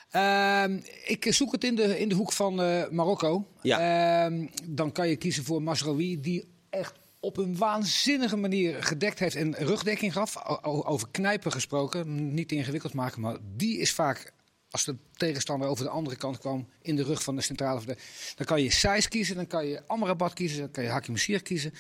Ehm, 0.09 0.79
ik 1.05 1.25
zoek 1.29 1.51
het 1.51 1.63
in 1.63 1.75
de, 1.75 1.99
in 1.99 2.09
de 2.09 2.15
hoek 2.15 2.31
van 2.31 2.61
eh, 2.61 2.89
Marokko. 2.89 3.47
Ehm, 3.61 4.47
dan 4.63 4.91
kan 4.91 5.07
je 5.09 5.15
kiezen 5.15 5.43
voor 5.43 5.61
Masraoui, 5.61 6.19
die 6.19 6.45
echt 6.69 6.93
op 7.19 7.37
een 7.37 7.57
waanzinnige 7.57 8.35
manier 8.37 8.83
gedekt 8.83 9.19
heeft 9.19 9.35
en 9.35 9.53
rugdekking 9.55 10.13
gaf. 10.13 10.35
O- 10.63 10.83
over 10.85 11.07
knijpen 11.11 11.51
gesproken, 11.51 12.33
niet 12.33 12.47
te 12.47 12.55
ingewikkeld 12.55 12.93
maken, 12.93 13.21
maar 13.21 13.37
die 13.55 13.77
is 13.79 13.93
vaak, 13.93 14.33
als 14.73 14.83
de 14.85 14.95
tegenstander 15.13 15.67
over 15.67 15.83
de 15.83 15.89
andere 15.89 16.15
kant 16.15 16.37
kwam, 16.37 16.67
in 16.81 16.95
de 16.95 17.03
rug 17.03 17.23
van 17.23 17.35
de 17.35 17.41
centrale 17.41 17.79
verdediger. 17.79 18.35
Dan 18.35 18.45
kan 18.45 18.61
je 18.61 18.71
Sijs 18.71 19.07
kiezen, 19.07 19.35
dan 19.35 19.47
kan 19.47 19.65
je 19.67 19.87
Amrabat 19.87 20.33
kiezen, 20.33 20.59
dan 20.59 20.71
kan 20.71 20.83
je 20.83 20.89
Hakim 20.89 21.13
Messier 21.13 21.41
kiezen. 21.41 21.73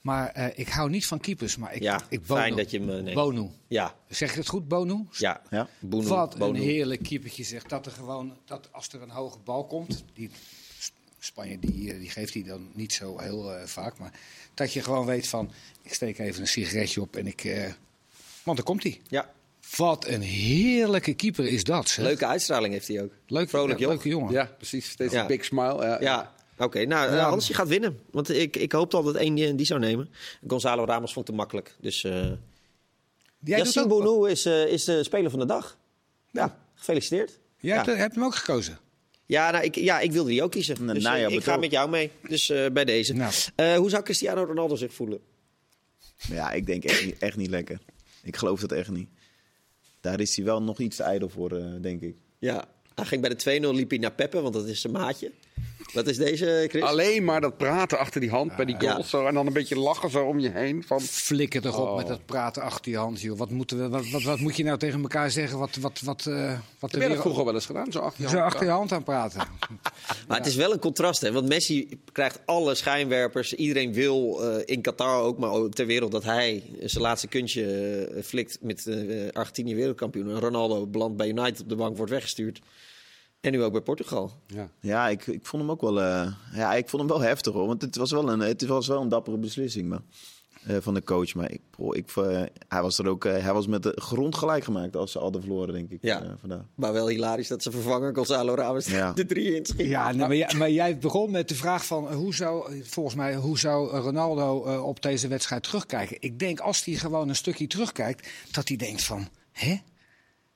Maar 0.00 0.28
eh, 0.28 0.58
ik 0.58 0.68
hou 0.68 0.90
niet 0.90 1.06
van 1.06 1.20
keepers, 1.20 1.56
maar 1.56 1.74
ik, 1.74 1.82
Ja, 1.82 2.02
ik 2.08 2.20
fijn 2.24 2.56
dat 2.56 2.70
je 2.70 2.78
hem 2.78 2.90
eh, 2.90 3.02
neemt. 3.02 3.14
Bonu. 3.14 3.48
Ja, 3.68 3.94
Zeg 4.08 4.30
ik 4.30 4.36
het 4.36 4.48
goed, 4.48 4.68
Bonu? 4.68 5.06
ja. 5.10 5.42
Ja. 5.50 5.68
Boenu, 5.80 6.08
Wat 6.08 6.38
Bonu. 6.38 6.58
een 6.58 6.64
heerlijk 6.64 7.02
keepertje 7.02 7.44
zegt. 7.44 7.68
Dat 7.68 7.86
er 7.86 7.92
gewoon, 7.92 8.36
dat 8.44 8.68
als 8.72 8.88
er 8.88 9.02
een 9.02 9.10
hoge 9.10 9.38
bal 9.38 9.66
komt, 9.66 10.04
die 10.14 10.30
Spanje 11.18 11.58
die, 11.58 11.92
eh, 11.92 11.98
die 11.98 12.10
geeft 12.10 12.34
hij 12.34 12.42
dan 12.42 12.70
niet 12.74 12.92
zo 12.92 13.18
heel 13.18 13.52
vaak, 13.64 13.98
maar 13.98 14.12
dat 14.54 14.72
je 14.72 14.82
gewoon 14.82 15.06
weet 15.06 15.26
van, 15.28 15.52
ik 15.82 15.94
steek 15.94 16.18
even 16.18 16.40
een 16.40 16.48
sigaretje 16.48 17.00
op 17.00 17.16
en 17.16 17.26
ik, 17.26 17.44
eh, 17.44 17.72
want 18.42 18.56
dan 18.56 18.66
komt 18.66 18.82
hij. 18.82 19.00
Ja, 19.08 19.32
Wat 19.76 20.06
een 20.06 20.20
heerlijke 20.20 21.14
keeper 21.14 21.46
is 21.46 21.64
dat. 21.64 21.88
Zeg. 21.88 22.04
leuke 22.04 22.26
uitstraling 22.26 22.72
heeft 22.72 22.88
hij 22.88 23.02
ook. 23.02 23.12
Leuk, 23.26 23.48
Vrolijk, 23.48 23.78
ja, 23.78 23.88
leuke 23.88 24.08
jongen. 24.08 24.32
Ja, 24.32 24.54
precies. 24.56 24.90
Steeds 24.90 25.12
Ja. 25.12 25.20
een 25.20 25.26
big 25.26 25.44
smile. 25.44 25.84
Ja. 25.84 26.00
Ja, 26.00 26.32
oké. 26.58 26.84
Nou, 26.84 27.08
eh, 27.08 27.14
Ja. 27.14 27.28
Hans, 27.28 27.48
je 27.48 27.54
gaat 27.54 27.68
winnen. 27.68 27.98
Want 28.10 28.30
ik, 28.30 28.56
ik 28.56 28.72
hoopte 28.72 28.96
al 28.96 29.02
dat 29.02 29.14
één 29.14 29.34
die, 29.34 29.54
die 29.54 29.66
zou 29.66 29.80
nemen. 29.80 30.10
Gonzalo 30.46 30.84
Ramos 30.84 31.12
vond 31.12 31.26
het 31.26 31.36
te 31.36 31.40
makkelijk. 31.42 31.74
Dus 31.80 32.04
eh 32.04 32.12
Jij 32.12 33.56
doet 33.56 33.64
Yassine 33.66 33.86
Bounou 33.86 34.30
is, 34.30 34.44
eh, 34.44 34.66
is 34.66 34.84
de 34.84 35.04
speler 35.04 35.30
van 35.30 35.38
de 35.38 35.46
dag. 35.46 35.78
Ja, 36.30 36.58
gefeliciteerd. 36.74 37.38
Jij 37.58 37.74
ja. 37.76 37.84
hebt, 37.84 37.98
hebt 37.98 38.14
hem 38.14 38.24
ook 38.24 38.34
gekozen. 38.34 38.78
Ja, 39.26 39.50
nou, 39.50 39.64
ik, 39.64 39.74
ja, 39.74 40.00
ik 40.00 40.12
wilde 40.12 40.30
die 40.30 40.42
ook 40.42 40.50
kiezen. 40.50 40.76
Nou, 40.80 40.94
Dus 40.94 41.02
nou 41.02 41.18
ja, 41.18 41.28
ik 41.28 41.42
ga 41.44 41.56
met 41.56 41.70
jou 41.70 41.90
mee. 41.90 42.10
Dus 42.28 42.50
eh, 42.50 42.66
bij 42.72 42.84
deze. 42.84 43.14
Nou. 43.14 43.32
Eh, 43.54 43.76
hoe 43.76 43.90
zou 43.90 44.02
Cristiano 44.02 44.44
Ronaldo 44.44 44.76
zich 44.76 44.94
voelen? 44.94 45.20
Ja, 46.16 46.50
ik 46.50 46.66
denk 46.66 46.84
echt 46.84 47.04
niet, 47.04 47.18
echt 47.18 47.36
niet 47.36 47.50
lekker. 47.50 47.78
Ik 48.22 48.36
geloof 48.36 48.60
dat 48.60 48.72
echt 48.72 48.90
niet. 48.90 49.08
Daar 50.02 50.20
is 50.20 50.36
hij 50.36 50.44
wel 50.44 50.62
nog 50.62 50.78
iets 50.78 50.96
te 50.96 51.02
ijdel 51.02 51.28
voor, 51.28 51.56
eh, 51.56 51.64
denk 51.80 52.00
ik. 52.00 52.16
Ja, 52.38 52.64
hij 52.94 53.04
ging 53.04 53.20
bij 53.20 53.30
de 53.30 53.36
2-0 53.36 53.74
liep 53.74 53.90
hij 53.90 53.98
naar 53.98 54.12
Peppe, 54.12 54.40
want 54.40 54.54
dat 54.54 54.66
is 54.66 54.80
zijn 54.80 54.92
maatje. 54.92 55.30
Wat 55.92 56.06
is 56.06 56.16
deze, 56.16 56.66
Chris? 56.68 56.82
Alleen 56.82 57.24
maar 57.24 57.40
dat 57.40 57.56
praten 57.56 57.98
achter 57.98 58.20
die 58.20 58.30
hand 58.30 58.56
bij 58.56 58.64
die. 58.64 58.76
Zo, 59.04 59.26
en 59.26 59.34
dan 59.34 59.46
een 59.46 59.52
beetje 59.52 59.78
lachen 59.78 60.10
zo 60.10 60.24
om 60.24 60.38
je 60.38 60.50
heen. 60.50 60.84
Van, 60.86 61.00
Flikker 61.00 61.60
toch 61.60 61.78
op 61.78 61.88
Oh. 61.88 61.96
met 61.96 62.06
dat 62.06 62.26
praten 62.26 62.62
achter 62.62 62.90
je 62.92 62.98
hand, 62.98 63.20
joh. 63.20 63.38
Wat, 63.38 63.50
moeten 63.50 63.78
we, 63.78 63.88
wat, 63.88 64.10
wat, 64.10 64.22
wat 64.22 64.38
moet 64.38 64.56
je 64.56 64.64
nou 64.64 64.78
tegen 64.78 65.00
elkaar 65.02 65.30
zeggen? 65.30 65.58
Wat, 65.58 65.76
wat, 65.76 66.00
wat, 66.00 66.26
eh, 66.26 66.58
wat 66.78 66.92
heb 66.92 67.02
er 67.02 67.08
weer 67.08 67.20
vroeger 67.20 67.44
wel 67.44 67.54
eens 67.54 67.66
gedaan? 67.66 67.92
Zo 67.92 67.98
achter 67.98 68.22
je 68.22 68.28
zo 68.28 68.36
hand? 68.36 68.52
achter 68.52 68.66
je 68.66 68.72
hand 68.72 68.92
aan 68.92 69.02
praten. 69.02 69.40
Maar 70.28 70.38
het 70.38 70.46
is 70.46 70.54
wel 70.54 70.72
een 70.72 70.78
contrast, 70.78 71.20
hè? 71.20 71.32
Want 71.32 71.48
Messi 71.48 71.98
krijgt 72.12 72.40
alle 72.44 72.74
schijnwerpers. 72.74 73.54
Iedereen 73.54 73.92
wil 73.92 74.42
eh, 74.42 74.62
in 74.64 74.80
Qatar 74.80 75.20
ook, 75.22 75.38
maar 75.38 75.50
ook 75.50 75.72
ter 75.74 75.86
wereld 75.86 76.12
dat 76.12 76.24
hij 76.24 76.62
zijn 76.80 77.02
laatste 77.02 77.26
kuntje 77.28 77.64
eh, 77.64 78.22
flikt 78.22 78.58
met 78.60 78.86
eh 78.86 79.28
Argentinië 79.32 79.74
wereldkampioen. 79.74 80.30
En 80.30 80.40
Ronaldo 80.40 80.86
belandt 80.86 81.16
bij 81.16 81.28
United 81.28 81.60
op 81.60 81.68
de 81.68 81.76
bank, 81.76 81.96
wordt 81.96 82.12
weggestuurd. 82.12 82.60
En 83.42 83.52
nu 83.52 83.62
ook 83.62 83.72
bij 83.72 83.80
Portugal. 83.80 84.32
Ja. 84.46 84.68
Ja, 84.80 85.08
ik, 85.08 85.26
ik 85.26 85.46
vond 85.46 85.62
hem 85.62 85.70
ook 85.70 85.80
wel, 85.80 86.00
eh, 86.00 86.32
ja, 86.54 86.74
ik 86.74 86.88
vond 86.88 87.02
hem 87.02 87.18
wel 87.18 87.28
heftig 87.28 87.52
hoor. 87.52 87.66
Want 87.66 87.82
het 87.82 87.96
was 87.96 88.10
wel 88.10 88.28
een, 88.28 88.40
het 88.40 88.66
was 88.66 88.86
wel 88.86 89.00
een 89.00 89.08
dappere 89.08 89.38
beslissing 89.38 89.88
maar, 89.88 90.00
eh, 90.66 90.76
van 90.80 90.94
de 90.94 91.02
coach. 91.02 91.34
Maar 91.34 91.50
ik, 91.52 91.60
bro, 91.70 91.92
ik, 91.94 92.10
eh, 92.16 92.42
hij 92.68 92.82
was 92.82 92.98
er 92.98 93.08
ook, 93.08 93.24
hij 93.24 93.52
was 93.52 93.66
met 93.66 93.82
de 93.82 93.92
grond 94.00 94.36
gelijk 94.36 94.64
gemaakt 94.64 94.96
als 94.96 95.12
ze 95.12 95.18
hadden 95.18 95.40
verloren, 95.40 95.74
denk 95.74 95.90
ik. 95.90 95.98
Ja. 96.02 96.22
eh, 96.22 96.30
vandaag. 96.40 96.62
Maar 96.74 96.92
wel 96.92 97.08
hilarisch 97.08 97.48
dat 97.48 97.62
ze 97.62 97.70
vervanger 97.70 98.14
Gonzalo 98.14 98.54
Ramos 98.54 98.86
Ja. 98.86 99.12
de 99.22 99.26
drie 99.26 99.56
in 99.56 99.66
schiet. 99.66 99.86
Ja, 99.86 100.08
nee, 100.12 100.18
maar, 100.18 100.36
jij, 100.36 100.54
maar 100.56 100.70
jij 100.70 100.98
begon 100.98 101.30
met 101.30 101.48
de 101.48 101.54
vraag 101.54 101.86
van 101.86 102.12
hoe 102.12 102.34
zou, 102.34 102.82
volgens 102.84 103.14
mij, 103.14 103.34
hoe 103.36 103.58
zou 103.58 103.96
Ronaldo 103.96 104.64
eh, 104.64 104.84
op 104.84 105.02
deze 105.02 105.28
wedstrijd 105.28 105.62
terugkijken? 105.62 106.16
Ik 106.20 106.38
denk 106.38 106.60
als 106.60 106.84
hij 106.84 106.94
gewoon 106.94 107.28
een 107.28 107.36
stukje 107.36 107.66
terugkijkt, 107.66 108.28
dat 108.50 108.68
hij 108.68 108.76
denkt 108.76 109.04
van, 109.04 109.28
hè? 109.52 109.76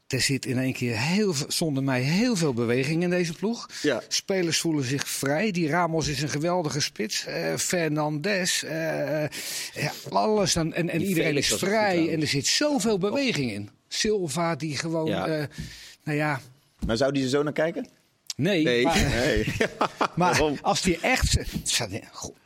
Er 0.06 0.20
zit 0.20 0.46
in 0.46 0.58
één 0.58 0.72
keer 0.72 0.98
heel, 0.98 1.34
veel- 1.34 1.46
zonder 1.50 1.82
mij 1.82 2.00
heel 2.00 2.36
veel 2.36 2.52
beweging 2.54 3.02
in 3.02 3.10
deze 3.10 3.32
ploeg. 3.32 3.68
Ja. 3.82 4.02
Spelers 4.08 4.58
voelen 4.58 4.84
zich 4.84 5.08
vrij. 5.08 5.50
Die 5.50 5.68
Ramos 5.68 6.06
is 6.08 6.22
een 6.22 6.28
geweldige 6.28 6.80
spits. 6.80 7.24
Eh 7.24 7.54
Fernandes. 7.56 8.62
eh, 8.64 9.22
ja, 9.74 9.92
alles. 10.10 10.52
Dan, 10.52 10.72
en 10.74 10.88
en 10.90 11.02
iedereen 11.02 11.28
Felix 11.28 11.50
is 11.52 11.58
vrij. 11.58 12.12
En 12.12 12.20
er 12.20 12.26
zit 12.26 12.46
zoveel 12.46 12.98
beweging 12.98 13.50
in. 13.52 13.70
Silva 13.88 14.54
die 14.56 14.76
gewoon... 14.76 15.06
Ja. 15.06 15.26
eh, 15.26 15.44
nou 16.04 16.16
ja, 16.18 16.40
Maar 16.86 16.96
zou 16.96 17.12
die 17.12 17.22
er 17.22 17.28
zo 17.28 17.42
naar 17.42 17.52
kijken? 17.52 17.88
nee. 18.36 18.64
Nee. 18.64 18.82
Maar, 18.84 19.08
Nee. 19.24 19.46
maar 20.16 20.42
als 20.62 20.82
die 20.82 20.98
echt... 21.00 21.36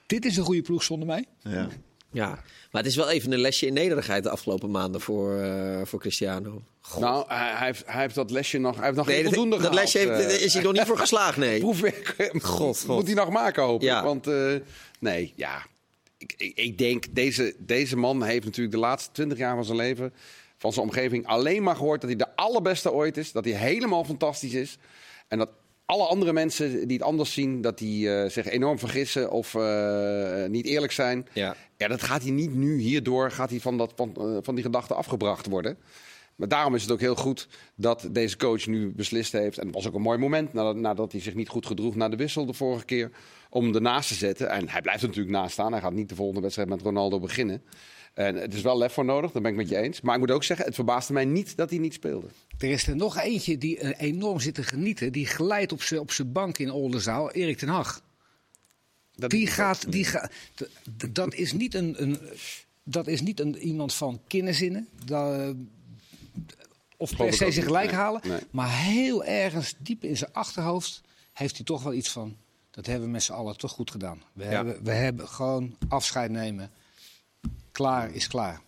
Dit 0.07 0.25
is 0.25 0.37
een 0.37 0.45
goede 0.45 0.63
ploeg 0.63 0.83
zonder 0.83 1.07
mij. 1.07 1.25
ja. 1.43 1.69
Ja, 2.13 2.29
maar 2.71 2.83
het 2.83 2.91
is 2.91 2.97
wel 2.97 3.11
even 3.11 3.33
een 3.33 3.41
lesje 3.41 3.67
in 3.67 3.73
nederigheid 3.73 4.23
de 4.23 4.31
afgelopen 4.31 4.71
maanden 4.71 5.01
voor, 5.01 5.39
eh, 5.39 5.81
voor 5.85 6.01
Cristiano. 6.01 6.63
Nou, 6.99 7.25
hij, 7.29 7.53
hij 7.55 7.67
heeft, 7.67 7.83
hij 7.87 8.01
heeft 8.01 8.15
dat 8.15 8.31
lesje 8.31 8.59
nog, 8.59 8.77
hij 8.77 8.85
heeft 8.85 8.97
nog 8.97 9.07
Nee, 9.07 9.15
geen 9.15 9.25
dat, 9.25 9.35
voldoende 9.35 9.57
dat 9.57 9.67
gehaald, 9.67 9.93
lesje 9.93 9.99
heeft, 9.99 10.39
eh. 10.39 10.45
is 10.45 10.55
hij 10.55 10.63
nog 10.63 10.73
niet 10.73 10.83
voor 10.83 10.99
geslaagd, 10.99 11.37
nee. 11.37 11.61
proefwerk 11.69 12.15
God, 12.43 12.81
God. 12.81 12.87
moet 12.87 13.07
hij 13.07 13.15
nog 13.15 13.31
maken, 13.31 13.63
hoop 13.63 13.81
ik. 13.81 13.87
Ja. 13.87 14.05
Want 14.05 14.27
eh, 14.27 14.55
nee, 14.99 15.33
ja. 15.37 15.67
Ik, 16.19 16.35
ik, 16.37 16.59
ik 16.59 16.79
denk, 16.79 17.05
deze, 17.15 17.55
deze 17.59 17.97
man 17.97 18.23
heeft 18.23 18.45
natuurlijk 18.45 18.75
de 18.75 18.81
laatste 18.81 19.13
twintig 19.13 19.39
jaar 19.39 19.55
van 19.55 19.65
zijn 19.65 19.77
leven... 19.77 20.13
van 20.59 20.73
zijn 20.73 20.87
omgeving 20.87 21.27
alleen 21.27 21.63
maar 21.63 21.77
gehoord 21.77 22.01
dat 22.01 22.11
hij 22.11 22.19
de 22.19 22.37
allerbeste 22.37 22.93
ooit 22.93 23.17
is. 23.17 23.33
Dat 23.33 23.45
hij 23.45 23.55
helemaal 23.55 24.05
fantastisch 24.05 24.53
is. 24.53 24.79
En 25.29 25.39
dat 25.39 25.49
alle 25.91 26.07
andere 26.07 26.33
mensen 26.33 26.89
die 26.89 26.97
het 26.97 27.07
anders 27.07 27.33
zien... 27.33 27.61
dat 27.61 27.79
die 27.79 28.15
eh, 28.15 28.31
zich 28.31 28.47
enorm 28.47 28.79
vergissen 28.79 29.31
of 29.31 29.55
eh, 29.55 30.45
niet 30.47 30.67
eerlijk 30.67 30.93
zijn. 30.93 31.27
Ja. 31.33 31.57
Ja, 31.77 31.89
dat 31.89 32.03
gaat 32.03 32.23
hij 32.23 32.31
niet 32.31 32.55
nu 32.55 32.79
hierdoor 32.79 33.31
gaat 33.31 33.51
hij 33.51 33.61
van, 33.61 33.79
dat, 33.79 33.93
van, 33.97 34.15
eh, 34.17 34.37
van 34.43 34.55
die 34.55 34.65
gedachte 34.65 34.95
afgebracht 34.95 35.47
worden. 35.47 35.79
Maar 36.37 36.49
daarom 36.49 36.75
is 36.75 36.83
het 36.83 36.91
ook 36.91 37.01
heel 37.01 37.15
goed 37.15 37.49
dat 37.75 38.09
deze 38.11 38.37
coach 38.37 38.67
nu 38.67 38.93
beslist 38.93 39.33
heeft. 39.33 39.59
En 39.59 39.67
het 39.67 39.75
was 39.75 39.87
ook 39.87 39.95
een 39.95 40.03
mooi 40.03 40.19
moment 40.19 40.53
nadat, 40.53 40.77
nadat 40.77 41.13
hij 41.13 41.21
zich 41.21 41.35
niet 41.35 41.49
goed 41.49 41.67
gedroeg 41.67 41.95
na 41.95 42.09
de 42.09 42.17
wissel 42.17 42.47
de 42.47 42.53
vorige 42.53 42.85
keer. 42.85 43.11
Om 43.51 43.75
ernaast 43.75 44.09
te 44.09 44.15
zetten. 44.15 44.51
En 44.51 44.69
hij 44.69 44.81
blijft 44.81 45.03
er 45.03 45.09
natuurlijk 45.09 45.37
naast 45.37 45.53
staan. 45.53 45.73
Hij 45.73 45.81
gaat 45.81 45.93
niet 45.93 46.09
de 46.09 46.15
volgende 46.15 46.41
wedstrijd 46.41 46.69
met 46.69 46.83
Ronaldo 46.83 47.21
beginnen. 47.21 47.63
En 48.21 48.37
het 48.37 48.55
is 48.55 48.63
wel 48.63 48.79
lef 48.79 48.93
voor 48.93 49.05
nodig, 49.05 49.31
dat 49.33 49.43
ben 49.43 49.51
ik 49.51 49.57
met 49.57 49.69
je 49.69 49.77
eens. 49.77 50.01
Maar 50.01 50.15
ik 50.15 50.21
moet 50.21 50.31
ook 50.31 50.45
zeggen, 50.45 50.67
het 50.67 50.75
verbaasde 50.75 51.13
mij 51.13 51.25
niet 51.25 51.57
dat 51.57 51.71
hij 51.71 51.79
niet 51.79 51.95
speelde. 51.95 52.27
Er 52.59 52.71
is 52.71 52.87
er 52.87 52.97
nog 52.97 53.19
eentje 53.19 53.59
die 53.59 53.79
eh, 53.79 54.09
enorm 54.09 54.41
zit 54.41 54.55
te 54.55 54.63
genieten. 54.63 55.13
Die 55.13 55.27
glijdt 55.27 55.73
op 55.73 55.83
zijn 55.83 56.01
op 56.01 56.11
zijn 56.11 56.33
bank 56.33 56.59
in 56.59 56.71
Oldenzaal. 56.71 57.31
Erik 57.31 57.59
ten 57.59 57.69
Hag. 57.69 58.03
Dat 59.15 59.31
Die 59.31 59.47
gaat, 59.47 59.93
die 59.93 60.05
gaat, 60.05 60.33
dat 61.11 61.35
is 61.35 61.53
niet 61.53 61.75
een, 61.75 62.03
een, 62.03 62.19
dat 62.83 63.07
is 63.07 63.21
niet 63.21 63.41
een, 63.41 63.57
iemand 63.57 63.95
van 63.95 64.21
kinderzinnen. 64.27 64.89
Dat, 65.05 65.39
eh, 65.39 65.51
of 66.97 67.17
per 67.17 67.33
se 67.33 67.51
zich 67.51 67.65
gelijk 67.65 67.91
halen. 67.91 68.21
nee. 68.25 68.41
Maar 68.51 68.79
heel 68.79 69.25
ergens 69.25 69.75
diep 69.79 70.05
in 70.05 70.17
zijn 70.17 70.33
achterhoofd 70.33 71.01
heeft 71.33 71.57
hij 71.57 71.65
toch 71.65 71.83
wel 71.83 71.93
iets 71.93 72.11
van. 72.11 72.37
Dat 72.71 72.87
hebben 72.87 73.07
we 73.07 73.13
met 73.13 73.23
z'n 73.23 73.33
allen 73.33 73.57
toch 73.57 73.73
goed 73.73 73.91
gedaan. 73.91 74.23
We, 74.33 74.45
hebben, 74.45 74.85
we 74.85 74.93
hebben 74.93 75.29
gewoon 75.29 75.77
afscheid 75.89 76.31
nemen. 76.31 76.71
Klaar 77.73 78.15
is 78.15 78.27
klaar. 78.27 78.61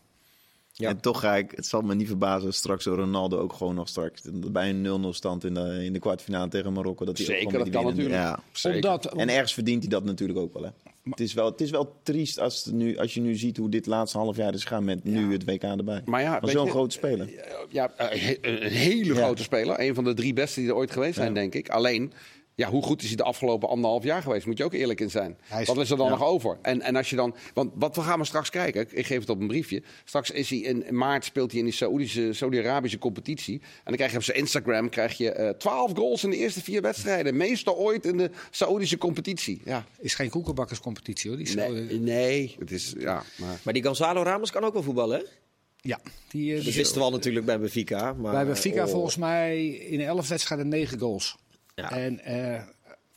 Ja. 0.74 0.88
En 0.88 1.00
toch 1.00 1.20
ga 1.20 1.36
ik, 1.36 1.50
het 1.54 1.66
zal 1.66 1.80
me 1.82 1.94
niet 1.94 2.06
verbazen, 2.06 2.54
straks 2.54 2.84
Ronaldo 2.84 3.38
ook 3.38 3.52
gewoon 3.52 3.74
nog 3.74 3.88
straks 3.88 4.22
bij 4.32 4.70
een 4.70 5.04
0-0 5.04 5.08
stand 5.08 5.44
in 5.44 5.54
de, 5.54 5.84
in 5.84 5.92
de 5.92 5.98
kwartfinale 5.98 6.48
tegen 6.48 6.72
Marokko. 6.72 7.04
Dat 7.04 7.18
hij 7.18 7.26
ook 7.26 7.32
Zeker, 7.32 7.50
gewoon 7.50 7.64
dat 7.64 7.72
met 7.74 7.82
kan 7.82 7.94
winnen- 7.96 8.12
natuurlijk. 8.20 8.38
Ja. 8.38 8.58
Zeker. 8.58 8.90
Omdat, 8.90 9.14
En 9.16 9.28
ergens 9.28 9.54
verdient 9.54 9.82
hij 9.82 9.90
dat 9.90 10.04
natuurlijk 10.04 10.38
ook 10.38 10.52
wel. 10.52 10.62
Hè. 10.62 10.68
Het, 11.10 11.20
is 11.20 11.32
wel 11.32 11.44
het 11.46 11.60
is 11.60 11.70
wel 11.70 11.96
triest 12.02 12.38
als, 12.38 12.64
nu, 12.64 12.96
als 12.98 13.14
je 13.14 13.20
nu 13.20 13.34
ziet 13.36 13.56
hoe 13.56 13.68
dit 13.68 13.86
laatste 13.86 14.18
half 14.18 14.36
jaar 14.36 14.54
is 14.54 14.64
gaan 14.64 14.84
met 14.84 15.04
nu 15.04 15.32
het 15.32 15.44
WK 15.44 15.62
erbij. 15.62 16.02
Maar 16.04 16.20
ja, 16.22 16.40
zo'n 16.42 16.70
grote 16.70 16.94
speler. 16.94 17.28
Ja, 17.68 17.92
eh, 17.96 18.20
he- 18.20 18.38
een 18.40 18.70
hele 18.70 19.14
Ja. 19.14 19.22
grote 19.22 19.42
speler. 19.42 19.80
Een 19.80 19.94
van 19.94 20.04
de 20.04 20.14
drie 20.14 20.32
beste 20.32 20.60
die 20.60 20.68
er 20.68 20.74
ooit 20.74 20.90
geweest 20.90 21.14
zijn, 21.14 21.28
Ja. 21.28 21.34
denk 21.34 21.54
ik. 21.54 21.68
Alleen, 21.68 22.12
ja, 22.54 22.68
hoe 22.70 22.82
goed 22.82 23.02
is 23.02 23.06
hij 23.08 23.16
de 23.16 23.22
afgelopen 23.22 23.68
anderhalf 23.68 24.04
jaar 24.04 24.22
geweest? 24.22 24.46
Moet 24.46 24.58
je 24.58 24.64
ook 24.64 24.72
eerlijk 24.72 25.00
in 25.00 25.10
zijn. 25.10 25.38
Is- 25.60 25.66
Wat 25.66 25.78
is 25.78 25.90
er 25.90 25.96
dan 25.96 26.06
ja. 26.06 26.12
nog 26.12 26.22
over? 26.24 26.58
En, 26.62 26.80
en 26.82 26.96
als 26.96 27.10
je 27.10 27.16
dan, 27.16 27.34
want 27.54 27.70
wat 27.74 27.96
we 27.96 28.02
gaan 28.02 28.18
we 28.18 28.24
straks 28.24 28.50
kijken. 28.50 28.86
Ik 28.90 29.06
geef 29.06 29.20
het 29.20 29.28
op 29.30 29.40
een 29.40 29.46
briefje. 29.46 29.82
Straks 30.04 30.30
is 30.30 30.50
hij 30.50 30.58
in, 30.58 30.86
in 30.86 30.96
maart 30.96 31.24
speelt 31.24 31.50
hij 31.50 31.58
in 31.60 31.66
die 31.66 31.74
Saoedische, 31.74 32.32
Saudi-Arabische 32.32 32.98
competitie. 32.98 33.60
En 33.60 33.68
dan 33.84 33.94
krijg 33.94 34.10
je 34.10 34.16
op 34.16 34.22
zijn 34.22 34.36
Instagram 34.38 34.88
krijg 34.88 35.16
je 35.16 35.30
eh 35.32 35.48
12 35.50 35.92
goals 35.94 36.24
in 36.24 36.30
de 36.30 36.36
eerste 36.36 36.62
vier 36.62 36.82
wedstrijden. 36.82 37.36
Meeste 37.36 37.74
ooit 37.74 38.06
in 38.06 38.16
de 38.16 38.30
Saoedische 38.50 38.98
competitie. 38.98 39.60
Ja, 39.64 39.84
is 39.98 40.14
geen 40.14 40.30
koekenbakkerscompetitie 40.30 41.30
hoor. 41.30 41.38
Die 41.38 41.54
nee, 41.56 41.88
eh, 41.88 41.98
nee. 41.98 42.56
Het 42.58 42.70
is 42.70 42.94
ja. 42.98 43.22
Maar, 43.36 43.60
Maar 43.62 43.72
die 43.74 43.82
Gonzalo 43.84 44.22
Ramos 44.22 44.50
kan 44.50 44.64
ook 44.64 44.72
wel 44.72 44.82
voetballen, 44.82 45.18
hè? 45.18 45.24
ja, 45.80 46.00
die, 46.30 46.50
eh, 46.50 46.56
Dat 46.56 46.64
die- 46.64 46.74
wisten 46.74 46.98
we 46.98 47.04
al 47.04 47.10
natuurlijk 47.10 47.46
bij 47.46 47.58
Benfica. 47.60 48.12
Maar, 48.12 48.32
Bij 48.32 48.44
Benfica 48.46 48.84
oh. 48.84 48.90
volgens 48.90 49.16
mij 49.16 49.66
in 49.68 50.00
11 50.00 50.28
wedstrijden 50.28 50.68
9 50.68 50.98
goals. 50.98 51.36
Ja. 51.82 51.90
En, 51.96 52.20
eh, 52.24 52.54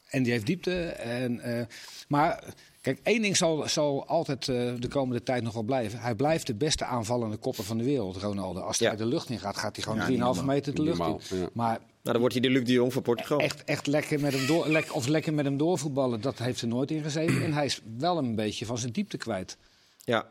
en 0.10 0.24
die 0.24 0.32
heeft 0.32 0.46
diepte. 0.46 0.86
En, 0.86 1.40
eh, 1.40 1.66
maar 2.08 2.44
kijk, 2.82 3.00
één 3.04 3.22
ding 3.22 3.38
zal, 3.38 3.68
zal 3.70 4.08
altijd 4.08 4.48
eh, 4.48 4.74
de 4.80 4.88
komende 4.88 5.24
tijd 5.24 5.44
nog 5.44 5.54
wel 5.54 5.64
blijven. 5.64 6.00
Hij 6.00 6.16
blijft 6.16 6.48
de 6.48 6.56
beste 6.56 6.86
aanvallende 6.86 7.38
kopper 7.38 7.64
van 7.64 7.78
de 7.78 7.84
wereld, 7.84 8.18
Ronaldo. 8.18 8.60
Als 8.60 8.80
hij 8.80 8.90
Ja. 8.92 8.96
de 8.96 9.06
lucht 9.06 9.30
in 9.30 9.40
gaat, 9.40 9.58
gaat 9.58 9.76
hij 9.76 9.84
gewoon 9.84 10.00
Ja, 10.00 10.06
3,5 10.06 10.10
niet 10.10 10.20
normaal. 10.20 10.46
meter 10.56 10.76
de 10.76 10.82
lucht 10.82 11.32
in. 11.32 11.38
ja. 11.38 11.50
Maar 11.54 11.80
dan 12.02 12.18
wordt 12.20 12.34
hij 12.34 12.42
de 12.44 12.50
Luc 12.50 12.64
de 12.66 12.72
Jong 12.72 12.94
van 12.94 13.02
Portugal. 13.02 13.40
Echt, 13.40 13.64
echt 13.64 13.88
lekker, 13.88 14.20
met 14.20 14.34
hem 14.34 14.46
door, 14.48 14.68
lek- 14.68 14.96
of 14.96 15.08
lekker 15.08 15.34
met 15.34 15.46
hem 15.46 15.58
doorvoetballen, 15.58 16.22
dat 16.22 16.38
heeft 16.38 16.62
er 16.62 16.68
nooit 16.68 16.92
in 16.92 17.04
gezeten. 17.04 17.44
En 17.44 17.54
hij 17.54 17.66
is 17.66 17.82
wel 17.98 18.18
een 18.18 18.36
beetje 18.36 18.66
van 18.66 18.78
zijn 18.78 18.92
diepte 18.92 19.18
kwijt. 19.18 19.58
Ja. 20.04 20.28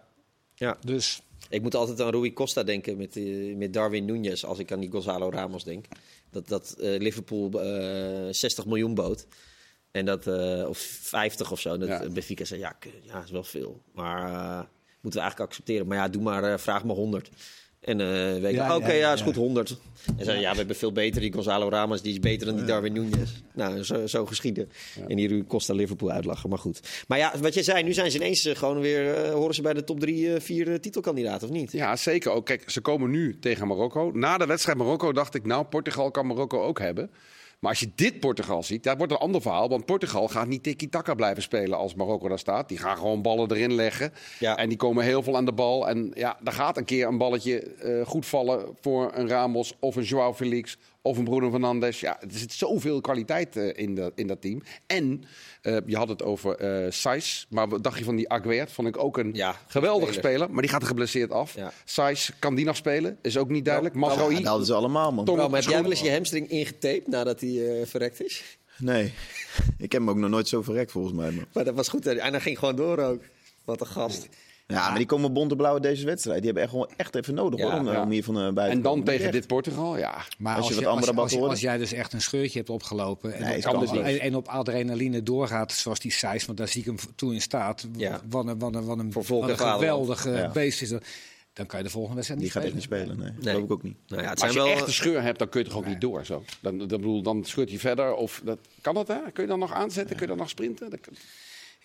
ja. 0.54 0.76
Dus 0.80 1.22
Ik 1.48 1.62
moet 1.62 1.74
altijd 1.74 2.00
aan 2.00 2.10
Rui 2.10 2.32
Costa 2.32 2.62
denken 2.62 2.96
met, 2.96 3.16
eh, 3.16 3.56
met 3.56 3.72
Darwin 3.72 4.06
Núñez 4.08 4.40
als 4.44 4.58
ik 4.58 4.72
aan 4.72 4.80
die 4.80 4.90
Gonzalo 4.90 5.30
Ramos 5.30 5.64
denk. 5.64 5.84
Dat, 6.30 6.48
dat 6.48 6.72
eh, 6.80 6.98
Liverpool 7.00 7.62
eh 7.62 8.28
60 8.32 8.66
miljoen 8.66 8.94
bood. 8.94 9.26
En 9.90 10.04
dat, 10.04 10.26
eh, 10.26 10.64
of 10.68 10.78
50 10.78 11.50
of 11.52 11.60
zo. 11.60 11.76
Dat 11.78 11.88
Ja. 11.88 12.02
eh, 12.02 12.10
Benfica 12.10 12.44
zei, 12.44 12.60
ja, 12.60 12.76
ja, 13.02 13.22
is 13.22 13.30
wel 13.30 13.44
veel. 13.44 13.82
Maar 13.92 14.24
eh, 14.28 14.56
moeten 15.00 15.20
we 15.20 15.26
eigenlijk 15.26 15.40
accepteren. 15.50 15.86
Maar 15.86 15.96
ja, 15.96 16.08
doe 16.08 16.22
maar, 16.22 16.44
eh, 16.52 16.58
vraag 16.58 16.84
maar 16.84 16.96
100. 16.96 17.30
En 17.84 17.96
weet 18.40 18.50
ik, 18.50 18.56
Ja, 18.56 18.76
oké, 18.76 18.92
ja, 18.92 18.98
ja, 18.98 19.12
is 19.12 19.18
ja. 19.18 19.24
goed, 19.24 19.34
100. 19.34 19.76
En 20.18 20.24
zei, 20.24 20.40
ja, 20.40 20.50
we 20.50 20.56
hebben 20.56 20.76
veel 20.76 20.92
beter. 20.92 21.20
Die 21.20 21.32
Gonzalo 21.32 21.68
Ramos, 21.68 22.02
die 22.02 22.12
is 22.12 22.20
beter 22.20 22.46
dan 22.46 22.56
die 22.56 22.64
Darwin 22.64 22.94
Núñez. 22.96 23.30
Nou, 23.54 23.82
zo, 23.82 24.06
zo 24.06 24.26
geschieden. 24.26 24.68
En 25.08 25.16
die 25.16 25.28
Rui 25.28 25.46
Costa 25.46 25.74
Liverpool 25.74 26.10
uitlachen, 26.10 26.48
maar 26.48 26.58
goed. 26.58 26.80
Maar 27.08 27.18
ja, 27.18 27.32
wat 27.40 27.54
jij 27.54 27.62
zei, 27.62 27.82
nu 27.82 27.92
zijn 27.92 28.10
ze 28.10 28.16
ineens 28.16 28.44
eh, 28.44 28.56
gewoon 28.56 28.80
weer... 28.80 29.14
eh, 29.14 29.32
horen 29.32 29.54
ze 29.54 29.62
bij 29.62 29.74
de 29.74 29.84
top 29.84 30.00
drie, 30.00 30.34
eh, 30.34 30.40
vier 30.40 30.80
titelkandidaten, 30.80 31.48
of 31.48 31.54
niet? 31.54 31.72
Ja, 31.72 31.96
zeker 31.96 32.30
ook. 32.30 32.46
Kijk, 32.46 32.70
ze 32.70 32.80
komen 32.80 33.10
nu 33.10 33.38
tegen 33.38 33.66
Marokko. 33.66 34.10
Na 34.14 34.38
de 34.38 34.46
wedstrijd 34.46 34.78
Marokko 34.78 35.12
dacht 35.12 35.34
ik, 35.34 35.46
nou, 35.46 35.64
Portugal 35.64 36.10
kan 36.10 36.26
Marokko 36.26 36.62
ook 36.62 36.78
hebben. 36.78 37.10
Maar 37.60 37.70
als 37.70 37.80
je 37.80 37.90
dit 37.94 38.20
Portugal 38.20 38.62
ziet, 38.62 38.82
dat 38.82 38.96
wordt 38.96 39.12
een 39.12 39.18
ander 39.18 39.42
verhaal. 39.42 39.68
Want 39.68 39.86
Portugal 39.86 40.28
gaat 40.28 40.46
niet 40.46 40.62
tiki-taka 40.62 41.14
blijven 41.14 41.42
spelen 41.42 41.78
als 41.78 41.94
Marokko 41.94 42.28
daar 42.28 42.38
staat. 42.38 42.68
Die 42.68 42.78
gaan 42.78 42.96
gewoon 42.96 43.22
ballen 43.22 43.50
erin 43.50 43.74
leggen. 43.74 44.12
Ja. 44.38 44.56
En 44.56 44.68
die 44.68 44.78
komen 44.78 45.04
heel 45.04 45.22
veel 45.22 45.36
aan 45.36 45.44
de 45.44 45.52
bal. 45.52 45.88
En 45.88 46.10
ja, 46.14 46.36
daar 46.42 46.54
gaat 46.54 46.76
een 46.76 46.84
keer 46.84 47.06
een 47.06 47.18
balletje 47.18 47.60
eh, 47.60 48.06
goed 48.06 48.26
vallen 48.26 48.76
voor 48.80 49.10
een 49.14 49.28
Ramos 49.28 49.74
of 49.80 49.96
een 49.96 50.02
Joao 50.02 50.34
Felix 50.34 50.78
of 51.06 51.18
een 51.18 51.24
Bruno 51.24 51.50
Fernandes. 51.50 52.00
Ja, 52.00 52.20
er 52.20 52.26
zit 52.30 52.52
zoveel 52.52 53.00
kwaliteit 53.00 53.56
eh, 53.56 53.78
in, 53.84 53.94
dat 53.94 54.12
in 54.14 54.26
dat 54.26 54.40
team. 54.40 54.62
En 54.86 55.24
eh, 55.62 55.76
je 55.86 55.96
had 55.96 56.08
het 56.08 56.22
over 56.22 56.56
eh 56.56 56.90
Saiz. 56.90 57.44
Maar 57.48 57.68
wat 57.68 57.82
dacht 57.84 57.98
je 57.98 58.04
van 58.04 58.16
die 58.16 58.28
Aguert? 58.28 58.72
Vond 58.72 58.88
ik 58.88 58.98
ook 58.98 59.18
een 59.18 59.30
Ja, 59.34 59.56
geweldige 59.66 60.12
speler. 60.12 60.30
speler. 60.30 60.50
Maar 60.52 60.62
die 60.62 60.70
gaat 60.70 60.80
er 60.82 60.86
geblesseerd 60.88 61.30
af. 61.30 61.54
Ja. 61.54 61.72
Saiz, 61.84 62.30
kan 62.38 62.54
die 62.54 62.64
nog 62.64 62.76
spelen? 62.76 63.18
Is 63.22 63.36
ook 63.36 63.48
niet 63.48 63.64
duidelijk. 63.64 63.94
Ja, 63.94 64.00
Mazraoui, 64.00 64.34
dat 64.36 64.44
hadden 64.44 64.66
ze 64.66 64.74
allemaal, 64.74 65.12
man. 65.12 65.24
Tom- 65.24 65.36
maar 65.36 65.50
heb 65.50 65.62
jij 65.70 65.82
wel 65.82 65.90
eens 65.90 66.00
je 66.00 66.12
hamstring 66.12 66.48
ingetaped 66.48 67.06
nadat 67.08 67.40
hij 67.40 67.80
eh, 67.80 67.86
verrekt 67.86 68.24
is? 68.24 68.58
Nee, 68.78 69.04
ik 69.78 69.92
heb 69.92 70.00
hem 70.00 70.10
ook 70.10 70.16
nog 70.16 70.30
nooit 70.30 70.48
zo 70.48 70.62
verrekt 70.62 70.90
volgens 70.90 71.14
mij. 71.14 71.30
Man. 71.30 71.44
Maar 71.52 71.64
dat 71.64 71.74
was 71.74 71.88
goed. 71.88 72.06
En 72.06 72.30
hij 72.32 72.40
ging 72.40 72.58
gewoon 72.58 72.76
door 72.76 72.98
ook. 72.98 73.22
Wat 73.64 73.80
een 73.80 73.86
gast. 73.86 74.28
Ja, 74.66 74.88
maar 74.88 74.98
die 74.98 75.06
komen 75.06 75.32
bonte-blauwe 75.32 75.80
deze 75.80 76.04
wedstrijd. 76.06 76.36
Die 76.36 76.44
hebben 76.46 76.62
echt 76.62 76.72
gewoon 76.72 76.90
echt 76.96 77.14
even 77.14 77.34
nodig 77.34 77.60
Ja, 77.60 77.70
hoor, 77.70 77.80
om, 77.80 77.86
ja. 77.92 78.02
om 78.02 78.10
hier 78.10 78.24
van 78.24 78.34
uh, 78.36 78.42
buiten 78.42 78.64
en 78.76 78.82
dan 78.82 78.90
komen. 78.92 79.04
tegen 79.04 79.24
Echt. 79.24 79.32
dit 79.32 79.46
Portugal, 79.46 79.98
ja. 79.98 80.24
Maar 80.38 80.56
Als 80.56 80.66
als, 80.66 80.74
je 80.78 80.86
als, 80.86 80.94
andere 81.06 81.20
als, 81.20 81.36
als 81.36 81.60
jij 81.60 81.78
dus 81.78 81.92
echt 81.92 82.12
een 82.12 82.20
scheurtje 82.22 82.58
hebt 82.58 82.70
opgelopen 82.70 83.34
en, 83.34 83.42
Nee, 83.42 83.56
op, 83.56 83.62
kan 83.62 83.80
dus 83.80 83.90
en, 83.90 84.20
en 84.20 84.34
op 84.36 84.48
adrenaline 84.48 85.22
doorgaat 85.22 85.72
zoals 85.72 86.00
die 86.00 86.12
Sijs, 86.12 86.46
want 86.46 86.58
daar 86.58 86.68
zie 86.68 86.80
ik 86.80 86.86
hem 86.86 86.96
toe 87.16 87.34
in 87.34 87.40
staat. 87.40 87.86
Ja. 87.96 88.20
Wat 88.28 88.46
een, 88.46 88.58
wat 88.58 88.74
een, 88.74 89.12
wat 89.12 89.26
wat 89.26 89.60
geweldige 89.60 90.30
Ja. 90.30 90.50
beest 90.50 90.82
is 90.82 90.88
dat. 90.88 91.04
Dan 91.52 91.66
kan 91.66 91.78
je 91.78 91.84
de 91.84 91.90
volgende 91.90 92.14
wedstrijd 92.16 92.40
Die 92.40 92.50
niet 92.50 92.58
gaat 92.58 92.66
echt 92.66 92.74
niet 92.74 92.82
spelen. 92.82 93.06
spelen, 93.06 93.22
nee. 93.24 93.32
Nee. 93.32 93.52
geloof 93.52 93.64
ik 93.64 93.72
ook 93.72 93.82
niet. 93.82 93.96
Nou 94.06 94.22
ja, 94.22 94.28
het 94.28 94.38
Maar 94.40 94.50
zijn 94.50 94.60
als 94.60 94.68
je 94.68 94.74
wel... 94.74 94.78
echt 94.78 94.86
een 94.86 94.92
scheur 94.92 95.22
hebt, 95.22 95.38
dan 95.38 95.48
kun 95.48 95.60
je 95.62 95.68
toch 95.68 95.76
ook 95.76 95.86
niet 95.86 96.00
door. 96.00 96.24
Zo. 96.24 96.42
Dan, 96.60 96.78
dan, 96.78 96.88
bedoel, 96.88 97.22
dan 97.22 97.44
scheurt 97.44 97.68
hij 97.68 97.78
verder. 97.78 98.14
Of 98.14 98.40
dat, 98.44 98.58
kan 98.80 98.94
dat, 98.94 99.08
hè? 99.08 99.18
Kun 99.32 99.42
je 99.42 99.48
dan 99.48 99.58
nog 99.58 99.72
aanzetten? 99.72 100.16
Kun 100.16 100.20
je 100.24 100.30
dan 100.30 100.36
nog 100.40 100.48
sprinten? 100.48 100.90
Dat 100.90 101.00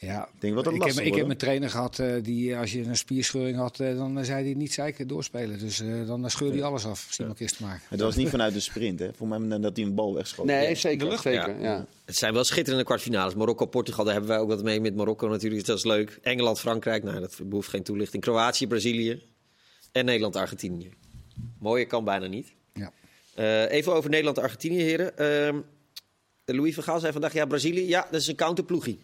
Ja, 0.02 0.30
Ik 0.34 0.42
denk 0.42 0.54
wel 0.54 0.64
dat 0.64 0.74
ik, 0.74 0.84
heb, 0.84 1.00
ik 1.06 1.16
heb 1.16 1.30
een 1.30 1.38
trainer 1.38 1.70
gehad 1.70 2.00
eh, 2.00 2.14
die 2.24 2.58
als 2.58 2.72
je 2.72 2.84
een 2.84 2.98
spierscheuring 2.98 3.58
had, 3.58 3.80
eh, 3.80 3.98
dan 3.98 4.26
zei 4.26 4.44
hij 4.44 4.54
niet 4.54 4.74
zeiken 4.74 5.08
doorspelen. 5.08 5.60
Dus 5.60 5.80
eh, 5.80 6.08
dan 6.08 6.30
scheurde 6.30 6.54
hij 6.54 6.64
alles 6.64 6.86
af, 6.86 7.08
Simon 7.10 7.34
Kistenmaker. 7.34 7.82
Het 7.90 8.00
was 8.00 8.16
niet 8.16 8.30
vanuit 8.30 8.54
de 8.54 8.60
sprint, 8.60 9.00
hè. 9.00 9.14
Voor 9.14 9.28
mij 9.28 9.60
dat 9.60 9.76
hij 9.76 9.86
een 9.86 9.96
bal 9.96 10.14
wegschoot. 10.14 10.46
Nee, 10.46 10.70
Ja. 10.70 10.76
zeker. 10.76 11.18
zeker 11.20 11.60
Ja. 11.60 11.62
ja. 11.62 11.86
Het 12.06 12.16
zijn 12.16 12.34
wel 12.34 12.44
schitterende 12.44 12.86
kwartfinales. 12.86 13.36
Marokko-Portugal, 13.36 14.04
daar 14.04 14.14
hebben 14.14 14.32
wij 14.32 14.40
ook 14.40 14.48
wat 14.48 14.64
mee 14.64 14.82
met 14.82 14.96
Marokko 14.96 15.28
natuurlijk. 15.28 15.66
Dat 15.66 15.78
is 15.78 15.84
leuk. 15.86 16.20
Engeland-Frankrijk, 16.22 17.04
nou, 17.04 17.20
dat 17.20 17.40
behoeft 17.44 17.70
geen 17.70 17.84
toelichting. 17.84 18.24
Kroatië-Brazilië. 18.24 19.22
En 19.92 20.06
Nederland-Argentinië. 20.06 20.90
Mooier 21.60 21.88
kan 21.88 22.04
bijna 22.04 22.28
niet. 22.28 22.54
Ja. 22.74 22.92
Eh, 23.36 23.72
even 23.72 23.94
over 23.94 24.10
Nederland-Argentinië, 24.10 24.82
heren. 24.82 25.18
Ehm, 25.18 25.60
Louis 26.46 26.74
van 26.74 26.84
Gaal 26.84 27.00
zei 27.00 27.12
vandaag, 27.12 27.34
ja, 27.34 27.46
Brazilië, 27.46 27.88
ja, 27.88 28.08
dat 28.12 28.22
is 28.22 28.28
een 28.28 28.36
counterploegie. 28.36 29.00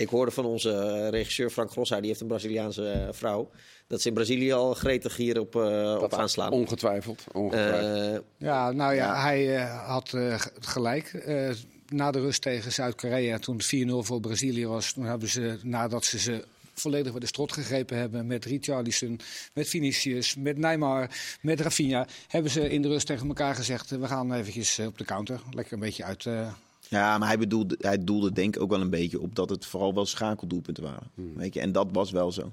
Ik 0.00 0.08
hoorde 0.08 0.30
van 0.30 0.44
onze 0.44 0.72
eh, 0.72 1.08
regisseur 1.08 1.50
Frank 1.50 1.70
Grossaar, 1.70 1.98
die 1.98 2.08
heeft 2.08 2.20
een 2.20 2.26
Braziliaanse 2.26 2.90
eh, 2.90 3.08
vrouw, 3.10 3.50
dat 3.86 4.00
ze 4.00 4.08
in 4.08 4.14
Brazilië 4.14 4.52
al 4.52 4.74
gretig 4.74 5.16
hierop 5.16 5.56
eh 5.56 5.98
op 6.02 6.14
aanslaan. 6.14 6.52
Ongetwijfeld. 6.52 7.24
ongetwijfeld. 7.32 8.14
Eh, 8.14 8.20
Ja, 8.48 8.70
nou 8.72 8.94
ja, 8.94 9.04
Ja. 9.06 9.22
hij 9.22 9.56
eh, 9.56 9.86
had 9.88 10.12
eh, 10.12 10.40
gelijk. 10.60 11.12
Eh, 11.12 11.50
na 11.88 12.10
de 12.10 12.20
rust 12.20 12.42
tegen 12.42 12.72
Zuid-Korea, 12.72 13.38
toen 13.38 13.56
het 13.56 13.66
4-0 13.66 14.02
voor 14.06 14.20
Brazilië 14.20 14.66
was, 14.66 14.92
toen 14.92 15.04
hebben 15.04 15.28
ze, 15.28 15.58
nadat 15.62 16.04
ze 16.04 16.18
ze 16.18 16.44
volledig 16.74 17.10
bij 17.10 17.20
de 17.20 17.26
strot 17.26 17.52
gegrepen 17.52 17.96
hebben 17.96 18.26
met 18.26 18.44
Richarlison, 18.44 19.20
met 19.54 19.68
Vinicius, 19.68 20.36
met 20.36 20.58
Neymar, 20.58 21.10
met 21.40 21.60
Rafinha, 21.60 22.06
hebben 22.28 22.50
ze 22.50 22.68
in 22.70 22.82
de 22.82 22.88
rust 22.88 23.06
tegen 23.06 23.28
elkaar 23.28 23.54
gezegd, 23.54 23.92
eh, 23.92 23.98
we 23.98 24.06
gaan 24.06 24.32
eventjes 24.32 24.78
eh, 24.78 24.86
op 24.86 24.98
de 24.98 25.04
counter. 25.04 25.40
Lekker 25.50 25.72
een 25.72 25.80
beetje 25.80 26.04
uit... 26.04 26.26
eh, 26.26 26.52
Ja, 26.90 27.18
maar 27.18 27.28
hij, 27.28 27.38
bedoelde, 27.38 27.76
hij 27.78 28.04
doelde 28.04 28.32
denk 28.32 28.56
ik 28.56 28.62
ook 28.62 28.70
wel 28.70 28.80
een 28.80 28.90
beetje 28.90 29.20
op 29.20 29.34
dat 29.34 29.50
het 29.50 29.66
vooral 29.66 29.94
wel 29.94 30.06
schakeldoelpunten 30.06 30.82
waren. 30.82 31.10
Weet 31.14 31.54
je? 31.54 31.60
En 31.60 31.72
dat 31.72 31.86
was 31.92 32.10
wel 32.10 32.32
zo. 32.32 32.52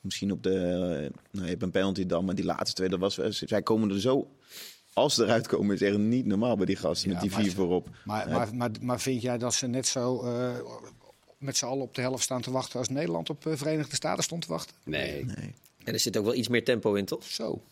Misschien 0.00 0.32
op 0.32 0.42
de... 0.42 0.54
eh, 0.54 1.18
nou, 1.30 1.44
je 1.44 1.50
hebt 1.50 1.62
een 1.62 1.70
penalty 1.70 2.06
dan, 2.06 2.24
maar 2.24 2.34
die 2.34 2.44
laatste 2.44 2.72
twee, 2.74 2.88
dat 2.88 2.98
was... 2.98 3.16
wel- 3.16 3.32
Zij 3.32 3.62
komen 3.62 3.90
er 3.90 4.00
zo... 4.00 4.30
Als 4.92 5.14
ze 5.14 5.24
eruit 5.24 5.46
komen, 5.46 5.74
is 5.74 5.82
echt 5.82 5.98
niet 5.98 6.26
normaal 6.26 6.56
bij 6.56 6.66
die 6.66 6.76
gasten 6.76 7.08
Ja, 7.08 7.14
met 7.14 7.22
die 7.22 7.32
maar 7.32 7.40
vier 7.42 7.52
voorop. 7.52 7.88
Maar, 8.04 8.54
maar, 8.54 8.70
maar 8.80 9.00
vind 9.00 9.22
jij 9.22 9.38
dat 9.38 9.54
ze 9.54 9.66
net 9.66 9.86
zo 9.86 10.22
eh, 10.22 10.50
met 11.38 11.56
z'n 11.56 11.64
allen 11.64 11.82
op 11.82 11.94
de 11.94 12.00
helft 12.00 12.22
staan 12.22 12.40
te 12.42 12.50
wachten 12.50 12.78
als 12.78 12.88
Nederland 12.88 13.30
op 13.30 13.46
eh, 13.46 13.52
Verenigde 13.56 13.94
Staten 13.96 14.22
stond 14.24 14.42
te 14.42 14.48
wachten? 14.48 14.76
nee. 14.84 15.24
Nee. 15.24 15.54
en 15.84 15.92
er 15.92 16.00
zit 16.00 16.16
ook 16.16 16.24
wel 16.24 16.34
iets 16.34 16.48
meer 16.48 16.64
tempo 16.64 16.94
in, 16.94 17.04
toch? 17.04 17.24
Zo. 17.24 17.62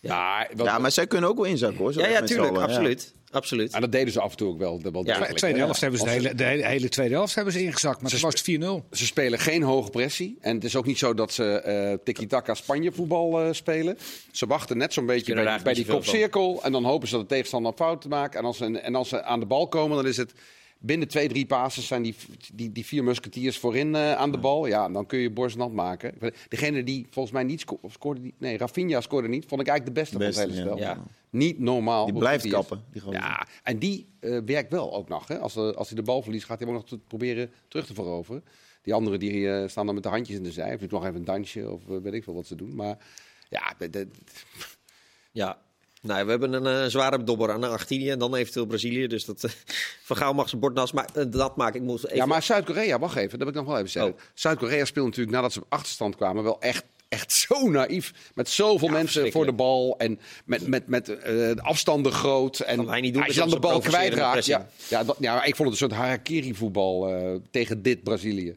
Ja, 0.00 0.48
wat- 0.56 0.66
Ja, 0.66 0.78
maar 0.78 0.90
zij 0.92 1.06
kunnen 1.06 1.30
ook 1.30 1.36
wel 1.36 1.44
inzakken 1.44 1.78
hoor. 1.78 1.92
zo 1.92 2.00
Ja, 2.00 2.06
ja, 2.06 2.22
tuurlijk, 2.22 2.56
ja. 2.56 2.62
absoluut. 2.62 3.14
absoluut. 3.30 3.72
En 3.72 3.80
dat 3.80 3.92
deden 3.92 4.12
ze 4.12 4.20
af 4.20 4.30
en 4.30 4.36
toe 4.36 4.48
ook 4.48 4.58
wel. 4.58 4.80
wel 4.82 4.92
Ja, 4.94 5.02
degelijk, 5.02 5.30
De 5.30 5.36
tweede 5.36 5.58
helft 5.58 5.80
hebben 5.80 5.98
ze 5.98 6.04
de 6.04 6.10
hele, 6.10 6.34
de 6.34 6.44
hele, 6.44 6.66
hele 6.66 6.88
tweede 6.88 7.14
helft 7.14 7.34
hebben 7.34 7.52
ze 7.52 7.62
ingezakt, 7.62 8.00
maar 8.00 8.10
Ze 8.10 8.20
was 8.20 8.32
het 8.32 8.42
4-0. 8.42 8.86
Ze 8.90 9.06
spelen 9.06 9.38
geen 9.38 9.62
hoge 9.62 9.90
pressie. 9.90 10.38
En 10.40 10.54
het 10.54 10.64
is 10.64 10.76
ook 10.76 10.86
niet 10.86 10.98
zo 10.98 11.14
dat 11.14 11.32
ze 11.32 11.44
eh 11.60 11.92
tiki-taka 12.04 12.54
Spanje 12.54 12.92
voetbal 12.92 13.40
eh, 13.40 13.48
spelen. 13.52 13.98
Ze 14.32 14.46
wachten 14.46 14.76
net 14.76 14.92
zo'n 14.92 15.06
beetje 15.06 15.34
bij, 15.34 15.60
bij 15.62 15.74
die 15.74 15.86
kopcirkel. 15.86 16.60
En 16.62 16.72
dan 16.72 16.84
hopen 16.84 17.08
ze 17.08 17.14
dat 17.14 17.22
de 17.28 17.34
tegenstander 17.34 17.70
een 17.70 17.76
fout 17.78 18.04
maakt. 18.08 18.34
En 18.34 18.44
als, 18.44 18.56
ze, 18.56 18.78
en 18.78 18.94
als 18.94 19.08
ze 19.08 19.22
aan 19.22 19.40
de 19.40 19.46
bal 19.46 19.68
komen, 19.68 19.96
dan 19.96 20.06
is 20.06 20.16
het... 20.16 20.32
Binnen 20.82 21.08
twee, 21.08 21.28
drie 21.28 21.46
passes 21.46 21.86
zijn 21.86 22.02
die, 22.02 22.14
die, 22.54 22.72
die 22.72 22.86
vier 22.86 23.04
musketiers 23.04 23.58
voorin 23.58 23.94
eh, 23.94 24.12
aan 24.12 24.32
de 24.32 24.38
bal. 24.38 24.66
Ja, 24.66 24.88
dan 24.88 25.06
kun 25.06 25.18
je 25.18 25.30
borst 25.30 25.56
nat 25.56 25.72
maken. 25.72 26.14
Degene 26.48 26.84
die 26.84 27.06
volgens 27.10 27.34
mij 27.34 27.42
niet 27.44 27.60
sco 27.60 27.80
scoorde... 27.86 28.20
Die, 28.20 28.34
nee, 28.38 28.56
Rafinha 28.58 29.00
scoorde 29.00 29.28
niet. 29.28 29.44
Vond 29.48 29.60
ik 29.60 29.66
eigenlijk 29.68 29.96
de 29.96 30.00
beste, 30.02 30.18
Beste, 30.18 30.40
van 30.40 30.50
het 30.50 30.58
hele 30.58 30.68
spel. 30.68 30.78
Ja. 30.86 31.04
Niet 31.30 31.58
normaal. 31.58 32.04
Die 32.04 32.14
blijft 32.14 32.42
die 32.42 32.52
kappen. 32.52 32.84
Die. 32.92 33.02
Ja, 33.12 33.46
en 33.62 33.78
die 33.78 34.06
eh, 34.20 34.38
werkt 34.44 34.70
wel 34.72 34.94
ook 34.94 35.08
nog. 35.08 35.28
Hè? 35.28 35.38
Als, 35.38 35.56
eh, 35.56 35.70
als 35.70 35.88
hij 35.88 35.96
de 35.96 36.02
bal 36.02 36.22
verliest, 36.22 36.44
gaat 36.44 36.58
hij 36.58 36.68
hem 36.68 36.76
ook 36.76 36.82
nog 36.82 36.90
te- 37.00 37.06
proberen 37.06 37.50
terug 37.68 37.86
te 37.86 37.94
veroveren. 37.94 38.44
Die 38.82 38.94
anderen 38.94 39.18
die, 39.18 39.68
staan 39.68 39.86
dan 39.86 39.94
met 39.94 40.02
de 40.04 40.08
handjes 40.10 40.36
in 40.36 40.42
de 40.42 40.52
zij. 40.52 40.74
Of 40.74 40.80
doet 40.80 40.90
nog 40.90 41.04
even 41.04 41.16
een 41.16 41.24
dansje 41.24 41.70
of 41.70 41.84
weet 41.86 42.12
ik 42.12 42.24
veel 42.24 42.34
wat 42.34 42.46
ze 42.46 42.54
doen. 42.54 42.74
Maar 42.74 42.96
ja, 43.48 43.74
de- 43.90 44.08
Ja. 45.32 45.58
Nou, 46.02 46.24
we 46.24 46.30
hebben 46.30 46.52
een 46.52 46.82
eh, 46.82 46.90
zware 46.90 47.24
dobber 47.24 47.50
aan 47.50 47.64
Argentinië 47.64 48.10
en 48.10 48.18
dan 48.18 48.34
eventueel 48.34 48.66
Brazilië. 48.66 49.06
Dus 49.06 49.24
dat 49.24 49.44
eh, 49.44 49.50
Van 50.08 50.16
Gaal 50.16 50.32
mag 50.32 50.48
zijn 50.48 50.60
bord 50.60 50.78
eh, 50.78 51.24
dat 51.28 51.56
maak 51.56 51.74
ik 51.74 51.82
moet 51.82 52.04
even. 52.04 52.16
ja 52.16 52.26
maar 52.26 52.42
Zuid-Korea, 52.42 52.98
wacht 52.98 53.16
even, 53.16 53.30
dat 53.30 53.38
wil 53.38 53.48
ik 53.48 53.54
nog 53.54 53.66
wel 53.66 53.76
even 53.76 53.90
zeggen. 53.90 54.12
Oh. 54.12 54.18
Zuid-Korea 54.34 54.84
speelt 54.84 55.06
natuurlijk 55.06 55.36
nadat 55.36 55.52
ze 55.52 55.60
op 55.60 55.66
achterstand 55.68 56.16
kwamen 56.16 56.42
wel 56.42 56.60
echt, 56.60 56.84
echt 57.08 57.32
zo 57.32 57.70
naïef. 57.70 58.12
Met 58.34 58.48
zoveel 58.48 58.88
Ja, 58.88 58.94
mensen 58.94 59.32
voor 59.32 59.46
de 59.46 59.52
bal 59.52 59.94
en 59.98 60.20
met, 60.44 60.66
met, 60.66 60.86
met 60.86 61.06
de 61.06 61.58
afstanden 61.62 62.12
groot. 62.12 62.60
En 62.60 62.88
hij 62.88 63.00
niet 63.00 63.14
doen 63.14 63.24
als 63.24 63.34
je 63.34 63.40
dan 63.40 63.50
de 63.50 63.58
bal 63.58 63.80
kwijtraakt. 63.80 64.46
Ja, 64.46 64.68
ja, 64.88 65.04
dat, 65.04 65.16
ja, 65.20 65.44
ik 65.44 65.56
vond 65.56 65.70
het 65.70 65.80
een 65.80 65.88
soort 65.88 66.00
harakiri-voetbal 66.00 67.10
tegen 67.50 67.82
dit 67.82 68.02
Brazilië. 68.02 68.56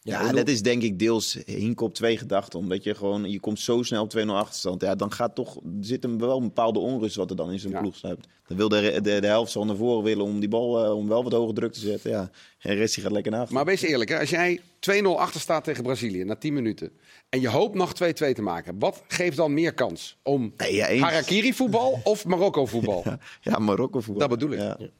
Ja, 0.00 0.24
hoe- 0.24 0.32
dat 0.34 0.48
is 0.48 0.62
denk 0.62 0.82
ik 0.82 0.98
deels 0.98 1.38
hinken 1.46 1.86
op 1.86 1.94
twee 1.94 2.16
gedachten. 2.18 2.58
Omdat 2.58 2.84
je 2.84 2.94
gewoon, 2.94 3.30
je 3.30 3.40
komt 3.40 3.60
zo 3.60 3.82
snel 3.82 4.02
op 4.02 4.10
2-0 4.10 4.36
achterstand. 4.36 4.82
Ja, 4.82 4.94
dan 4.94 5.12
gaat 5.12 5.34
toch, 5.34 5.56
er 5.56 5.62
zit 5.80 6.02
hem 6.02 6.18
wel 6.18 6.36
een 6.36 6.42
bepaalde 6.42 6.78
onrust 6.78 7.16
wat 7.16 7.30
er 7.30 7.36
dan 7.36 7.52
in 7.52 7.58
zijn 7.58 7.72
Ja. 7.72 7.80
ploeg 7.80 7.96
sluipt. 7.96 8.26
Dan 8.46 8.56
wil 8.56 8.68
de, 8.68 8.98
de, 9.02 9.20
de 9.20 9.26
helft 9.26 9.52
zo 9.52 9.64
naar 9.64 9.76
voren 9.76 10.04
willen 10.04 10.24
om 10.24 10.40
die 10.40 10.48
bal 10.48 10.84
eh, 10.84 10.96
om 10.96 11.08
wel 11.08 11.22
wat 11.22 11.32
hoger 11.32 11.54
druk 11.54 11.72
te 11.72 11.80
zetten. 11.80 12.10
Ja, 12.10 12.30
en 12.58 12.70
de 12.70 12.76
rest 12.76 12.94
die 12.94 13.02
gaat 13.04 13.12
lekker 13.12 13.32
na. 13.32 13.46
Maar 13.50 13.64
wees 13.64 13.82
eerlijk, 13.82 14.10
hè? 14.10 14.18
als 14.18 14.30
jij 14.30 14.60
2-0 14.80 15.18
achter 15.18 15.40
staat 15.40 15.64
tegen 15.64 15.82
Brazilië 15.82 16.24
na 16.24 16.36
10 16.36 16.54
minuten. 16.54 16.90
en 17.28 17.40
je 17.40 17.48
hoopt 17.48 17.74
nog 17.74 17.92
2-2 17.94 18.32
te 18.34 18.42
maken. 18.42 18.78
wat 18.78 19.02
geeft 19.08 19.36
dan 19.36 19.54
meer 19.54 19.74
kans? 19.74 20.16
Om 20.22 20.52
Nee, 20.56 20.74
ja, 20.74 20.86
eens. 20.88 21.02
Harakiri-voetbal 21.02 22.00
of 22.04 22.24
Marokko-voetbal? 22.24 23.04
Ja, 23.40 23.58
Marokko 23.58 24.00
voetbal. 24.00 24.28
Dat 24.28 24.38
bedoel 24.38 24.52
ik. 24.78 24.90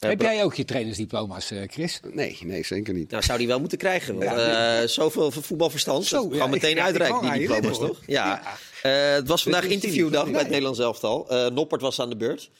Ja. 0.00 0.08
Heb 0.08 0.20
jij 0.20 0.44
ook 0.44 0.54
je 0.54 0.64
trainersdiploma's, 0.64 1.50
eh, 1.50 1.62
Chris? 1.66 2.00
Nee, 2.12 2.38
nee, 2.42 2.64
zeker 2.64 2.94
niet. 2.94 3.10
Nou, 3.10 3.22
zou 3.22 3.38
die 3.38 3.46
wel 3.46 3.60
moeten 3.60 3.78
krijgen. 3.78 4.18
Want, 4.18 4.38
eh, 4.38 4.82
zoveel 4.86 5.30
voetbalverstand. 5.30 6.04
Zo, 6.04 6.28
ja, 6.30 6.38
gaan 6.38 6.50
meteen 6.50 6.70
ja, 6.74 6.76
ik 6.76 6.84
uitreiken, 6.84 7.32
die 7.32 7.48
diploma's, 7.48 7.78
toch? 7.78 8.00
Ja. 8.06 8.42
Eh, 8.82 9.12
het 9.12 9.28
was 9.28 9.42
vandaag 9.42 9.64
interviewdag 9.64 10.30
bij 10.30 10.40
het 10.40 10.48
Nederlands 10.48 10.78
elftal. 10.78 11.28
Eh 11.30 11.46
Noppert 11.46 11.80
was 11.80 12.00
aan 12.00 12.08
de 12.08 12.16
beurt. 12.16 12.50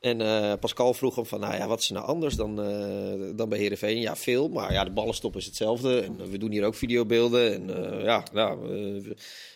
En 0.00 0.20
eh, 0.20 0.52
Pascal 0.60 0.94
vroeg 0.94 1.14
hem 1.14 1.26
van, 1.26 1.40
nou 1.40 1.54
ja, 1.54 1.66
wat 1.66 1.80
is 1.80 1.88
er 1.88 1.94
nou 1.94 2.06
anders 2.06 2.34
dan, 2.34 2.62
eh, 2.62 3.36
dan 3.36 3.48
bij 3.48 3.58
Heerenveen? 3.58 4.00
Ja, 4.00 4.16
veel, 4.16 4.48
maar 4.48 4.72
ja, 4.72 4.84
de 4.84 4.90
ballenstop 4.90 5.36
is 5.36 5.44
hetzelfde. 5.44 6.00
En 6.00 6.20
eh, 6.20 6.26
we 6.26 6.38
doen 6.38 6.50
hier 6.50 6.64
ook 6.64 6.74
videobeelden. 6.74 7.54
En 7.54 7.92
eh, 7.98 8.04
ja, 8.04 8.22
nou, 8.32 8.76
eh, 9.04 9.10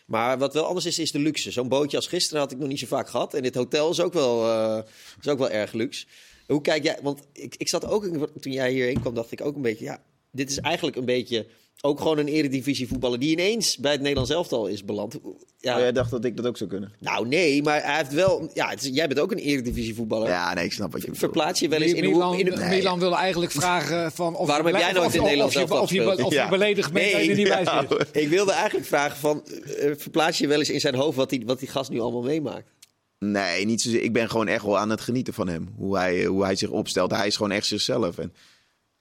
maar 0.06 0.38
wat 0.38 0.54
wel 0.54 0.64
anders 0.64 0.86
is, 0.86 0.98
is 0.98 1.12
de 1.12 1.18
luxe. 1.18 1.50
Zo'n 1.50 1.68
bootje 1.68 1.96
als 1.96 2.06
gisteren 2.06 2.40
had 2.40 2.52
ik 2.52 2.58
nog 2.58 2.68
niet 2.68 2.78
zo 2.78 2.86
vaak 2.86 3.08
gehad. 3.08 3.34
En 3.34 3.42
dit 3.42 3.54
hotel 3.54 3.90
is 3.90 4.00
ook 4.00 4.12
wel, 4.12 4.44
eh, 4.44 4.78
is 5.20 5.28
ook 5.28 5.38
wel 5.38 5.50
erg 5.50 5.72
luxe. 5.72 6.06
Hoe 6.48 6.60
kijk 6.60 6.82
jij, 6.84 6.98
want 7.02 7.20
ik, 7.32 7.54
ik 7.58 7.68
zat 7.68 7.84
ook, 7.86 8.04
toen 8.40 8.52
jij 8.52 8.70
hierheen 8.72 9.00
kwam, 9.00 9.14
dacht 9.14 9.32
ik 9.32 9.40
ook 9.44 9.56
een 9.56 9.62
beetje, 9.62 9.84
ja, 9.84 10.02
dit 10.32 10.50
is 10.50 10.58
eigenlijk 10.58 10.96
een 10.96 11.04
beetje 11.04 11.46
ook 11.80 12.00
gewoon 12.00 12.18
een 12.18 12.28
eredivisie 12.28 12.88
voetballer 12.88 13.18
die 13.18 13.30
ineens 13.30 13.76
bij 13.76 13.90
het 13.92 14.00
Nederlands 14.00 14.30
elftal 14.30 14.66
is 14.66 14.84
beland. 14.84 15.18
Ja, 15.58 15.74
Oh, 15.74 15.80
jij 15.80 15.92
dacht 15.92 16.10
dat 16.10 16.24
ik 16.24 16.36
dat 16.36 16.46
ook 16.46 16.56
zou 16.56 16.70
kunnen? 16.70 16.92
Nou 16.98 17.28
nee, 17.28 17.62
maar 17.62 17.82
hij 17.84 17.96
heeft 17.96 18.12
wel, 18.12 18.50
ja, 18.54 18.68
het 18.68 18.82
is- 18.84 18.90
jij 18.94 19.06
bent 19.08 19.20
ook 19.20 19.32
een 19.32 19.38
eredivisie 19.38 19.94
voetballer. 19.94 20.28
Ja, 20.28 20.54
nee, 20.54 20.64
ik 20.64 20.72
snap 20.72 20.92
wat 20.92 21.00
je 21.00 21.06
bedoelt. 21.10 21.18
Verplaats 21.24 21.60
je 21.60 21.68
wel 21.68 21.80
eens 21.80 21.92
in 21.92 22.10
Milan, 22.10 22.38
in 22.38 22.44
de, 22.44 22.50
Milan, 22.50 22.68
Milan 22.68 22.98
wilde 22.98 23.16
eigenlijk 23.16 23.52
vragen 23.52 24.12
van 24.12 24.36
of 24.36 24.46
Waarom 24.46 24.66
je 24.66 24.72
heb 24.72 24.82
jij 24.82 24.92
nooit 24.92 25.06
of- 25.06 25.14
in 25.14 25.22
Nederland 25.22 25.48
of 25.48 25.60
je- 25.60 25.66
zelf 25.66 25.80
of 25.80 25.90
je, 25.90 26.24
of 26.24 26.28
je 26.32 26.34
Ja. 26.34 26.48
beledigd 26.48 26.92
bent 26.92 27.04
Nee, 27.04 27.12
dat 27.14 27.24
je 27.24 27.30
er 27.30 27.36
niet 27.36 27.48
bij 27.48 27.62
ja. 27.62 27.86
zit. 27.88 28.08
Ik 28.12 28.28
wilde 28.28 28.52
eigenlijk 28.52 28.86
vragen 28.86 29.16
van, 29.16 29.42
eh, 29.46 29.90
verplaats 29.96 30.38
je 30.38 30.46
wel 30.46 30.58
eens 30.58 30.70
in 30.70 30.80
zijn 30.80 30.94
hoofd 30.94 31.16
wat 31.16 31.30
die, 31.30 31.42
wat 31.46 31.58
die 31.58 31.68
gast 31.68 31.90
nu 31.90 32.00
allemaal 32.00 32.22
meemaakt? 32.22 32.70
Nee, 33.18 33.64
niet 33.64 33.80
zozeer. 33.80 34.02
Ik 34.02 34.12
ben 34.12 34.30
gewoon 34.30 34.48
echt 34.48 34.64
wel 34.64 34.78
aan 34.78 34.90
het 34.90 35.00
genieten 35.00 35.34
van 35.34 35.48
hem. 35.48 35.68
Hoe 35.76 35.96
hij, 35.96 36.24
hoe 36.24 36.44
hij 36.44 36.56
zich 36.56 36.70
opstelt. 36.70 37.10
Hij 37.10 37.26
is 37.26 37.36
gewoon 37.36 37.52
echt 37.52 37.66
zichzelf. 37.66 38.18
En 38.18 38.32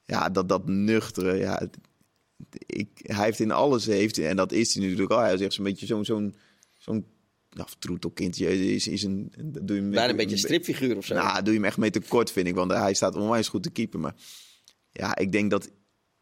ja, 0.06 0.30
dat, 0.30 0.50
dat 0.50 0.68
nuchtere. 0.68 1.38
Ja, 1.38 1.68
ik, 2.66 2.90
hij 2.96 3.26
heeft 3.26 3.40
in 3.40 3.52
alles. 3.52 3.86
Heeft, 3.86 4.18
en 4.18 4.36
dat 4.36 4.52
is 4.52 4.74
hij 4.74 4.84
natuurlijk 4.84 5.12
al. 5.12 5.20
Hij 5.20 5.34
is 5.34 5.42
echt 5.42 5.54
zo'n 5.54 5.64
beetje 5.64 5.86
zo'n. 5.86 6.06
zo'n 6.06 6.36
zo'n 6.78 7.06
nou, 7.50 7.70
troetelkindje 7.80 8.74
is, 8.74 8.88
is 8.88 9.04
een. 9.04 9.32
Doe 9.42 9.76
je 9.76 9.82
hem 9.82 9.92
Bijna 9.92 10.10
een 10.10 10.16
beetje 10.16 10.32
een 10.32 10.38
stripfiguur 10.38 10.98
of 10.98 11.06
zo. 11.06 11.16
Nou, 11.16 11.44
doe 11.44 11.54
je 11.54 11.60
hem 11.60 11.68
echt 11.68 11.78
mee 11.78 11.90
tekort, 11.90 12.32
vind 12.32 12.48
ik. 12.48 12.56
Want 12.56 12.72
hij 12.72 12.94
staat 12.94 13.16
onwijs 13.16 13.48
goed 13.48 13.64
te 13.64 13.70
keeper. 13.70 14.00
Maar 14.00 14.16
ja, 14.92 15.16
ik 15.16 15.32
denk 15.32 15.52
dat 15.52 15.72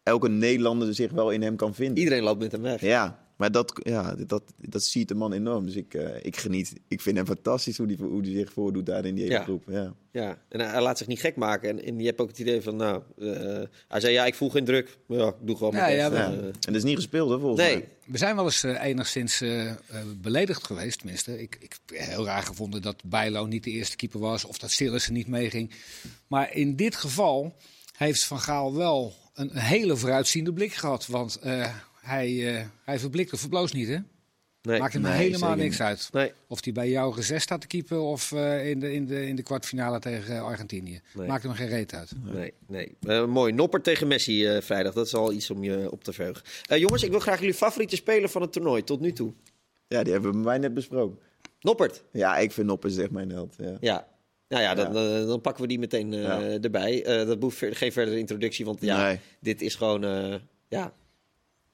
elke 0.04 0.30
Nederlander 0.30 0.96
zich 0.96 1.12
wel 1.12 1.32
in 1.32 1.42
hem 1.42 1.56
kan 1.56 1.76
vinden. 1.76 1.98
Iedereen 1.98 2.24
loopt 2.24 2.40
met 2.40 2.52
hem 2.52 2.62
weg. 2.62 2.82
Ja, 2.82 3.25
maar 3.38 3.52
dat, 3.52 3.80
ja, 3.84 4.16
dat, 4.16 4.44
dat 4.58 4.84
ziet 4.84 5.08
de 5.08 5.16
man 5.16 5.34
enorm. 5.34 5.66
Dus 5.66 5.76
ik, 5.76 5.94
eh, 5.94 6.10
ik 6.22 6.38
geniet. 6.38 6.74
Ik 6.88 7.02
vind 7.02 7.18
hem 7.18 7.26
fantastisch 7.26 7.78
hoe 7.78 7.88
hij 7.88 7.96
hoe 8.00 8.22
die 8.22 8.38
zich 8.38 8.54
voordoet 8.54 8.86
daar 8.86 9.06
in 9.06 9.16
die 9.16 9.24
hele 9.24 9.36
Ja. 9.36 9.44
groep. 9.44 9.64
Ja. 9.68 9.94
Ja, 10.12 10.38
en 10.50 10.60
hij, 10.60 10.70
hij 10.70 10.82
laat 10.82 10.98
zich 10.98 11.08
niet 11.08 11.20
gek 11.20 11.36
maken. 11.36 11.70
En, 11.70 11.84
en 11.86 12.00
je 12.00 12.06
hebt 12.06 12.20
ook 12.20 12.28
het 12.28 12.40
idee 12.40 12.62
van, 12.62 12.76
nou, 12.76 13.02
eh, 13.18 13.62
hij 13.88 14.00
zei 14.00 14.14
ja, 14.14 14.26
ik 14.26 14.36
voel 14.36 14.50
geen 14.50 14.66
druk. 14.66 14.98
Ja, 15.08 15.28
ik 15.28 15.36
doe 15.42 15.58
gewoon 15.58 15.74
Ja, 15.74 15.80
mijn 15.80 15.98
ja, 15.98 16.32
En 16.32 16.54
dat 16.60 16.76
is 16.76 16.84
niet 16.84 16.96
gespeeld, 16.96 17.30
hè, 17.30 17.40
volgens 17.40 17.62
nee, 17.62 17.76
mij. 17.78 17.88
We 18.06 18.18
zijn 18.18 18.36
wel 18.36 18.46
eens 18.46 18.64
eh, 18.64 18.84
enigszins 18.84 19.42
eh, 19.42 19.70
eh, 19.70 19.76
beledigd 20.22 20.64
geweest, 20.66 20.98
tenminste. 20.98 21.42
Ik, 21.42 21.58
ik 21.60 21.78
heb 21.86 22.00
heel 22.00 22.26
raar 22.26 22.44
gevonden 22.44 22.82
dat 22.82 23.04
Bijlo 23.06 23.46
niet 23.46 23.64
de 23.64 23.72
eerste 23.72 23.96
keeper 23.96 24.20
was 24.20 24.46
of 24.46 24.58
dat 24.58 24.72
Sillissen 24.72 25.14
niet 25.14 25.28
meeging. 25.28 25.72
Maar 26.28 26.54
in 26.54 26.76
dit 26.76 26.96
geval 26.96 27.56
heeft 27.98 28.24
Van 28.24 28.40
Gaal 28.40 28.76
wel 28.76 29.14
een, 29.34 29.50
een 29.56 29.62
hele 29.62 29.96
vooruitziende 29.96 30.54
blik 30.54 30.74
gehad. 30.74 31.08
Want 31.08 31.36
eh, 31.36 31.74
hij, 32.06 32.56
eh 32.58 32.66
hij 32.86 33.00
verblikte 33.00 33.38
verbloos 33.38 33.72
niet, 33.72 33.88
hè? 33.88 33.98
nee, 34.62 34.80
Maakt 34.80 34.94
hem 34.94 35.02
Nee, 35.02 35.12
helemaal 35.12 35.56
niks 35.56 35.70
niet. 35.78 35.88
uit. 35.88 36.10
nee. 36.12 36.32
Of 36.48 36.64
hij 36.64 36.74
bij 36.74 36.90
jou 36.90 37.14
gezet 37.14 37.42
staat 37.42 37.62
te 37.62 37.68
keeper 37.68 38.00
of 38.00 38.32
eh, 38.32 38.70
in, 38.70 38.80
de, 38.80 38.94
in, 38.94 39.06
de, 39.06 39.28
in 39.28 39.36
de 39.36 39.44
kwartfinale 39.44 40.00
tegen 40.00 40.42
Argentinië. 40.44 41.02
Nee. 41.14 41.28
Maakt 41.28 41.44
hem 41.44 41.52
geen 41.54 41.68
reet 41.68 41.94
uit. 41.94 42.12
Nee, 42.34 42.54
nee. 42.68 42.96
Eh, 43.02 43.26
mooi. 43.26 43.54
Noppert 43.54 43.84
tegen 43.84 44.08
Messi 44.08 44.48
eh, 44.48 44.62
vrijdag. 44.62 44.94
Dat 44.94 45.06
is 45.06 45.14
al 45.16 45.34
iets 45.34 45.50
om 45.50 45.64
je 45.64 45.92
op 45.92 46.04
te 46.04 46.14
verheugen. 46.14 46.44
Eh, 46.66 46.78
jongens, 46.78 47.04
ik 47.04 47.10
wil 47.12 47.20
graag 47.20 47.40
jullie 47.40 47.54
favoriete 47.54 47.96
speler 47.96 48.30
van 48.30 48.42
het 48.42 48.52
toernooi 48.52 48.84
tot 48.84 49.00
nu 49.00 49.12
toe. 49.14 49.34
Ja, 49.88 50.04
die 50.04 50.12
hebben 50.14 50.32
we 50.32 50.36
bij 50.38 50.46
mij 50.46 50.58
net 50.58 50.74
besproken. 50.74 51.20
Noppert. 51.60 52.04
Ja, 52.12 52.38
ik 52.38 52.52
vind 52.52 52.68
Noppes 52.68 52.98
echt 52.98 53.12
mijn 53.12 53.30
held. 53.32 53.56
Ja. 53.58 53.78
Ja. 53.80 54.08
Nou 54.48 54.64
ja, 54.64 54.76
dan, 54.76 54.88
eh, 54.98 55.28
dan 55.28 55.42
pakken 55.42 55.62
we 55.62 55.68
die 55.68 55.80
meteen 55.80 56.14
eh, 56.14 56.22
Ja. 56.22 56.40
erbij. 56.62 57.04
Eh, 57.06 57.28
dat 57.28 57.42
hoeft 57.42 57.58
ver- 57.58 57.76
geen 57.76 57.92
verdere 57.92 58.18
introductie, 58.20 58.66
want 58.66 58.82
ja, 58.82 59.04
Nee. 59.08 59.20
dit 59.40 59.62
is 59.62 59.76
gewoon... 59.76 60.04
eh, 60.04 60.36
ja, 60.68 60.92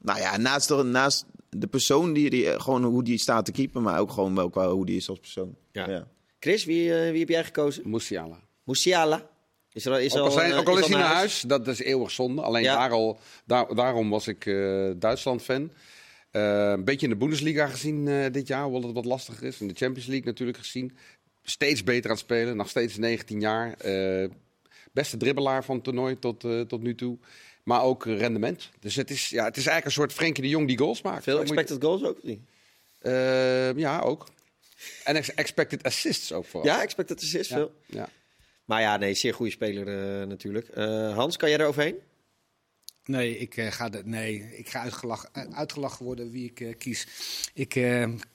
Nou 0.02 0.20
ja, 0.20 0.38
naast, 0.38 0.68
de- 0.68 0.84
naast 0.84 1.26
de 1.50 1.68
persoon, 1.68 2.14
die, 2.14 2.30
die, 2.30 2.50
eh, 2.52 2.62
gewoon 2.62 2.84
hoe 2.84 3.04
die 3.04 3.18
staat 3.20 3.46
te 3.46 3.52
keeper, 3.52 3.82
maar 3.82 4.00
ook 4.00 4.12
gewoon 4.12 4.36
wel 4.36 4.50
qua 4.50 4.70
hoe 4.70 4.86
die 4.86 4.96
is 4.96 5.10
als 5.10 5.20
persoon. 5.20 5.56
Ja. 5.72 6.08
Chris, 6.40 6.66
wie, 6.66 6.94
eh, 7.04 7.10
wie 7.12 7.20
heb 7.20 7.30
jij 7.30 7.44
gekozen? 7.44 7.90
Musiala. 7.90 8.40
Musiala. 8.64 9.30
Is 9.74 9.86
er, 9.86 10.02
is 10.02 10.14
er 10.14 10.20
Ook 10.20 10.26
al, 10.26 10.32
zijn, 10.32 10.52
een, 10.52 10.58
ook 10.58 10.68
al 10.68 10.76
eh, 10.78 10.82
is 10.84 10.88
hij 10.90 10.98
naar 11.00 11.14
huis, 11.14 11.42
dat 11.42 11.68
is 11.68 11.80
eeuwig 11.80 12.12
zonde. 12.12 12.42
Alleen 12.42 12.64
Ja. 12.64 12.76
daar 12.76 12.92
al, 12.92 13.20
daar, 13.46 13.76
daarom 13.76 14.10
was 14.10 14.28
ik 14.28 14.46
eh, 14.46 14.90
Duitsland-fan. 14.96 15.72
Eh, 16.32 16.70
een 16.70 16.84
beetje 16.86 17.06
in 17.08 17.12
de 17.12 17.18
Bundesliga 17.18 17.68
gezien 17.68 18.08
eh, 18.08 18.32
dit 18.32 18.48
jaar, 18.48 18.64
hoewel 18.64 18.82
het 18.82 18.94
wat 18.94 19.06
lastiger 19.06 19.44
is. 19.48 19.62
In 19.62 19.68
de 19.68 19.74
Champions 19.74 20.08
League 20.08 20.26
natuurlijk 20.26 20.58
gezien. 20.58 20.98
Steeds 21.44 21.84
beter 21.84 22.10
aan 22.10 22.16
het 22.16 22.26
spelen, 22.26 22.56
nog 22.58 22.70
steeds 22.70 22.98
19 22.98 23.40
jaar. 23.40 23.74
Eh, 23.74 24.30
beste 24.92 25.18
dribbelaar 25.18 25.64
van 25.64 25.76
het 25.76 25.84
toernooi 25.84 26.20
tot, 26.20 26.44
eh, 26.44 26.62
tot 26.62 26.82
nu 26.82 26.96
toe. 26.96 27.18
Maar 27.64 27.82
ook 27.84 28.06
rendement. 28.06 28.70
Dus 28.80 28.96
het 28.96 29.10
is, 29.10 29.30
ja, 29.30 29.44
het 29.46 29.58
is 29.58 29.66
eigenlijk 29.66 29.86
een 29.86 29.92
soort 30.02 30.14
Frenkie 30.14 30.44
de 30.44 30.50
Jong 30.50 30.68
die 30.68 30.78
goals 30.78 31.02
maakt. 31.02 31.24
Veel 31.24 31.36
je- 31.36 31.42
expected 31.42 31.82
goals 31.84 32.04
ook? 32.04 32.18
of 32.18 32.24
niet? 32.24 32.40
Eh, 33.00 33.74
ja, 33.78 34.00
ook. 34.00 34.28
En 35.04 35.16
ex- 35.16 35.34
expected 35.34 35.84
assists 35.84 36.32
ook 36.32 36.46
voor. 36.46 36.64
Ja, 36.66 36.82
expected 36.82 37.22
assist 37.22 37.50
ja. 37.50 37.56
veel. 37.56 37.72
ja. 37.86 38.10
Maar 38.66 38.82
ja, 38.82 38.98
nee, 38.98 39.14
zeer 39.14 39.34
goede 39.34 39.52
speler 39.52 39.88
eh, 40.22 40.28
natuurlijk. 40.28 40.68
Eh, 40.68 41.14
Hans, 41.16 41.38
kan 41.38 41.50
jij 41.50 41.60
er 41.60 41.66
overheen? 41.68 41.96
Nee, 43.06 43.38
ik, 43.38 43.58
eh, 43.58 43.72
ga, 43.72 43.90
de, 43.90 44.02
nee, 44.06 44.58
ik 44.58 44.70
ga 44.70 44.80
uitgelachen, 44.82 45.56
uitgelachen 45.56 46.06
worden 46.06 46.32
wie 46.32 46.46
ik 46.50 46.60
eh, 46.60 46.78
kies. 46.78 47.08
Ik 47.54 47.70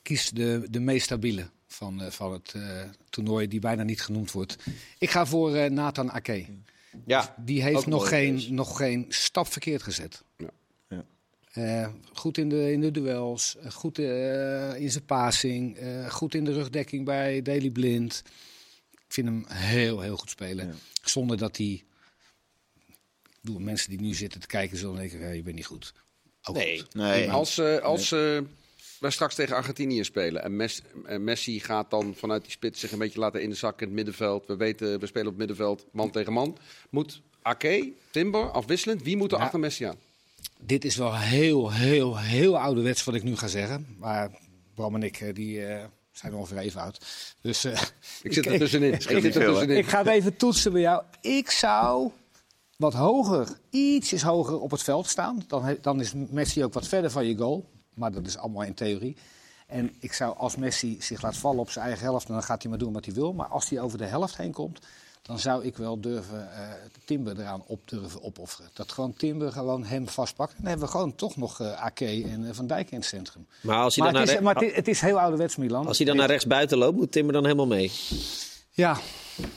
kies 0.03 0.31
de, 0.31 0.67
de 0.71 0.81
meest 0.81 1.05
stabiele 1.05 1.49
van, 1.67 2.03
eh, 2.03 2.11
van 2.11 2.33
het 2.33 2.53
eh, 2.57 2.83
toernooi, 3.11 3.49
die 3.49 3.61
bijna 3.61 3.83
niet 3.83 4.03
genoemd 4.03 4.33
wordt. 4.33 4.57
Ik 4.99 5.11
ga 5.11 5.27
voor 5.27 5.55
eh, 5.57 5.71
Nathan 5.71 6.11
Ake. 6.13 6.47
Ja. 7.07 7.35
Die 7.39 7.63
heeft 7.63 7.87
nog 7.87 8.09
geen, 8.09 8.55
nog 8.55 8.77
geen 8.77 9.05
stap 9.09 9.47
verkeerd 9.53 9.83
gezet. 9.83 10.23
Ja. 10.37 10.51
Ja. 10.89 11.05
Eh, 11.53 11.89
goed 12.13 12.39
in 12.39 12.49
de, 12.49 12.73
in 12.73 12.81
de 12.81 12.91
duels, 12.91 13.57
eh, 13.57 13.71
goed 13.71 13.99
eh, 13.99 14.81
in 14.81 14.91
zijn 14.91 15.05
passing, 15.05 15.77
eh, 15.77 16.11
goed 16.11 16.35
in 16.35 16.45
de 16.45 16.53
rugdekking 16.53 17.05
bij 17.05 17.43
Daily 17.43 17.71
Blind. 17.71 18.23
Ik 18.93 19.13
vind 19.13 19.27
hem 19.29 19.45
heel, 19.49 20.01
heel 20.01 20.17
goed 20.17 20.31
spelen. 20.31 20.67
Ja. 20.67 20.75
Zonder 21.03 21.37
dat 21.37 21.57
hij... 21.57 21.85
Ik 23.27 23.53
bedoel, 23.53 23.59
mensen 23.61 23.91
die 23.91 24.01
nu 24.01 24.15
zitten 24.15 24.41
te 24.41 24.47
kijken 24.47 24.79
zullen 24.79 24.97
denken, 24.97 25.21
hey, 25.21 25.37
je 25.37 25.43
bent 25.43 25.57
niet 25.57 25.67
goed. 25.67 25.93
Ook 26.43 26.57
Nee. 26.57 26.79
goed. 26.81 26.95
Nee, 26.95 27.31
Als, 27.31 27.59
eh, 27.59 27.79
als 27.79 28.13
eh, 28.13 28.39
wij 29.01 29.11
straks 29.11 29.35
tegen 29.35 29.57
Argentinië 29.57 30.05
spelen 30.05 30.43
en 30.43 30.57
Mes- 30.57 30.83
Messi 31.19 31.61
gaat 31.61 31.91
dan 31.91 32.15
vanuit 32.17 32.43
die 32.43 32.51
spits 32.51 32.81
zich 32.81 32.93
een 32.93 32.99
beetje 32.99 33.19
laten 33.19 33.43
inzakken 33.43 33.81
in 33.81 33.87
het 33.87 33.97
middenveld. 33.97 34.47
We 34.47 34.57
weten, 34.57 35.01
we 35.01 35.07
spelen 35.07 35.27
op 35.27 35.39
het 35.39 35.49
middenveld 35.49 35.87
man 35.93 36.11
tegen 36.11 36.33
man. 36.33 36.59
Moet 36.91 37.23
Ake, 37.43 37.93
Timber, 38.11 38.51
afwisselend, 38.51 39.03
wie 39.03 39.17
moet 39.17 39.33
er 39.33 39.39
Ja. 39.39 39.45
achter 39.45 39.59
Messi 39.61 39.85
aan? 39.85 39.97
Dit 40.61 40.85
is 40.85 40.97
wel 40.97 41.17
heel, 41.17 41.73
heel, 41.73 42.19
heel 42.19 42.59
ouderwets 42.59 43.05
wat 43.05 43.15
ik 43.15 43.23
nu 43.23 43.37
ga 43.37 43.47
zeggen. 43.47 43.87
Maar 43.99 44.31
Bram 44.75 44.95
en 44.95 45.03
ik 45.03 45.21
eh, 45.21 45.35
die, 45.35 45.65
eh, 45.67 45.85
zijn 46.13 46.35
ongeveer 46.35 46.59
even 46.59 46.81
oud. 46.81 47.05
Dus 47.41 47.65
eh, 47.65 47.73
Ik 48.23 48.33
zit 48.33 48.47
er 48.47 48.59
tussenin. 48.59 48.93
Ik 48.93 49.05
er 49.05 49.71
ik 49.71 49.87
ga 49.87 49.99
het 49.99 50.07
even 50.07 50.37
toetsen 50.37 50.73
bij 50.73 50.81
jou. 50.81 51.03
Ik 51.21 51.51
zou 51.51 52.11
wat 52.77 52.95
hoger, 52.95 53.49
ietsjes 53.71 54.23
hoger 54.23 54.61
op 54.61 54.71
het 54.71 54.83
veld 54.83 55.07
staan. 55.07 55.45
Dan, 55.47 55.77
dan 55.81 56.01
is 56.01 56.13
Messi 56.15 56.65
ook 56.65 56.73
wat 56.73 56.89
verder 56.89 57.11
van 57.11 57.27
je 57.27 57.37
goal. 57.37 57.69
Maar 57.97 58.13
dat 58.13 58.27
is 58.27 58.37
allemaal 58.37 58.63
in 58.63 58.75
theorie. 58.75 59.17
En 59.67 59.95
ik 60.01 60.13
zou, 60.13 60.37
als 60.37 60.57
Messi 60.57 60.97
zich 61.01 61.23
laat 61.23 61.37
vallen 61.37 61.61
op 61.61 61.71
zijn 61.71 61.85
eigen 61.87 62.05
helft, 62.05 62.27
dan 62.27 62.43
gaat 62.43 62.61
hij 62.63 62.71
maar 62.71 62.79
doen 62.81 62.93
wat 62.93 63.05
hij 63.05 63.15
wil. 63.15 63.33
Maar 63.33 63.47
als 63.47 63.69
hij 63.69 63.81
over 63.81 63.99
de 63.99 64.05
helft 64.05 64.37
heen 64.37 64.53
komt, 64.53 64.79
dan 65.23 65.39
zou 65.39 65.65
ik 65.65 65.77
wel 65.77 66.01
durven 66.01 66.53
eh 66.53 66.69
Timber 67.05 67.41
eraan 67.41 67.63
op 67.67 67.89
durven 67.89 68.23
opofferen. 68.23 68.71
Dat 68.73 68.93
gewoon 68.93 69.15
Timber 69.15 69.53
gewoon 69.53 69.85
hem 69.85 70.09
vastpakt. 70.09 70.51
En 70.51 70.57
dan 70.59 70.67
hebben 70.69 70.87
we 70.87 70.93
gewoon 70.93 71.15
toch 71.15 71.37
nog 71.37 71.61
eh 71.61 71.83
Ake 71.83 72.25
en 72.25 72.47
eh, 72.49 72.53
Van 72.55 72.67
Dijk 72.67 72.91
in 72.91 72.97
het 72.99 73.07
centrum. 73.07 73.47
Maar 73.61 73.77
als 73.83 73.95
hij 73.97 74.05
Maar, 74.05 74.13
dan, 74.13 74.23
het 74.23 74.31
naar, 74.31 74.41
is, 74.41 74.47
re- 74.47 74.53
maar 74.53 74.63
het, 74.63 74.71
is, 74.71 74.77
het 74.77 74.89
is 74.89 75.01
heel 75.01 75.21
ouderwets, 75.21 75.57
Milan. 75.57 75.87
als 75.87 75.97
hij 75.97 76.07
dan 76.07 76.17
naar 76.17 76.27
rechts 76.29 76.47
buiten 76.47 76.79
loopt, 76.79 76.97
moet 76.97 77.13
Timmer 77.13 77.33
dan 77.33 77.43
helemaal 77.45 77.67
mee. 77.67 77.93
Ja, 78.71 78.99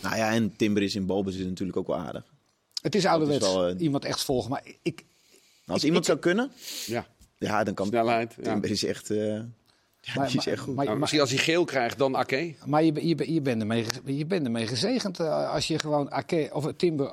nou 0.02 0.16
ja, 0.16 0.32
en 0.32 0.56
Timber 0.56 0.84
is 0.84 0.96
in 0.96 1.06
balbezit 1.06 1.48
natuurlijk 1.48 1.78
ook 1.78 1.88
wel 1.88 1.98
aardig. 1.98 2.24
het 2.82 2.96
is 2.96 3.06
ouderwets. 3.06 3.46
wel, 3.54 3.68
eh, 3.68 3.80
Iemand 3.82 4.06
echt 4.06 4.24
volgen. 4.24 4.50
Maar 4.50 4.64
ik, 4.82 5.06
Als 5.66 5.78
Ik- 5.78 5.84
iemand 5.84 6.04
ik- 6.04 6.10
zou 6.10 6.20
kunnen, 6.20 6.52
Ja. 6.86 7.06
Ja, 7.40 7.64
dan 7.64 7.74
kan 7.74 7.86
Snelheid, 7.88 8.34
ja. 8.38 8.44
Timber 8.44 8.70
is 8.70 8.84
echt, 8.86 9.10
eh, 9.10 9.18
ja, 9.18 9.34
Maar- 10.16 10.28
die 10.28 10.38
is 10.38 10.46
maar- 10.46 10.54
echt 10.54 10.64
goed. 10.64 10.76
maar- 10.76 10.86
Nou, 10.86 10.98
misschien 11.00 11.22
als 11.22 11.30
hij 11.30 11.40
geel 11.40 11.66
krijgt, 11.66 11.98
dan 11.98 12.16
Ake. 12.16 12.56
Maar 12.66 12.84
je, 12.84 13.08
je, 13.08 13.34
je, 13.34 13.42
bent 13.42 13.62
ermee, 13.62 13.86
je 14.06 14.26
bent 14.26 14.46
ermee 14.46 14.68
gezegend 14.68 15.20
eh, 15.20 15.54
als 15.54 15.68
je 15.68 15.80
gewoon 15.80 16.12
Ake, 16.12 16.50
of 16.54 16.72
Timber 16.78 17.12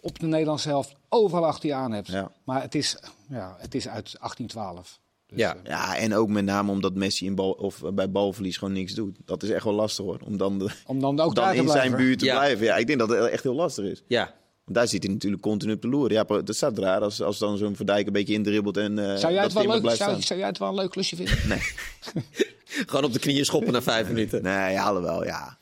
op 0.00 0.18
de 0.18 0.26
Nederlandse 0.26 0.68
helft 0.68 0.94
overal 1.08 1.46
achter 1.46 1.68
je 1.68 1.74
aan 1.74 1.92
hebt. 1.92 2.08
Ja. 2.08 2.30
Maar 2.44 2.62
het 2.62 2.74
is, 2.74 2.96
ja, 3.28 3.56
het 3.58 3.74
is 3.74 3.88
uit 3.88 4.16
1812. 4.18 5.00
Dus, 5.26 5.38
Ja. 5.38 5.54
eh, 5.54 5.60
Ja, 5.64 5.96
en 5.96 6.14
ook 6.14 6.28
met 6.28 6.44
name 6.44 6.70
omdat 6.70 6.94
Messi 6.94 7.26
in 7.26 7.34
bal, 7.34 7.50
of 7.50 7.82
bij 7.94 8.10
balverlies 8.10 8.56
gewoon 8.56 8.74
niks 8.74 8.94
doet. 8.94 9.16
Dat 9.24 9.42
is 9.42 9.50
echt 9.50 9.64
wel 9.64 9.72
lastig 9.72 10.04
hoor. 10.04 10.18
Om 10.24 10.36
dan, 10.36 10.58
de- 10.58 10.70
om 10.86 11.00
dan 11.00 11.10
ook 11.20 11.34
dan 11.34 11.44
daar 11.44 11.52
te 11.52 11.58
in 11.58 11.64
blijven. 11.64 11.90
zijn 11.90 12.02
buurt 12.02 12.18
te 12.18 12.24
Ja. 12.24 12.34
blijven. 12.38 12.64
Ja, 12.66 12.76
ik 12.76 12.86
denk 12.86 12.98
dat 12.98 13.08
het 13.08 13.28
echt 13.30 13.42
heel 13.42 13.54
lastig 13.54 13.84
is. 13.84 14.02
Ja, 14.06 14.34
daar 14.64 14.88
zit 14.88 15.02
hij 15.02 15.12
natuurlijk 15.12 15.42
continu 15.42 15.72
op 15.72 15.82
de 15.82 15.88
loer. 15.88 16.12
Ja, 16.12 16.24
dat 16.24 16.56
staat 16.56 16.78
raar 16.78 17.00
als, 17.00 17.22
als 17.22 17.38
dan 17.38 17.58
zo'n 17.58 17.76
Verdijk 17.76 18.06
een 18.06 18.12
beetje 18.12 18.34
indribbelt 18.34 18.76
en 18.76 18.98
eh, 18.98 19.16
Zou 19.16 19.32
jij, 19.32 19.42
dat 19.42 19.52
het 19.52 19.66
wel 19.66 19.80
leuk, 19.80 19.96
zou 19.96 20.38
jij 20.38 20.46
het 20.46 20.58
wel 20.58 20.68
een 20.68 20.74
leuk 20.74 20.90
klusje 20.90 21.16
vinden? 21.16 21.48
Nee, 21.48 21.60
Gewoon 22.86 23.04
op 23.04 23.12
de 23.12 23.18
knieën 23.18 23.44
schoppen 23.44 23.72
na 23.72 23.82
vijf 23.82 24.08
minuten. 24.08 24.42
nee, 24.52 24.80
alhoewel, 24.80 25.24
ja. 25.24 25.58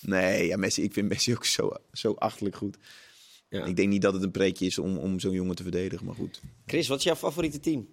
Nee, 0.00 0.46
ja, 0.46 0.56
Messi, 0.56 0.82
ik 0.82 0.92
vind 0.92 1.08
Messi 1.08 1.32
ook 1.32 1.44
zo, 1.44 1.72
zo 1.92 2.12
achterlijk 2.12 2.56
goed. 2.56 2.76
Ja. 3.48 3.64
Ik 3.64 3.76
denk 3.76 3.88
niet 3.88 4.02
dat 4.02 4.12
het 4.12 4.22
een 4.22 4.30
preekje 4.30 4.66
is 4.66 4.78
om, 4.78 4.96
om 4.96 5.20
zo'n 5.20 5.32
jongen 5.32 5.54
te 5.56 5.62
verdedigen, 5.62 6.06
maar 6.06 6.14
goed. 6.14 6.40
Chris, 6.66 6.88
wat 6.88 6.98
is 6.98 7.04
jouw 7.04 7.16
favoriete 7.16 7.60
team? 7.60 7.88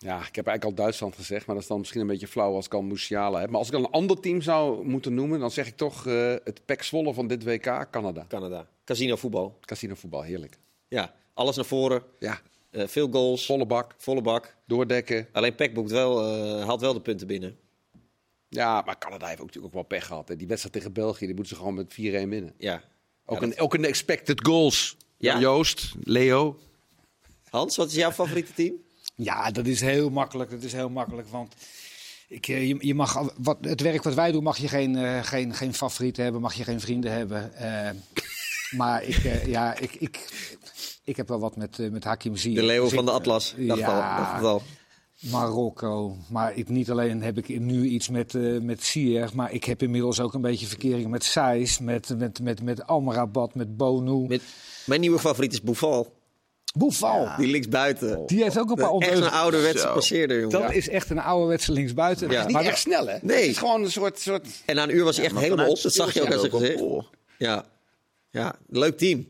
Ja, 0.00 0.16
ik 0.26 0.36
heb 0.36 0.46
eigenlijk 0.46 0.64
al 0.64 0.84
Duitsland 0.84 1.14
gezegd, 1.14 1.46
maar 1.46 1.54
dat 1.54 1.64
is 1.64 1.70
dan 1.70 1.78
misschien 1.78 2.00
een 2.00 2.06
beetje 2.06 2.26
flauw 2.28 2.54
als 2.54 2.66
ik 2.66 2.74
al 2.74 2.82
Musiala 2.82 3.40
heb. 3.40 3.48
Maar 3.50 3.58
als 3.58 3.66
ik 3.66 3.72
dan 3.72 3.84
een 3.84 3.90
ander 3.90 4.20
team 4.20 4.40
zou 4.40 4.84
moeten 4.86 5.14
noemen, 5.14 5.40
dan 5.40 5.50
zeg 5.50 5.66
ik 5.66 5.76
toch 5.76 6.06
eh, 6.06 6.34
het 6.44 6.60
Pek 6.64 6.82
Zwolle 6.82 7.14
van 7.14 7.26
dit 7.26 7.44
WK, 7.44 7.86
Canada. 7.90 8.24
Canada. 8.28 8.68
Casino 8.84 9.16
voetbal. 9.16 9.58
Casino 9.60 9.94
voetbal, 9.94 10.22
heerlijk. 10.22 10.58
Ja, 10.88 11.14
alles 11.34 11.56
naar 11.56 11.64
voren. 11.64 12.02
Ja, 12.18 12.40
Eh, 12.70 12.86
veel 12.86 13.08
goals. 13.10 13.46
volle 13.46 13.66
bak, 13.66 13.94
Volle 13.98 14.20
bak. 14.22 14.56
doordekken. 14.66 15.28
Alleen 15.32 15.54
Peck 15.54 15.74
boekt 15.74 15.90
wel, 15.90 16.22
eh, 16.34 16.64
haalt 16.66 16.80
wel 16.80 16.92
de 16.92 17.00
punten 17.00 17.26
binnen. 17.26 17.56
Ja, 18.48 18.82
maar 18.86 18.98
Canada 18.98 19.26
heeft 19.26 19.40
ook 19.40 19.46
natuurlijk 19.46 19.74
ook 19.74 19.80
wel 19.88 19.98
pech 19.98 20.06
gehad. 20.06 20.28
Hè. 20.28 20.36
Die 20.36 20.46
wedstrijd 20.46 20.74
tegen 20.74 20.92
België, 20.92 21.26
die 21.26 21.34
moeten 21.34 21.52
ze 21.54 21.58
gewoon 21.60 21.74
met 21.74 21.92
4-1 21.92 22.28
winnen. 22.28 22.54
Ja. 22.58 22.82
Ook, 23.26 23.40
Ja, 23.40 23.46
een, 23.46 23.58
ook 23.58 23.74
een 23.74 23.84
expected 23.84 24.46
goals. 24.46 24.96
Ja. 25.16 25.40
Joost, 25.40 25.94
Leo. 26.02 26.58
Hans, 27.50 27.76
wat 27.76 27.88
is 27.88 27.94
jouw 27.94 28.12
favoriete 28.12 28.52
team? 28.52 28.74
Ja, 29.22 29.50
dat 29.50 29.66
is 29.66 29.80
heel 29.80 30.10
makkelijk. 30.10 30.50
Dat 30.50 30.62
is 30.62 30.72
heel 30.72 30.90
makkelijk, 30.90 31.28
want 31.28 31.54
ik, 32.28 32.48
eh, 32.48 32.68
je, 32.68 32.76
je 32.78 32.94
mag, 32.94 33.32
wat, 33.36 33.58
het 33.60 33.80
werk 33.80 34.02
wat 34.02 34.14
wij 34.14 34.32
doen 34.32 34.42
mag 34.42 34.58
je 34.58 34.68
geen, 34.68 34.96
eh, 34.96 35.22
geen, 35.22 35.54
geen 35.54 35.74
favorieten 35.74 36.22
hebben, 36.22 36.40
mag 36.40 36.54
je 36.54 36.64
geen 36.64 36.80
vrienden 36.80 37.12
hebben. 37.12 37.54
Eh, 37.54 37.90
maar 38.78 39.04
ik, 39.04 39.44
ja, 39.46 39.78
ik, 39.78 39.94
ik, 39.94 40.28
ik 41.04 41.16
heb 41.16 41.28
wel 41.28 41.38
wat 41.38 41.56
met, 41.56 41.90
met 41.92 42.04
Hakim 42.04 42.36
Ziyech. 42.36 42.60
De 42.60 42.66
leeuw 42.66 42.84
Dus 42.84 42.92
van 42.92 43.04
de 43.04 43.10
Atlas. 43.10 43.54
Dacht 43.56 43.80
ja. 43.80 43.86
al, 43.86 44.22
dacht 44.22 44.34
het 44.34 44.44
al. 44.44 44.62
Marokko. 45.18 46.16
Maar 46.28 46.56
ik, 46.56 46.68
niet 46.68 46.90
alleen 46.90 47.22
heb 47.22 47.38
ik 47.38 47.60
nu 47.60 47.86
iets 47.86 48.08
met, 48.08 48.32
met 48.62 48.84
Ziyech, 48.84 49.34
maar 49.34 49.52
ik 49.52 49.64
heb 49.64 49.82
inmiddels 49.82 50.20
ook 50.20 50.34
een 50.34 50.40
beetje 50.40 50.66
verkeringen 50.66 51.10
met 51.10 51.24
Saiz, 51.24 51.78
met, 51.78 52.18
met, 52.18 52.40
met, 52.40 52.62
met 52.62 52.86
Amrabat, 52.86 53.54
met 53.54 53.76
Bonu. 53.76 54.26
Met, 54.28 54.42
mijn 54.86 55.00
nieuwe 55.00 55.18
favoriet 55.18 55.52
is 55.52 55.62
Boufal. 55.62 56.17
Boeval. 56.74 57.28
Die 57.36 57.46
linksbuiten. 57.46 58.22
Die 58.26 58.42
heeft 58.42 58.58
ook 58.58 58.70
een 58.70 58.76
paar 58.76 58.84
Echt 58.90 59.02
een 59.02 59.08
ondeugden. 59.14 59.30
ouderwetse 59.40 59.78
Zo. 59.86 59.92
passeerder, 59.92 60.40
jongen. 60.40 60.60
Dat 60.60 60.72
is 60.72 60.88
echt 60.88 61.10
een 61.10 61.18
ouderwetse 61.18 61.72
linksbuiten. 61.72 62.30
Ja. 62.30 62.42
Niet 62.44 62.52
Maar 62.52 62.64
echt 62.64 62.78
snel, 62.78 63.06
hè? 63.06 63.16
Nee. 63.22 63.36
Het 63.40 63.46
is 63.46 63.58
gewoon 63.58 63.82
een 63.82 63.90
soort... 63.90 64.18
soort... 64.20 64.46
En 64.64 64.74
na 64.76 64.82
een 64.82 64.94
uur 64.96 65.04
was 65.04 65.16
hij 65.16 65.24
echt 65.24 65.38
helemaal 65.38 65.68
op. 65.68 65.82
Dat 65.82 65.92
zag 65.92 66.14
je 66.14 66.20
ook 66.22 66.26
aan 66.26 66.38
zijn 66.38 66.50
stilstaan 66.50 66.70
gezicht. 66.76 66.90
Oh. 66.92 67.04
Ja. 67.38 67.66
ja, 68.30 68.54
leuk 68.68 68.98
team. 68.98 69.26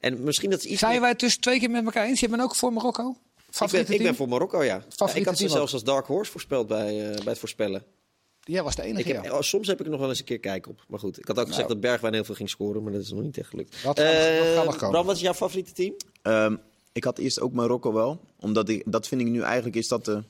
En 0.00 0.22
misschien 0.24 0.50
dat 0.50 0.58
is 0.58 0.64
iets... 0.64 0.78
Zijn 0.78 0.92
meer- 0.92 1.00
wij 1.00 1.10
het 1.10 1.20
dus 1.20 1.36
twee 1.36 1.58
keer 1.58 1.70
met 1.70 1.84
elkaar 1.84 2.06
eens? 2.06 2.20
Je 2.20 2.28
bent 2.28 2.42
ook 2.42 2.54
voor 2.54 2.72
Marokko? 2.72 3.16
ik, 3.60 3.70
ben, 3.70 3.90
ik 3.92 4.02
ben 4.02 4.14
voor 4.14 4.28
Marokko, 4.28 4.62
ja. 4.64 4.82
Ik 5.14 5.24
had 5.24 5.38
ze 5.38 5.48
zelfs 5.48 5.72
als 5.72 5.84
Dark 5.84 6.06
Horse 6.06 6.30
voorspeld 6.30 6.66
bij, 6.66 6.88
eh, 7.10 7.14
bij 7.16 7.22
het 7.32 7.38
voorspellen. 7.38 7.82
Jij 8.40 8.62
was 8.62 8.74
de 8.74 8.82
enige. 8.82 9.08
Ik 9.08 9.14
heb, 9.14 9.24
ja. 9.24 9.32
oh, 9.32 9.40
soms 9.40 9.66
heb 9.66 9.78
ik 9.78 9.84
er 9.84 9.90
nog 9.90 10.00
wel 10.00 10.08
eens 10.08 10.18
een 10.18 10.24
keer 10.24 10.38
kijk 10.38 10.68
op. 10.68 10.84
Maar 10.88 10.98
goed, 10.98 11.18
ik 11.18 11.26
had 11.26 11.38
ook 11.38 11.46
gezegd 11.46 11.68
dat 11.68 11.80
Bergwijn 11.80 12.14
heel 12.14 12.24
veel 12.24 12.34
ging 12.34 12.50
scoren. 12.50 12.82
Maar 12.82 12.92
dat 12.92 13.00
is 13.02 13.10
nog 13.12 13.22
niet 13.22 13.38
echt 13.38 13.48
gelukt. 13.48 13.70
Dat 13.70 13.80
gaat 13.80 13.96
nog- 13.96 13.96
dat 13.96 14.56
Eh, 14.56 14.64
nog 14.64 14.76
komen. 14.76 14.90
Bram, 14.90 15.06
wat 15.06 15.14
is 15.16 15.20
jouw 15.22 15.34
favoriete 15.34 15.72
team? 15.72 15.94
Ehm, 16.22 16.56
ik 16.92 17.04
had 17.04 17.18
eerst 17.18 17.40
ook 17.40 17.52
Marokko 17.52 17.92
wel. 17.92 18.20
Omdat 18.36 18.68
ik, 18.68 18.82
dat 18.86 19.08
vind 19.08 19.20
ik 19.20 19.26
nu 19.26 19.40
eigenlijk 19.40 19.76
is 19.76 19.88
dat 19.88 20.04
de... 20.04 20.22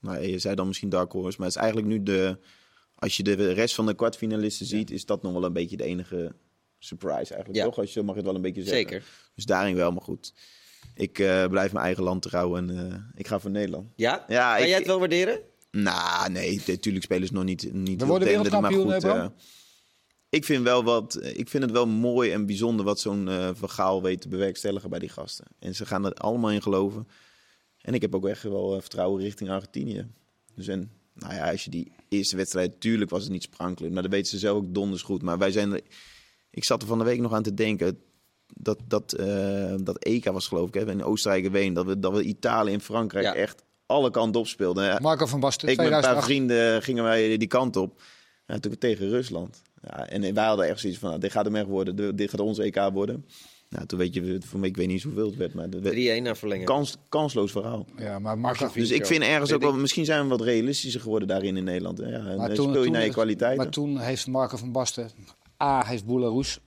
Nou, 0.00 0.20
je 0.26 0.38
zei 0.38 0.54
dan 0.54 0.66
misschien 0.66 0.88
Dark 0.88 1.12
Horse. 1.12 1.36
Maar 1.38 1.46
het 1.46 1.56
is 1.56 1.62
eigenlijk 1.62 1.92
nu 1.92 2.02
de... 2.02 2.38
Als 2.94 3.16
je 3.16 3.22
de 3.22 3.52
rest 3.52 3.74
van 3.74 3.86
de 3.86 3.94
kwartfinalisten 3.94 4.66
ziet, 4.66 4.90
is 4.90 5.06
dat 5.06 5.22
nog 5.22 5.32
wel 5.32 5.44
een 5.44 5.52
beetje 5.52 5.76
de 5.76 5.84
enige 5.84 6.32
surprise 6.78 7.34
eigenlijk. 7.34 7.54
Ja. 7.54 7.64
Toch? 7.64 7.78
Als 7.78 7.86
je 7.86 7.92
zo 7.92 8.02
mag 8.02 8.10
je 8.14 8.20
het 8.20 8.26
wel 8.26 8.34
een 8.36 8.42
beetje 8.42 8.62
zeggen. 8.62 8.88
Zeker. 8.90 9.04
Dus 9.34 9.44
daarin 9.44 9.74
wel, 9.74 9.92
maar 9.92 10.02
goed. 10.02 10.32
Ik 10.94 11.18
eh, 11.18 11.46
blijf 11.46 11.72
mijn 11.72 11.84
eigen 11.84 12.02
land 12.02 12.22
trouw 12.22 12.56
en 12.56 12.70
eh, 12.90 12.94
ik 13.14 13.26
ga 13.26 13.40
voor 13.40 13.50
Nederland. 13.50 13.88
Ja? 13.96 14.24
Ja, 14.28 14.52
kan 14.54 14.62
ik- 14.62 14.68
jij 14.68 14.78
het 14.78 14.86
wel 14.86 14.98
waarderen? 14.98 15.40
Nou, 15.70 16.30
nee, 16.30 16.62
natuurlijk 16.66 17.04
spelen 17.04 17.26
ze 17.28 17.32
nog 17.34 17.44
niet, 17.44 17.72
niet 17.72 18.00
We 18.00 18.06
worden 18.06 18.28
wereldkampioen, 18.28 18.92
goed, 18.92 19.02
hè? 19.02 19.26
Eh, 20.30 20.38
ik 20.38 20.44
vind 20.44 20.64
wel 20.64 20.84
wat, 20.84 21.18
ik 21.22 21.48
vind 21.48 21.62
het 21.62 21.72
wel 21.72 21.86
mooi 21.86 22.30
en 22.30 22.46
bijzonder 22.46 22.84
wat 22.84 23.00
zo'n 23.00 23.28
eh 23.28 23.48
vergaal 23.54 24.02
weet 24.02 24.20
te 24.20 24.28
bewerkstelligen 24.28 24.90
bij 24.90 24.98
die 24.98 25.08
gasten. 25.08 25.46
En 25.58 25.74
ze 25.74 25.86
gaan 25.86 26.04
er 26.04 26.14
allemaal 26.14 26.50
in 26.50 26.62
geloven. 26.62 27.08
En 27.80 27.94
ik 27.94 28.00
heb 28.02 28.14
ook 28.14 28.26
echt 28.26 28.42
wel 28.42 28.74
eh, 28.74 28.80
vertrouwen 28.80 29.22
richting 29.22 29.50
Argentinië. 29.50 30.06
Dus 30.54 30.68
en, 30.68 30.90
nou 31.14 31.34
ja, 31.34 31.50
als 31.50 31.64
je 31.64 31.70
die 31.70 31.92
eerste 32.08 32.36
wedstrijd, 32.36 32.80
tuurlijk 32.80 33.10
was 33.10 33.22
het 33.22 33.32
niet 33.32 33.42
sprankelend, 33.42 33.92
maar 33.94 34.02
dat 34.02 34.12
weten 34.12 34.30
ze 34.30 34.38
zelf 34.38 34.56
ook 34.56 34.74
donders 34.74 35.02
goed. 35.02 35.22
Maar 35.22 35.38
wij 35.38 35.50
zijn 35.50 35.72
er, 35.72 35.80
ik 36.50 36.64
zat 36.64 36.82
er 36.82 36.88
van 36.88 36.98
de 36.98 37.04
week 37.04 37.20
nog 37.20 37.32
aan 37.32 37.42
te 37.42 37.54
denken, 37.54 38.00
dat, 38.56 38.78
dat, 38.86 39.12
eh, 39.12 39.74
dat 39.82 40.04
EK 40.04 40.24
was 40.24 40.48
geloof 40.48 40.68
ik, 40.68 40.74
hè, 40.74 40.90
in 40.90 41.04
Oostenrijk 41.04 41.44
en 41.44 41.52
Ween, 41.52 41.72
dat 41.74 41.86
we, 41.86 41.98
dat 41.98 42.12
we 42.12 42.22
Italië 42.22 42.72
en 42.72 42.80
Frankrijk 42.80 43.24
Ja. 43.24 43.34
echt 43.34 43.62
alle 43.86 44.10
kanten 44.10 44.40
op 44.40 44.46
speelden. 44.46 45.02
Marco 45.02 45.26
van 45.26 45.40
Basten, 45.40 45.68
ik 45.68 45.76
met 45.76 45.86
een 45.86 45.92
paar 45.92 46.00
2008. 46.00 46.26
vrienden 46.26 46.82
gingen 46.82 47.04
wij 47.04 47.36
die 47.36 47.48
kant 47.48 47.76
op. 47.76 48.02
Ja, 48.46 48.58
toen 48.58 48.78
tegen 48.78 49.08
Rusland. 49.08 49.62
Ja, 49.82 50.06
en 50.08 50.34
wij 50.34 50.44
hadden 50.46 50.66
echt 50.68 50.80
zoiets 50.80 50.98
van, 50.98 51.08
nou, 51.08 51.20
dit 51.20 51.32
gaat 51.32 51.44
hem 51.44 51.56
echt 51.56 51.66
worden. 51.66 52.16
Dit- 52.16 52.30
gaat 52.30 52.40
onze 52.40 52.62
EK 52.62 52.90
worden. 52.92 53.26
Nou, 53.68 53.86
toen 53.86 53.98
weet 53.98 54.14
je, 54.14 54.38
voor 54.46 54.60
mij, 54.60 54.68
ik 54.68 54.76
weet 54.76 54.86
niet 54.86 55.02
hoeveel 55.02 55.26
het 55.26 55.36
werd, 55.36 55.54
maar 55.54 55.64
het 55.64 55.80
werd 55.80 55.94
3-1 55.94 56.22
naar 56.22 56.36
verlengen. 56.36 56.64
kans, 56.64 56.96
kansloos 57.08 57.52
verhaal. 57.52 57.86
Ja, 57.96 58.18
maar 58.18 58.38
Marco, 58.38 58.70
Dus 58.74 58.90
ik 58.90 59.06
vind 59.06 59.22
ergens 59.22 59.52
ook 59.52 59.60
wel, 59.60 59.72
misschien 59.74 60.04
zijn 60.04 60.22
we 60.22 60.28
wat 60.28 60.40
realistischer 60.40 61.00
geworden 61.00 61.28
daarin 61.28 61.56
in 61.56 61.64
Nederland. 61.64 61.98
Ja, 61.98 62.04
en 62.04 62.36
maar 62.36 62.46
dan 62.46 62.56
toen, 62.56 62.68
speel 62.68 62.78
je 62.78 62.84
toen- 62.84 62.92
naar 62.92 63.04
je 63.04 63.10
kwaliteiten. 63.10 63.62
Maar 63.62 63.72
toen 63.72 63.98
heeft 63.98 64.26
Marco 64.26 64.56
van 64.56 64.72
Basten, 64.72 65.10
A, 65.62 65.84
heeft 65.84 66.04
Boularoes 66.06 66.58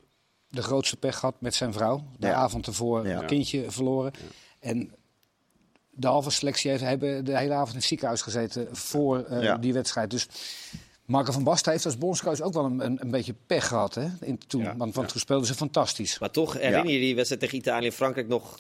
de 0.49 0.61
grootste 0.64 0.97
pech 0.97 1.20
gehad 1.20 1.36
met 1.39 1.55
zijn 1.55 1.74
vrouw. 1.74 2.03
De 2.18 2.28
Ja. 2.28 2.34
avond 2.34 2.68
ervoor 2.68 3.07
Ja. 3.07 3.20
een 3.20 3.26
kindje 3.26 3.72
verloren. 3.72 4.11
En 4.59 4.91
de 5.91 6.07
halve 6.07 6.30
selectie 6.30 6.70
heeft, 6.72 6.84
hebben 6.84 7.26
de 7.26 7.38
hele 7.38 7.53
avond 7.53 7.70
in 7.70 7.76
het 7.76 7.84
ziekenhuis 7.86 8.22
gezeten 8.22 8.68
voor 8.72 9.24
eh, 9.24 9.43
Ja. 9.43 9.57
die 9.57 9.74
wedstrijd. 9.74 10.09
Dus 10.09 10.28
Marco 11.06 11.32
van 11.32 11.43
Basten 11.43 11.72
heeft 11.72 11.86
als 11.86 11.97
bondscoach 11.97 12.41
ook 12.41 12.54
wel 12.54 12.66
een, 12.66 12.86
een, 12.86 12.97
een 13.01 13.12
beetje 13.12 13.34
pech 13.47 13.68
gehad. 13.68 13.95
Hè, 13.95 14.08
in, 14.22 14.38
toen, 14.47 14.62
Ja, 14.62 14.76
want, 14.78 14.95
want 14.95 15.08
toen 15.10 15.20
speelden 15.20 15.47
ze 15.47 15.54
fantastisch. 15.54 16.14
4-1, 16.14 16.18
3-0. 16.18 16.20
Maar 16.20 16.32
toch 16.32 16.54
herinner 16.54 16.91
je 16.93 16.99
die 16.99 17.16
wedstrijd 17.16 17.41
tegen 17.41 17.58
Italië 17.58 17.86
en 17.86 17.91
Frankrijk 17.91 18.28
nog, 18.28 18.60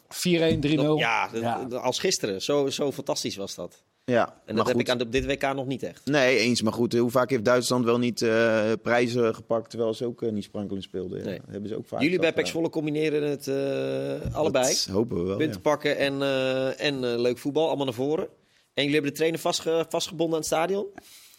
nog 0.75 0.99
ja, 0.99 1.29
Ja. 1.33 1.63
dat- 1.65 1.81
als 1.81 1.99
gisteren. 1.99 2.41
Zo, 2.41 2.69
zo 2.69 2.91
fantastisch 2.91 3.35
was 3.35 3.55
dat. 3.55 3.83
ja, 4.05 4.27
En 4.27 4.33
maar 4.45 4.55
dat 4.55 4.65
heb 4.67 4.75
goed. 4.75 4.81
ik 4.83 4.89
aan 4.89 4.97
de, 4.97 5.03
op 5.03 5.11
dit 5.11 5.25
WK 5.25 5.53
nog 5.53 5.65
niet 5.65 5.83
echt. 5.83 6.01
Nee, 6.05 6.37
eens. 6.37 6.61
Maar 6.61 6.73
goed, 6.73 6.93
hoe 6.93 7.09
vaak 7.11 7.29
heeft 7.29 7.45
Duitsland 7.45 7.85
wel 7.85 7.97
niet 7.97 8.21
eh, 8.21 8.71
prijzen 8.81 9.35
gepakt... 9.35 9.69
terwijl 9.69 9.93
ze 9.93 10.05
ook 10.05 10.21
eh, 10.21 10.31
niet 10.31 10.43
sprankelend 10.43 10.83
speelden? 10.83 11.19
Ja, 11.19 11.25
Nee. 11.25 11.37
dat 11.39 11.49
hebben 11.51 11.69
ze 11.69 11.77
ook 11.77 11.85
vaak 11.87 12.01
Jullie 12.01 12.19
bij 12.19 12.33
ja. 12.35 12.45
Zwolle 12.45 12.69
combineren 12.69 13.29
het 13.29 13.47
eh, 13.47 14.35
allebei. 14.35 14.65
Dat 14.67 14.87
hopen 14.91 15.17
we 15.17 15.23
wel, 15.23 15.37
Punten 15.37 15.55
ja. 15.55 15.61
pakken 15.69 15.97
en, 15.97 16.21
eh, 16.21 16.85
en 16.85 17.19
leuk 17.21 17.37
voetbal, 17.37 17.67
allemaal 17.67 17.85
naar 17.85 17.93
voren. 17.93 18.27
En 18.73 18.83
jullie 18.83 18.91
hebben 18.93 19.11
de 19.11 19.17
trainer 19.17 19.39
vastge- 19.39 19.85
vastgebonden 19.89 20.33
aan 20.35 20.39
het 20.41 20.45
stadion. 20.49 20.85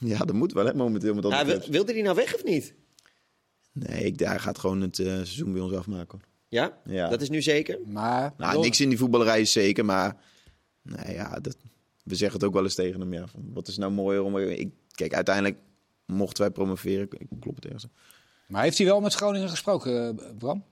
Ja, 0.12 0.18
dat 0.18 0.34
moet 0.34 0.52
wel 0.52 0.66
hè, 0.66 0.74
momenteel 0.74 1.14
met 1.14 1.24
Ja, 1.24 1.44
wil- 1.44 1.60
wilde 1.70 1.92
hij 1.92 2.02
nou 2.02 2.16
weg 2.16 2.34
of 2.34 2.44
niet? 2.44 2.74
Nee, 3.72 4.04
ik, 4.04 4.18
hij 4.18 4.38
gaat 4.38 4.58
gewoon 4.58 4.80
het 4.80 4.98
eh, 4.98 5.06
seizoen 5.06 5.52
bij 5.52 5.62
ons 5.62 5.72
afmaken. 5.72 6.20
Ja? 6.48 6.78
Ja. 6.84 7.08
Dat 7.08 7.20
is 7.22 7.28
nu 7.28 7.42
zeker? 7.42 7.78
Maar 7.86 8.34
Nou, 8.36 8.60
niks 8.60 8.80
in 8.80 8.88
die 8.88 8.98
voetballerij 8.98 9.40
is 9.40 9.52
zeker, 9.52 9.84
maar 9.84 10.16
nou 10.82 11.12
ja, 11.12 11.40
dat, 11.40 11.56
we 12.04 12.14
zeggen 12.14 12.38
het 12.38 12.48
ook 12.48 12.54
wel 12.54 12.62
eens 12.62 12.74
tegen 12.74 13.00
hem. 13.00 13.12
Ja, 13.12 13.26
van, 13.26 13.50
wat 13.52 13.68
is 13.68 13.76
nou 13.76 13.92
mooier 13.92 14.22
om... 14.22 14.38
Ik, 14.38 14.70
kijk, 14.90 15.14
uiteindelijk 15.14 15.58
mochten 16.06 16.42
wij 16.42 16.52
promoveren. 16.52 17.08
Ik 17.18 17.26
klop 17.40 17.54
het 17.54 17.64
ergens. 17.64 17.86
Maar 18.48 18.62
heeft 18.62 18.78
hij 18.78 18.86
wel 18.86 19.00
met 19.00 19.14
Groningen 19.14 19.48
gesproken, 19.48 20.18
eh, 20.18 20.36
Bram? 20.38 20.64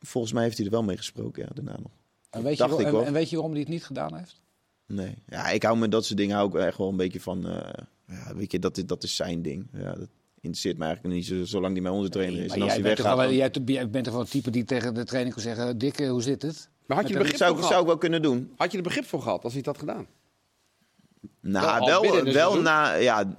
Volgens 0.00 0.32
mij 0.32 0.42
heeft 0.42 0.56
hij 0.56 0.66
er 0.66 0.72
wel 0.72 0.82
mee 0.82 0.96
gesproken, 0.96 1.42
ja, 1.42 1.48
daarna 1.54 1.76
nog. 1.82 1.92
En 2.30 2.42
weet, 2.42 2.52
je, 2.52 2.58
Dacht 2.58 2.70
waar- 2.70 2.80
ik 2.80 2.86
en, 2.86 2.92
wel. 2.92 3.04
en 3.04 3.12
weet 3.12 3.28
je 3.30 3.34
waarom 3.36 3.52
hij 3.52 3.60
het 3.60 3.70
niet 3.70 3.84
gedaan 3.84 4.14
heeft? 4.16 4.42
Nee. 4.86 5.14
Ja, 5.28 5.48
ik 5.48 5.62
hou 5.62 5.78
met 5.78 5.90
dat 5.90 6.04
soort 6.04 6.18
dingen 6.18 6.44
ik 6.46 6.54
echt 6.54 6.78
wel 6.78 6.88
een 6.88 6.96
beetje 6.96 7.20
van... 7.20 7.48
eh, 7.48 7.84
ja, 8.06 8.34
weet 8.34 8.52
je, 8.52 8.58
dat 8.58 8.76
is, 8.76 8.86
dat 8.86 9.02
is 9.02 9.16
zijn 9.16 9.42
ding. 9.42 9.66
Ja, 9.72 9.92
dat 9.92 10.08
interesseert 10.40 10.78
me 10.78 10.84
eigenlijk 10.84 11.14
niet 11.14 11.26
zo, 11.26 11.44
zolang 11.44 11.72
hij 11.72 11.82
bij 11.82 11.90
onze 11.92 12.08
trainer 12.10 12.40
is. 12.42 12.46
Maar 12.48 12.56
en 12.56 12.62
als 12.62 12.72
jij, 12.72 12.80
hij 12.80 12.88
bent 12.94 12.96
toch 12.96 13.06
weggaat... 13.16 13.34
jij, 13.34 13.74
jij 13.74 13.90
bent 13.90 14.04
toch 14.04 14.12
wel 14.14 14.22
het 14.22 14.30
type 14.30 14.50
die 14.50 14.64
tegen 14.64 14.94
de 14.94 15.04
trainer 15.04 15.32
kan 15.32 15.42
zeggen... 15.42 15.78
Dick, 15.78 15.98
eh, 15.98 16.10
hoe 16.10 16.22
zit 16.22 16.42
het? 16.42 16.68
Maar 16.86 16.96
had 16.96 17.06
je, 17.08 17.12
er 17.14 17.18
Met 17.20 17.30
begrip 17.32 17.38
zou, 17.46 17.50
voor 17.50 17.58
ik- 17.58 17.66
gehad? 17.66 17.70
zou 17.70 17.80
ik 17.80 17.86
wel 17.86 17.98
kunnen 17.98 18.22
doen. 18.22 18.52
had 18.56 18.70
je 18.70 18.76
er 18.76 18.82
begrip 18.82 19.04
voor 19.04 19.22
gehad 19.22 19.42
als 19.44 19.52
hij 19.52 19.62
het 19.66 19.76
had 19.76 19.78
gedaan? 19.78 20.06
Nou, 21.40 21.84
Wel 21.86 22.24
wel, 22.32 22.60
na, 22.60 22.94
ja, 22.94 23.34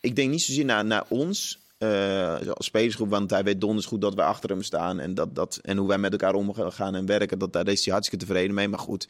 ik 0.00 0.16
denk 0.16 0.30
niet 0.30 0.42
zozeer 0.42 0.64
naar, 0.64 0.84
naar 0.84 1.04
ons 1.08 1.58
eh, 1.78 2.36
als 2.54 2.66
spelersgroep, 2.66 3.08
want 3.10 3.30
hij 3.30 3.44
weet 3.44 3.60
donders 3.60 3.86
goed 3.86 4.00
dat 4.00 4.14
wij 4.14 4.24
achter 4.24 4.50
hem 4.50 4.62
staan 4.62 5.00
en, 5.00 5.14
dat, 5.14 5.34
dat, 5.34 5.58
en 5.62 5.76
hoe 5.76 5.88
wij 5.88 5.98
met 5.98 6.12
elkaar 6.12 6.34
omgaan 6.34 6.94
en 6.94 7.06
werken, 7.06 7.38
dat, 7.38 7.52
daar 7.52 7.68
is 7.68 7.84
hij 7.84 7.92
hartstikke 7.94 8.24
tevreden 8.24 8.54
mee. 8.54 8.68
Maar 8.68 8.78
goed, 8.78 9.08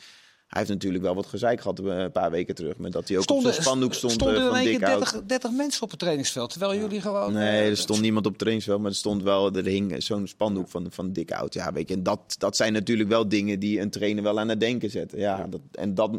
hij 0.48 0.58
heeft 0.58 0.68
natuurlijk 0.68 1.04
wel 1.04 1.14
wat 1.14 1.26
gezeik 1.26 1.60
gehad 1.60 1.78
eh, 1.78 1.98
een 1.98 2.12
paar 2.12 2.30
weken 2.30 2.54
terug, 2.54 2.78
met 2.78 2.92
dat 2.92 3.08
hij 3.08 3.18
ook 3.18 3.30
op 3.30 3.40
zijn 3.40 3.54
spandoek 3.54 3.94
stond 3.94 4.12
stonden 4.12 4.36
eh, 4.36 4.42
er 4.42 4.80
van 4.80 4.88
oud. 4.88 5.10
30, 5.10 5.26
30 5.26 5.50
mensen 5.50 5.82
op 5.82 5.90
het 5.90 5.98
trainingsveld. 5.98 6.50
Terwijl 6.50 6.80
jullie 6.80 7.00
gewoon... 7.00 7.32
Nee, 7.32 7.60
eh, 7.60 7.68
er 7.68 7.76
stond 7.76 8.00
niemand 8.00 8.24
op 8.24 8.30
het 8.30 8.40
trainingsveld, 8.40 8.80
maar 8.80 8.90
er 8.90 8.96
stond 8.96 9.22
wel, 9.22 9.52
er 9.52 9.64
hing 9.64 10.02
zo'n 10.02 10.26
spandoek 10.26 10.68
van, 10.68 10.86
van 10.90 11.12
dik 11.12 11.32
oud. 11.32 11.54
Ja, 11.54 11.72
weet 11.72 11.88
je, 11.88 11.94
en 11.94 12.02
dat, 12.02 12.34
dat 12.38 12.56
zijn 12.56 12.72
natuurlijk 12.72 13.08
wel 13.08 13.28
dingen 13.28 13.58
die 13.58 13.80
een 13.80 13.90
trainer 13.90 14.22
wel 14.22 14.40
aan 14.40 14.48
het 14.48 14.60
denken 14.60 14.90
zetten. 14.90 15.18
Ja, 15.18 15.46
Dat, 15.50 15.60
en 15.72 15.94
dat, 15.94 16.10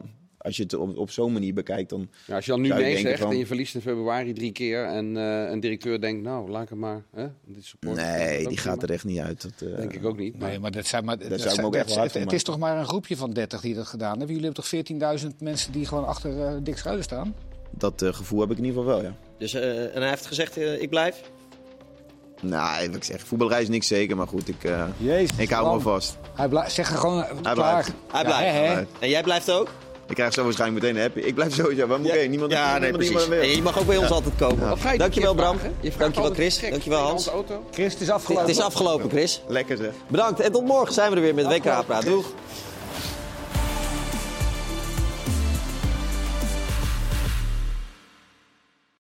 als 0.41 0.57
je 0.57 0.63
het 0.63 0.73
op, 0.73 0.97
op 0.97 1.11
zo'n 1.11 1.33
manier 1.33 1.53
bekijkt, 1.53 1.89
dan... 1.89 2.09
Ja, 2.27 2.35
als 2.35 2.45
je 2.45 2.51
dan 2.51 2.61
nu 2.61 2.67
nee 2.69 2.97
zegt 2.97 3.19
van- 3.21 3.31
en 3.31 3.37
je 3.37 3.45
verliest 3.45 3.75
in 3.75 3.81
februari 3.81 4.33
drie 4.33 4.51
keer 4.51 4.85
en 4.85 5.17
eh, 5.17 5.51
een 5.51 5.59
directeur 5.59 6.01
denkt, 6.01 6.23
nou, 6.23 6.49
laat 6.49 6.63
ik 6.63 6.69
hem 6.69 6.79
maar. 6.79 7.01
Hè, 7.15 7.27
dit 7.45 7.65
support, 7.65 7.95
Nee, 7.95 8.39
dat 8.41 8.49
die 8.49 8.57
gaat 8.57 8.83
er 8.83 8.91
echt 8.91 9.03
niet 9.03 9.19
uit. 9.19 9.41
Dat, 9.41 9.69
eh, 9.71 9.77
Denk 9.77 9.93
ik 9.93 10.05
ook 10.05 10.17
niet. 10.17 10.39
Maar 10.39 10.49
Nee, 10.49 10.59
maar 10.59 10.71
dat 10.71 10.85
zijn 10.85 11.05
maar. 11.05 11.17
Dat, 11.17 11.27
zou 11.27 11.39
ik 11.39 11.45
me 11.47 11.53
zijn- 11.53 11.65
ook 11.65 11.75
echt 11.75 11.95
het, 11.95 12.13
het 12.13 12.33
is 12.33 12.43
toch 12.43 12.57
maar 12.57 12.77
een 12.77 12.87
groepje 12.87 13.17
van 13.17 13.31
30 13.33 13.61
die 13.61 13.75
dat 13.75 13.87
gedaan 13.87 14.17
hebben. 14.17 14.35
Jullie 14.35 14.43
hebben 14.43 14.63
toch 14.63 14.67
14.000 15.21 15.27
mensen 15.41 15.71
die 15.71 15.85
gewoon 15.85 16.05
achter 16.07 16.45
eh 16.45 16.53
Dick 16.63 16.77
Schuilen 16.77 17.03
staan? 17.03 17.35
dat 17.71 18.01
eh, 18.01 18.13
gevoel 18.13 18.39
heb 18.39 18.51
ik 18.51 18.57
in 18.57 18.65
ieder 18.65 18.81
geval 18.81 18.95
wel, 19.01 19.05
ja. 19.09 19.15
Dus, 19.37 19.53
eh, 19.53 19.95
en 19.95 20.01
hij 20.01 20.09
heeft 20.09 20.25
gezegd, 20.25 20.57
ik 20.57 20.89
blijf. 20.89 21.21
Nou, 22.41 22.87
wat 22.87 22.95
ik 22.95 23.03
zeg, 23.03 23.21
voetbalreis 23.21 23.63
is 23.63 23.69
niks 23.69 23.87
zeker, 23.87 24.15
maar 24.17 24.27
goed, 24.27 24.47
ik, 24.47 24.63
eh, 24.63 24.87
Jezus. 24.97 25.37
ik 25.37 25.49
hou 25.49 25.75
me 25.75 25.81
vast. 25.81 26.17
Hij 26.35 26.47
blijft 26.47 26.71
zeg 26.71 26.91
er 26.91 26.97
gewoon 26.97 27.23
eh, 27.23 27.37
klaar. 27.41 27.53
blijft. 27.55 27.91
Hij 28.11 28.21
Ja, 28.21 28.27
blijft. 28.27 28.53
hè, 28.55 28.61
hè? 28.63 28.71
blijft. 28.71 28.89
En 28.99 29.09
jij 29.09 29.23
blijft 29.23 29.51
ook? 29.51 29.69
Ik 30.09 30.15
krijg 30.15 30.33
zo 30.33 30.43
waarschijnlijk 30.43 30.83
meteen 30.83 30.95
een 30.97 31.01
happy. 31.01 31.19
Ik 31.19 31.35
blijf 31.35 31.53
sowieso, 31.53 31.87
waar 31.87 31.99
moet 31.99 32.07
ik 32.07 32.13
heen? 32.13 32.29
Niemand, 32.29 32.51
ja, 32.51 32.77
niemand 32.79 32.97
nee, 33.01 33.11
precies. 33.11 33.55
je 33.55 33.61
mag 33.61 33.79
ook 33.79 33.85
bij 33.85 33.97
ons 33.97 34.09
altijd 34.09 34.33
komen. 34.37 34.77
Je 34.91 34.97
Dankjewel 34.97 35.33
Bram. 35.35 35.57
Je 35.79 35.91
Dankjewel 35.97 36.31
Chris. 36.33 36.59
Dankjewel 36.59 36.99
Hans. 36.99 37.29
Chris, 37.71 37.91
het 37.93 38.01
is 38.01 38.07
Het 38.07 38.15
afgelopen. 38.15 38.49
is 38.49 38.59
afgelopen 38.59 39.09
Chris. 39.09 39.41
Lekker 39.47 39.77
zeg. 39.77 39.91
Bedankt 40.07 40.39
en 40.39 40.51
tot 40.51 40.65
morgen 40.65 40.93
zijn 40.93 41.09
we 41.09 41.15
er 41.15 41.21
weer 41.21 41.35
met 41.35 41.45
WK 41.45 41.85
Praat. 41.85 42.05
Doeg. 42.05 42.25